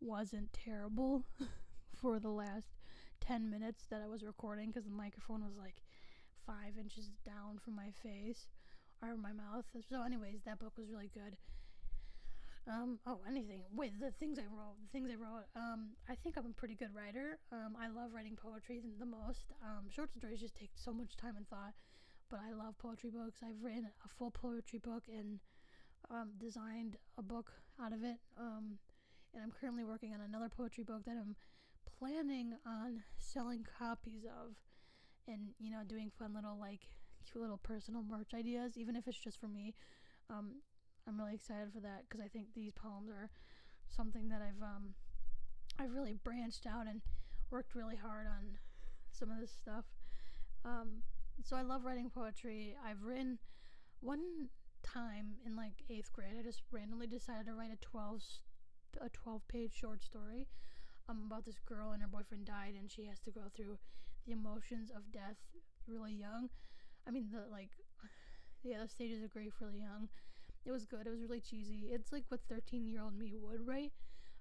wasn't 0.00 0.52
terrible 0.52 1.24
for 2.00 2.18
the 2.18 2.30
last 2.30 2.66
10 3.20 3.48
minutes 3.50 3.86
that 3.90 4.02
I 4.02 4.08
was 4.08 4.22
recording 4.22 4.68
because 4.68 4.84
the 4.84 4.90
microphone 4.90 5.44
was 5.44 5.56
like 5.56 5.82
five 6.46 6.76
inches 6.78 7.10
down 7.24 7.58
from 7.62 7.76
my 7.76 7.90
face 8.02 8.48
or 9.02 9.16
my 9.16 9.32
mouth. 9.32 9.64
So, 9.88 10.02
anyways, 10.02 10.40
that 10.44 10.58
book 10.58 10.72
was 10.76 10.90
really 10.90 11.10
good. 11.12 11.36
Um, 12.68 13.00
oh, 13.06 13.18
anything. 13.28 13.62
Wait, 13.74 13.98
the 13.98 14.12
things 14.12 14.38
I 14.38 14.42
wrote, 14.42 14.76
the 14.80 14.88
things 14.92 15.10
I 15.10 15.16
wrote. 15.16 15.46
Um, 15.56 15.90
I 16.08 16.14
think 16.14 16.36
I'm 16.36 16.46
a 16.46 16.54
pretty 16.54 16.74
good 16.74 16.94
writer. 16.94 17.38
Um, 17.50 17.76
I 17.80 17.88
love 17.88 18.10
writing 18.14 18.36
poetry 18.36 18.80
the 18.98 19.06
most. 19.06 19.52
Um, 19.62 19.90
short 19.90 20.10
stories 20.16 20.40
just 20.40 20.54
take 20.54 20.70
so 20.74 20.92
much 20.92 21.16
time 21.16 21.36
and 21.36 21.48
thought, 21.48 21.74
but 22.30 22.38
I 22.38 22.52
love 22.52 22.78
poetry 22.78 23.10
books. 23.10 23.40
I've 23.42 23.62
written 23.62 23.88
a 24.04 24.08
full 24.08 24.30
poetry 24.30 24.78
book 24.78 25.04
and 25.08 25.40
um, 26.10 26.30
designed 26.38 26.96
a 27.18 27.22
book 27.22 27.50
out 27.82 27.92
of 27.92 28.04
it. 28.04 28.18
Um, 28.38 28.78
and 29.34 29.42
I'm 29.42 29.50
currently 29.50 29.84
working 29.84 30.14
on 30.14 30.20
another 30.20 30.48
poetry 30.48 30.84
book 30.84 31.04
that 31.04 31.16
I'm 31.16 31.34
planning 31.98 32.54
on 32.66 33.02
selling 33.18 33.66
copies 33.78 34.24
of, 34.24 34.54
and 35.26 35.50
you 35.58 35.70
know, 35.70 35.82
doing 35.86 36.10
fun 36.16 36.34
little 36.34 36.58
like 36.60 36.80
cute 37.24 37.42
little 37.42 37.58
personal 37.58 38.02
merch 38.02 38.34
ideas, 38.34 38.76
even 38.76 38.94
if 38.94 39.08
it's 39.08 39.18
just 39.18 39.40
for 39.40 39.48
me. 39.48 39.74
Um, 40.30 40.62
I'm 41.06 41.18
really 41.18 41.34
excited 41.34 41.72
for 41.72 41.80
that 41.80 42.04
because 42.08 42.24
I 42.24 42.28
think 42.28 42.48
these 42.54 42.72
poems 42.72 43.10
are 43.10 43.30
something 43.88 44.28
that 44.28 44.40
I've 44.40 44.62
um 44.62 44.94
I've 45.78 45.92
really 45.92 46.16
branched 46.22 46.66
out 46.66 46.86
and 46.86 47.00
worked 47.50 47.74
really 47.74 47.96
hard 47.96 48.26
on 48.26 48.58
some 49.10 49.30
of 49.30 49.40
this 49.40 49.50
stuff. 49.52 49.84
Um, 50.64 51.02
so 51.44 51.56
I 51.56 51.62
love 51.62 51.84
writing 51.84 52.10
poetry. 52.10 52.76
I've 52.84 53.02
written 53.02 53.38
one 54.00 54.48
time 54.82 55.34
in 55.46 55.56
like 55.56 55.82
eighth 55.90 56.12
grade. 56.12 56.34
I 56.38 56.42
just 56.42 56.62
randomly 56.70 57.06
decided 57.06 57.46
to 57.46 57.54
write 57.54 57.72
a 57.72 57.84
twelve 57.84 58.22
a 59.00 59.08
twelve 59.08 59.46
page 59.48 59.72
short 59.74 60.02
story 60.02 60.46
um, 61.08 61.24
about 61.26 61.44
this 61.44 61.58
girl 61.58 61.92
and 61.92 62.02
her 62.02 62.08
boyfriend 62.08 62.44
died 62.44 62.74
and 62.78 62.90
she 62.90 63.06
has 63.06 63.18
to 63.20 63.30
go 63.30 63.42
through 63.56 63.78
the 64.26 64.32
emotions 64.32 64.90
of 64.90 65.10
death 65.12 65.36
really 65.88 66.12
young. 66.12 66.48
I 67.06 67.10
mean 67.10 67.28
the 67.32 67.50
like 67.50 67.70
the 68.64 68.86
stages 68.88 69.22
of 69.22 69.30
grief 69.30 69.54
really 69.60 69.78
young 69.80 70.08
it 70.64 70.70
was 70.70 70.86
good. 70.86 71.06
It 71.06 71.10
was 71.10 71.22
really 71.22 71.40
cheesy. 71.40 71.88
It's 71.90 72.12
like 72.12 72.24
what 72.28 72.40
13 72.48 72.86
year 72.86 73.02
old 73.02 73.18
me 73.18 73.34
would 73.40 73.66
write. 73.66 73.92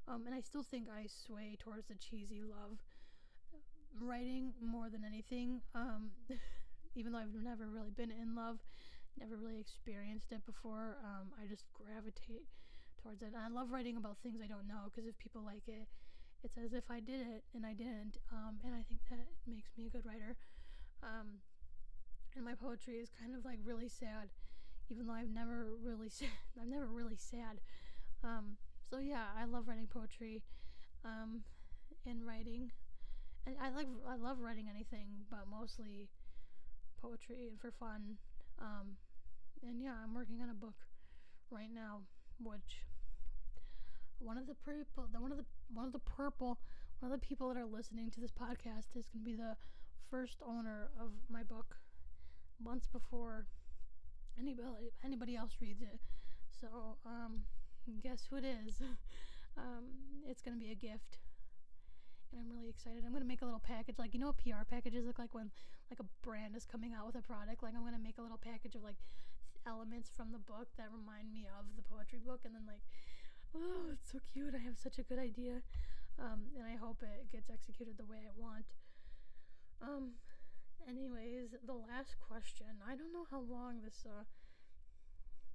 Um, 0.08 0.24
and 0.26 0.36
I 0.36 0.42
still 0.42 0.64
think 0.64 0.88
I 0.90 1.08
sway 1.08 1.58
towards 1.60 1.88
the 1.88 1.96
cheesy 1.96 2.42
love 2.42 2.78
writing 4.00 4.54
more 4.62 4.90
than 4.90 5.04
anything. 5.06 5.62
Um, 5.76 6.12
even 6.96 7.12
though 7.12 7.20
I've 7.20 7.34
never 7.34 7.68
really 7.68 7.92
been 7.92 8.12
in 8.12 8.36
love, 8.36 8.60
never 9.20 9.36
really 9.36 9.60
experienced 9.60 10.32
it 10.32 10.46
before, 10.46 10.98
um, 11.04 11.32
I 11.42 11.48
just 11.48 11.66
gravitate 11.74 12.48
towards 13.02 13.22
it. 13.22 13.34
And 13.34 13.42
I 13.42 13.50
love 13.50 13.72
writing 13.72 13.98
about 13.98 14.18
things 14.22 14.40
I 14.44 14.48
don't 14.48 14.68
know 14.68 14.90
because 14.90 15.08
if 15.08 15.18
people 15.18 15.42
like 15.44 15.68
it, 15.68 15.88
it's 16.44 16.58
as 16.58 16.74
if 16.74 16.90
I 16.90 17.00
did 17.00 17.22
it 17.22 17.44
and 17.54 17.66
I 17.66 17.74
didn't. 17.74 18.18
Um, 18.32 18.58
and 18.66 18.74
I 18.74 18.84
think 18.86 19.02
that 19.10 19.26
makes 19.48 19.70
me 19.78 19.88
a 19.88 19.90
good 19.90 20.06
writer. 20.06 20.36
Um, 21.04 21.42
and 22.36 22.46
my 22.46 22.56
poetry 22.56 22.96
is 22.96 23.10
kind 23.10 23.36
of 23.36 23.46
like 23.46 23.60
really 23.66 23.90
sad 23.90 24.30
even 24.90 25.08
though 25.08 25.14
I've 25.14 25.34
never 25.34 25.68
really 25.84 26.10
sad. 26.10 26.30
I'm 26.60 26.70
never 26.70 26.88
really 26.88 27.16
sad. 27.16 27.60
Um, 28.24 28.58
so 28.90 29.00
yeah, 29.00 29.26
I 29.38 29.46
love 29.46 29.68
writing 29.68 29.88
poetry, 29.88 30.42
um, 31.06 31.42
and 32.06 32.26
writing, 32.26 32.72
and 33.46 33.56
I 33.62 33.70
like 33.70 33.88
I 34.08 34.16
love 34.16 34.38
writing 34.40 34.68
anything, 34.70 35.08
but 35.30 35.46
mostly 35.50 36.10
poetry 37.02 37.48
and 37.48 37.60
for 37.60 37.72
fun. 37.72 38.18
Um, 38.60 38.98
and 39.64 39.82
yeah, 39.82 39.94
I'm 40.04 40.14
working 40.14 40.42
on 40.42 40.50
a 40.50 40.54
book 40.54 40.76
right 41.50 41.70
now, 41.74 42.02
which 42.44 42.86
one 44.20 44.38
of 44.38 44.48
the 44.48 44.56
purple, 44.56 45.08
the 45.12 45.20
one 45.20 45.32
of 45.32 45.38
the 45.38 45.46
one 45.74 45.86
of 45.86 45.94
the 45.94 46.00
purple, 46.00 46.60
one 47.00 47.12
of 47.12 47.20
the 47.20 47.26
people 47.26 47.48
that 47.50 47.58
are 47.58 47.66
listening 47.66 48.12
to 48.12 48.20
this 48.20 48.32
podcast 48.32 48.96
is 48.96 49.10
going 49.10 49.24
to 49.24 49.26
be 49.26 49.36
the 49.36 49.56
first 50.10 50.42
owner 50.46 50.90
of 51.00 51.12
my 51.30 51.44
book 51.44 51.78
months 52.64 52.88
before 52.88 53.46
anybody 54.42 54.92
anybody 55.06 55.36
else 55.36 55.54
reads 55.62 55.82
it. 55.82 56.00
So 56.50 56.98
um, 57.06 57.46
guess 58.02 58.26
who 58.30 58.38
it 58.38 58.46
is? 58.46 58.82
um, 59.58 59.86
it's 60.28 60.42
gonna 60.42 60.58
be 60.58 60.72
a 60.72 60.76
gift, 60.76 61.22
and 62.32 62.42
I'm 62.42 62.50
really 62.50 62.70
excited. 62.70 63.04
I'm 63.06 63.14
gonna 63.14 63.30
make 63.30 63.42
a 63.42 63.46
little 63.46 63.62
package, 63.62 63.98
like 64.00 64.14
you 64.14 64.20
know 64.20 64.34
what 64.34 64.38
PR 64.38 64.66
packages 64.70 65.06
look 65.06 65.20
like 65.20 65.34
when 65.34 65.52
like 65.90 66.00
a 66.00 66.08
brand 66.26 66.56
is 66.56 66.66
coming 66.66 66.94
out 66.94 67.06
with 67.06 67.16
a 67.16 67.22
product. 67.22 67.64
Like 67.64 67.74
I'm 67.76 67.86
gonna 67.86 68.02
make 68.02 68.18
a 68.18 68.22
little 68.22 68.42
package 68.42 68.76
of 68.76 68.84
like 68.84 68.98
elements 69.68 70.10
from 70.10 70.32
the 70.32 70.42
book 70.42 70.68
that 70.78 70.90
remind 70.90 71.32
me 71.32 71.46
of 71.46 71.70
the 71.78 71.86
poetry 71.86 72.20
book, 72.20 72.42
and 72.46 72.56
then 72.56 72.66
like, 72.66 72.82
oh, 73.56 73.94
it's 73.94 74.12
so 74.12 74.20
cute. 74.34 74.54
I 74.58 74.62
have 74.66 74.78
such 74.78 74.98
a 74.98 75.04
good 75.06 75.20
idea, 75.20 75.62
um, 76.18 76.50
and 76.58 76.66
I 76.66 76.76
hope 76.76 77.06
it 77.06 77.32
gets 77.32 77.50
executed 77.50 77.98
the 77.98 78.06
way 78.10 78.26
I 78.26 78.34
want. 78.34 78.66
Um, 79.82 80.22
anyways, 80.88 81.56
the 81.66 81.74
last 81.74 82.16
question. 82.20 82.82
I 82.86 82.96
don't 82.96 83.14
know 83.14 83.26
how 83.30 83.42
long 83.42 83.82
this 83.82 84.06
uh 84.06 84.24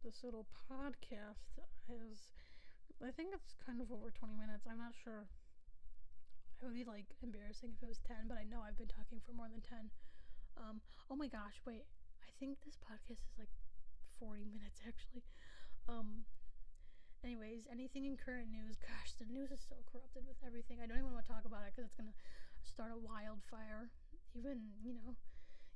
this 0.04 0.22
little 0.22 0.46
podcast 0.70 1.58
is. 1.90 2.30
I 3.02 3.10
think 3.12 3.34
it's 3.34 3.52
kind 3.66 3.80
of 3.82 3.92
over 3.92 4.08
20 4.10 4.34
minutes. 4.38 4.64
I'm 4.64 4.78
not 4.78 4.94
sure. 4.96 5.28
it 6.60 6.64
would 6.64 6.74
be 6.76 6.84
like 6.88 7.06
embarrassing 7.22 7.76
if 7.76 7.82
it 7.82 7.88
was 7.88 8.00
10, 8.08 8.28
but 8.28 8.38
I 8.40 8.44
know 8.48 8.64
I've 8.64 8.78
been 8.80 8.88
talking 8.88 9.20
for 9.20 9.32
more 9.36 9.48
than 9.52 9.60
10. 9.60 9.90
Um, 10.56 10.80
oh 11.10 11.16
my 11.16 11.28
gosh, 11.28 11.60
wait. 11.68 11.84
I 12.24 12.30
think 12.40 12.58
this 12.64 12.80
podcast 12.80 13.20
is 13.28 13.36
like 13.36 13.52
40 14.18 14.44
minutes 14.48 14.80
actually. 14.88 15.24
Um, 15.88 16.24
anyways, 17.22 17.68
anything 17.70 18.04
in 18.08 18.16
current 18.16 18.48
news? 18.50 18.80
Gosh, 18.80 19.12
the 19.20 19.28
news 19.28 19.52
is 19.52 19.60
so 19.62 19.76
corrupted 19.90 20.24
with 20.26 20.40
everything. 20.46 20.80
I 20.82 20.86
don't 20.88 20.98
even 20.98 21.12
want 21.12 21.26
to 21.26 21.30
talk 21.32 21.44
about 21.44 21.62
it 21.68 21.76
because 21.76 21.86
it's 21.92 21.98
gonna 21.98 22.16
start 22.64 22.90
a 22.90 22.98
wildfire. 22.98 23.92
Even 24.36 24.76
you 24.84 24.92
know, 24.92 25.16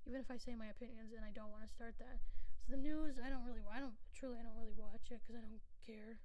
even 0.07 0.21
if 0.21 0.29
I 0.31 0.37
say 0.37 0.53
my 0.55 0.69
opinions 0.69 1.17
and 1.17 1.25
I 1.25 1.33
don't 1.33 1.51
want 1.51 1.65
to 1.65 1.73
start 1.73 1.97
that. 1.99 2.21
So 2.61 2.77
the 2.77 2.81
news, 2.81 3.17
I 3.17 3.33
don't 3.33 3.45
really, 3.49 3.65
I 3.65 3.81
don't 3.81 3.97
truly, 4.13 4.37
I 4.37 4.45
don't 4.45 4.57
really 4.57 4.77
watch 4.77 5.09
it 5.09 5.25
because 5.25 5.41
I 5.41 5.43
don't 5.43 5.65
care. 5.81 6.21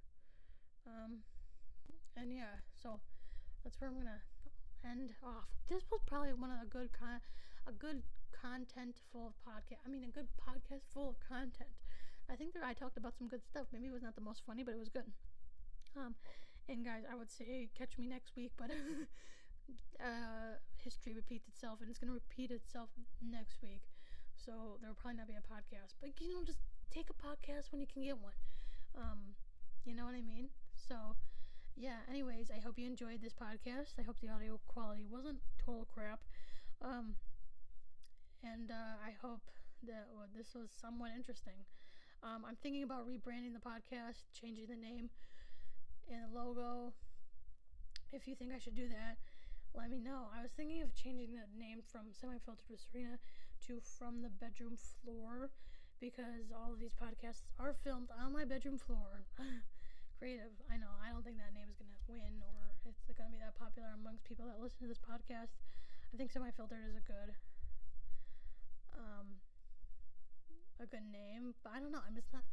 Um, 0.84 1.24
and 2.16 2.32
yeah, 2.32 2.60
so 2.76 3.00
that's 3.64 3.80
where 3.80 3.90
I'm 3.90 3.96
gonna 3.96 4.22
end 4.84 5.16
off. 5.24 5.48
This 5.68 5.82
was 5.90 6.00
probably 6.06 6.32
one 6.32 6.52
of 6.52 6.60
the 6.60 6.70
good 6.70 6.92
con, 6.92 7.20
a 7.66 7.72
good 7.72 8.02
content 8.30 9.00
full 9.10 9.32
of 9.32 9.34
podcast. 9.42 9.80
I 9.84 9.88
mean, 9.88 10.04
a 10.04 10.12
good 10.12 10.28
podcast 10.36 10.86
full 10.92 11.08
of 11.08 11.16
content. 11.24 11.72
I 12.30 12.36
think 12.36 12.54
that 12.54 12.62
I 12.64 12.72
talked 12.74 12.96
about 12.96 13.16
some 13.16 13.28
good 13.28 13.44
stuff. 13.44 13.66
Maybe 13.72 13.86
it 13.86 13.92
was 13.92 14.02
not 14.02 14.14
the 14.14 14.20
most 14.24 14.42
funny, 14.46 14.62
but 14.62 14.74
it 14.74 14.78
was 14.78 14.88
good. 14.88 15.08
Um, 15.96 16.14
and 16.68 16.84
guys, 16.84 17.02
I 17.10 17.14
would 17.14 17.30
say 17.30 17.68
catch 17.76 17.98
me 17.98 18.06
next 18.06 18.36
week, 18.36 18.52
but 18.56 18.70
uh, 20.00 20.58
history 20.76 21.14
repeats 21.14 21.48
itself, 21.48 21.80
and 21.80 21.90
it's 21.90 21.98
gonna 21.98 22.12
repeat 22.12 22.50
itself 22.50 22.90
next 23.22 23.62
week. 23.62 23.82
So 24.36 24.78
there 24.80 24.90
will 24.90 25.00
probably 25.00 25.18
not 25.18 25.28
be 25.28 25.34
a 25.34 25.44
podcast, 25.44 25.94
but 26.00 26.10
you 26.20 26.32
know, 26.32 26.44
just 26.44 26.58
take 26.90 27.08
a 27.10 27.16
podcast 27.16 27.72
when 27.72 27.80
you 27.80 27.86
can 27.86 28.02
get 28.02 28.18
one. 28.18 28.36
Um, 28.96 29.34
you 29.84 29.94
know 29.94 30.04
what 30.04 30.14
I 30.14 30.22
mean? 30.22 30.48
So 30.74 31.16
yeah. 31.76 32.00
Anyways, 32.08 32.50
I 32.50 32.58
hope 32.58 32.78
you 32.78 32.86
enjoyed 32.86 33.20
this 33.20 33.34
podcast. 33.34 34.00
I 34.00 34.02
hope 34.02 34.16
the 34.20 34.30
audio 34.30 34.58
quality 34.66 35.04
wasn't 35.04 35.38
total 35.58 35.86
crap. 35.92 36.20
Um, 36.80 37.16
and 38.42 38.70
uh, 38.70 38.96
I 39.04 39.12
hope 39.20 39.50
that 39.86 40.08
well, 40.14 40.26
this 40.34 40.54
was 40.54 40.70
somewhat 40.72 41.10
interesting. 41.14 41.68
Um, 42.22 42.44
I'm 42.48 42.56
thinking 42.62 42.82
about 42.82 43.06
rebranding 43.06 43.52
the 43.52 43.60
podcast, 43.60 44.24
changing 44.32 44.66
the 44.68 44.76
name 44.76 45.10
and 46.10 46.24
the 46.24 46.38
logo. 46.38 46.92
If 48.12 48.26
you 48.26 48.34
think 48.34 48.52
I 48.54 48.58
should 48.58 48.74
do 48.74 48.88
that, 48.88 49.18
let 49.76 49.92
me 49.92 50.00
know. 50.00 50.32
I 50.32 50.40
was 50.40 50.56
thinking 50.56 50.80
of 50.80 50.96
changing 50.96 51.36
the 51.36 51.44
name 51.52 51.84
from 51.84 52.08
Semi 52.08 52.40
Filtered 52.40 52.64
with 52.72 52.80
Serena 52.80 53.20
to 53.68 53.76
From 53.84 54.24
the 54.24 54.32
Bedroom 54.32 54.80
Floor 54.80 55.52
because 56.00 56.48
all 56.56 56.72
of 56.72 56.80
these 56.80 56.96
podcasts 56.96 57.44
are 57.60 57.76
filmed 57.84 58.08
on 58.16 58.32
my 58.32 58.48
bedroom 58.48 58.80
floor. 58.80 59.28
Creative, 60.18 60.52
I 60.72 60.80
know. 60.80 60.92
I 60.96 61.12
don't 61.12 61.20
think 61.20 61.36
that 61.36 61.52
name 61.52 61.68
is 61.68 61.76
going 61.76 61.92
to 61.92 62.00
win 62.08 62.40
or 62.40 62.72
it's 62.88 63.04
going 63.12 63.28
to 63.28 63.36
be 63.36 63.40
that 63.44 63.52
popular 63.52 63.92
amongst 63.92 64.24
people 64.24 64.48
that 64.48 64.56
listen 64.56 64.80
to 64.80 64.88
this 64.88 65.00
podcast. 65.00 65.52
I 66.08 66.16
think 66.16 66.32
Semi 66.32 66.48
Filtered 66.56 66.80
is 66.88 66.96
a 66.96 67.04
good 67.04 67.36
um, 68.96 69.44
a 70.80 70.88
good 70.88 71.04
name, 71.04 71.52
but 71.60 71.76
I 71.76 71.84
don't 71.84 71.92
know. 71.92 72.00
I'm 72.00 72.16
just 72.16 72.32
not 72.32 72.48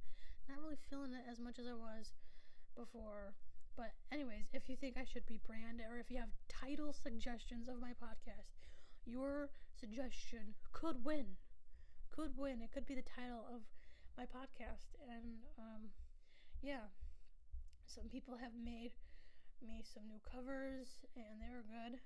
not 0.52 0.60
really 0.60 0.80
feeling 0.92 1.16
it 1.16 1.24
as 1.24 1.40
much 1.40 1.56
as 1.56 1.72
I 1.72 1.76
was 1.76 2.12
before. 2.76 3.32
But 3.76 3.94
anyways, 4.12 4.54
if 4.54 4.70
you 4.70 4.76
think 4.76 4.98
I 4.98 5.06
should 5.06 5.26
be 5.26 5.42
rebrand 5.42 5.82
or 5.90 5.98
if 5.98 6.12
you 6.12 6.18
have 6.18 6.30
title 6.48 6.94
suggestions 6.94 7.68
of 7.68 7.82
my 7.82 7.92
podcast, 7.98 8.54
your 9.06 9.50
suggestion 9.80 10.54
could 10.72 11.04
win. 11.04 11.38
Could 12.14 12.38
win. 12.38 12.62
It 12.62 12.72
could 12.72 12.86
be 12.86 12.96
the 12.96 13.04
title 13.06 13.46
of 13.50 13.62
my 14.18 14.26
podcast. 14.26 14.94
And 15.10 15.42
um, 15.58 15.90
yeah, 16.62 16.94
some 17.86 18.06
people 18.10 18.38
have 18.38 18.54
made 18.54 18.94
me 19.62 19.82
some 19.82 20.06
new 20.08 20.22
covers 20.22 21.02
and 21.16 21.42
they 21.42 21.50
were 21.50 21.66
good. 21.66 21.98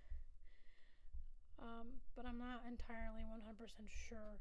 Um, 1.59 1.99
but 2.15 2.25
I'm 2.25 2.37
not 2.37 2.63
entirely 2.69 3.25
100% 3.25 3.57
sure 3.89 4.37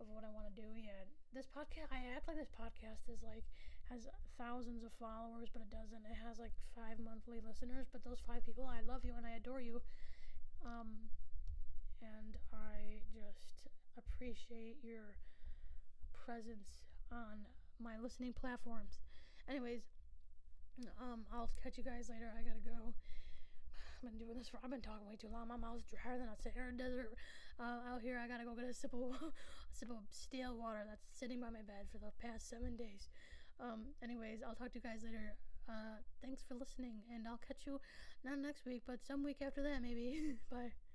of 0.00 0.06
what 0.08 0.22
I 0.22 0.30
want 0.30 0.46
to 0.48 0.54
do 0.54 0.68
yet. 0.78 1.10
This 1.34 1.48
podcast, 1.50 1.90
I 1.90 2.06
act 2.14 2.28
like 2.28 2.38
this 2.38 2.52
podcast 2.54 3.10
is 3.10 3.20
like 3.26 3.44
has 3.90 4.06
thousands 4.38 4.84
of 4.84 4.92
followers, 4.98 5.48
but 5.52 5.62
it 5.62 5.70
doesn't. 5.70 6.04
It 6.04 6.18
has 6.26 6.38
like 6.38 6.52
five 6.74 6.98
monthly 6.98 7.40
listeners, 7.40 7.86
but 7.90 8.04
those 8.04 8.20
five 8.26 8.44
people, 8.44 8.66
I 8.66 8.84
love 8.84 9.04
you 9.04 9.14
and 9.16 9.24
I 9.24 9.36
adore 9.36 9.60
you. 9.60 9.80
Um, 10.64 11.10
and 12.02 12.36
I 12.52 13.00
just 13.14 13.68
appreciate 13.96 14.76
your 14.82 15.16
presence 16.12 16.84
on 17.12 17.46
my 17.80 17.96
listening 18.00 18.32
platforms. 18.32 18.98
Anyways, 19.48 19.82
um, 21.00 21.24
I'll 21.32 21.50
catch 21.62 21.78
you 21.78 21.84
guys 21.84 22.10
later. 22.10 22.32
I 22.34 22.42
gotta 22.42 22.64
go. 22.64 22.92
I've 23.96 24.12
been 24.12 24.18
doing 24.18 24.36
this 24.36 24.48
for. 24.48 24.60
I've 24.62 24.70
been 24.70 24.84
talking 24.84 25.06
way 25.08 25.16
too 25.16 25.32
long. 25.32 25.48
My 25.48 25.56
mouth's 25.56 25.88
drier 25.88 26.18
than 26.18 26.28
a 26.28 26.36
Sahara 26.36 26.72
Desert. 26.76 27.14
Uh, 27.58 27.80
out 27.88 28.02
here, 28.02 28.20
I 28.20 28.28
gotta 28.28 28.44
go 28.44 28.52
get 28.54 28.68
a 28.68 28.74
sip 28.74 28.92
of 28.92 29.00
a 29.22 29.32
sip 29.72 29.90
of 29.90 30.04
stale 30.10 30.56
water 30.56 30.84
that's 30.84 31.06
sitting 31.16 31.40
by 31.40 31.48
my 31.48 31.64
bed 31.64 31.88
for 31.90 31.98
the 31.98 32.12
past 32.20 32.50
seven 32.50 32.76
days. 32.76 33.08
Um, 33.60 33.94
anyways, 34.02 34.40
I'll 34.46 34.54
talk 34.54 34.72
to 34.72 34.78
you 34.78 34.82
guys 34.82 35.00
later. 35.04 35.34
Uh, 35.68 35.98
thanks 36.22 36.42
for 36.46 36.54
listening, 36.54 37.02
and 37.12 37.26
I'll 37.26 37.40
catch 37.46 37.66
you 37.66 37.80
not 38.24 38.38
next 38.38 38.66
week, 38.66 38.82
but 38.86 39.04
some 39.04 39.24
week 39.24 39.38
after 39.42 39.62
that, 39.62 39.82
maybe. 39.82 40.34
Bye. 40.50 40.85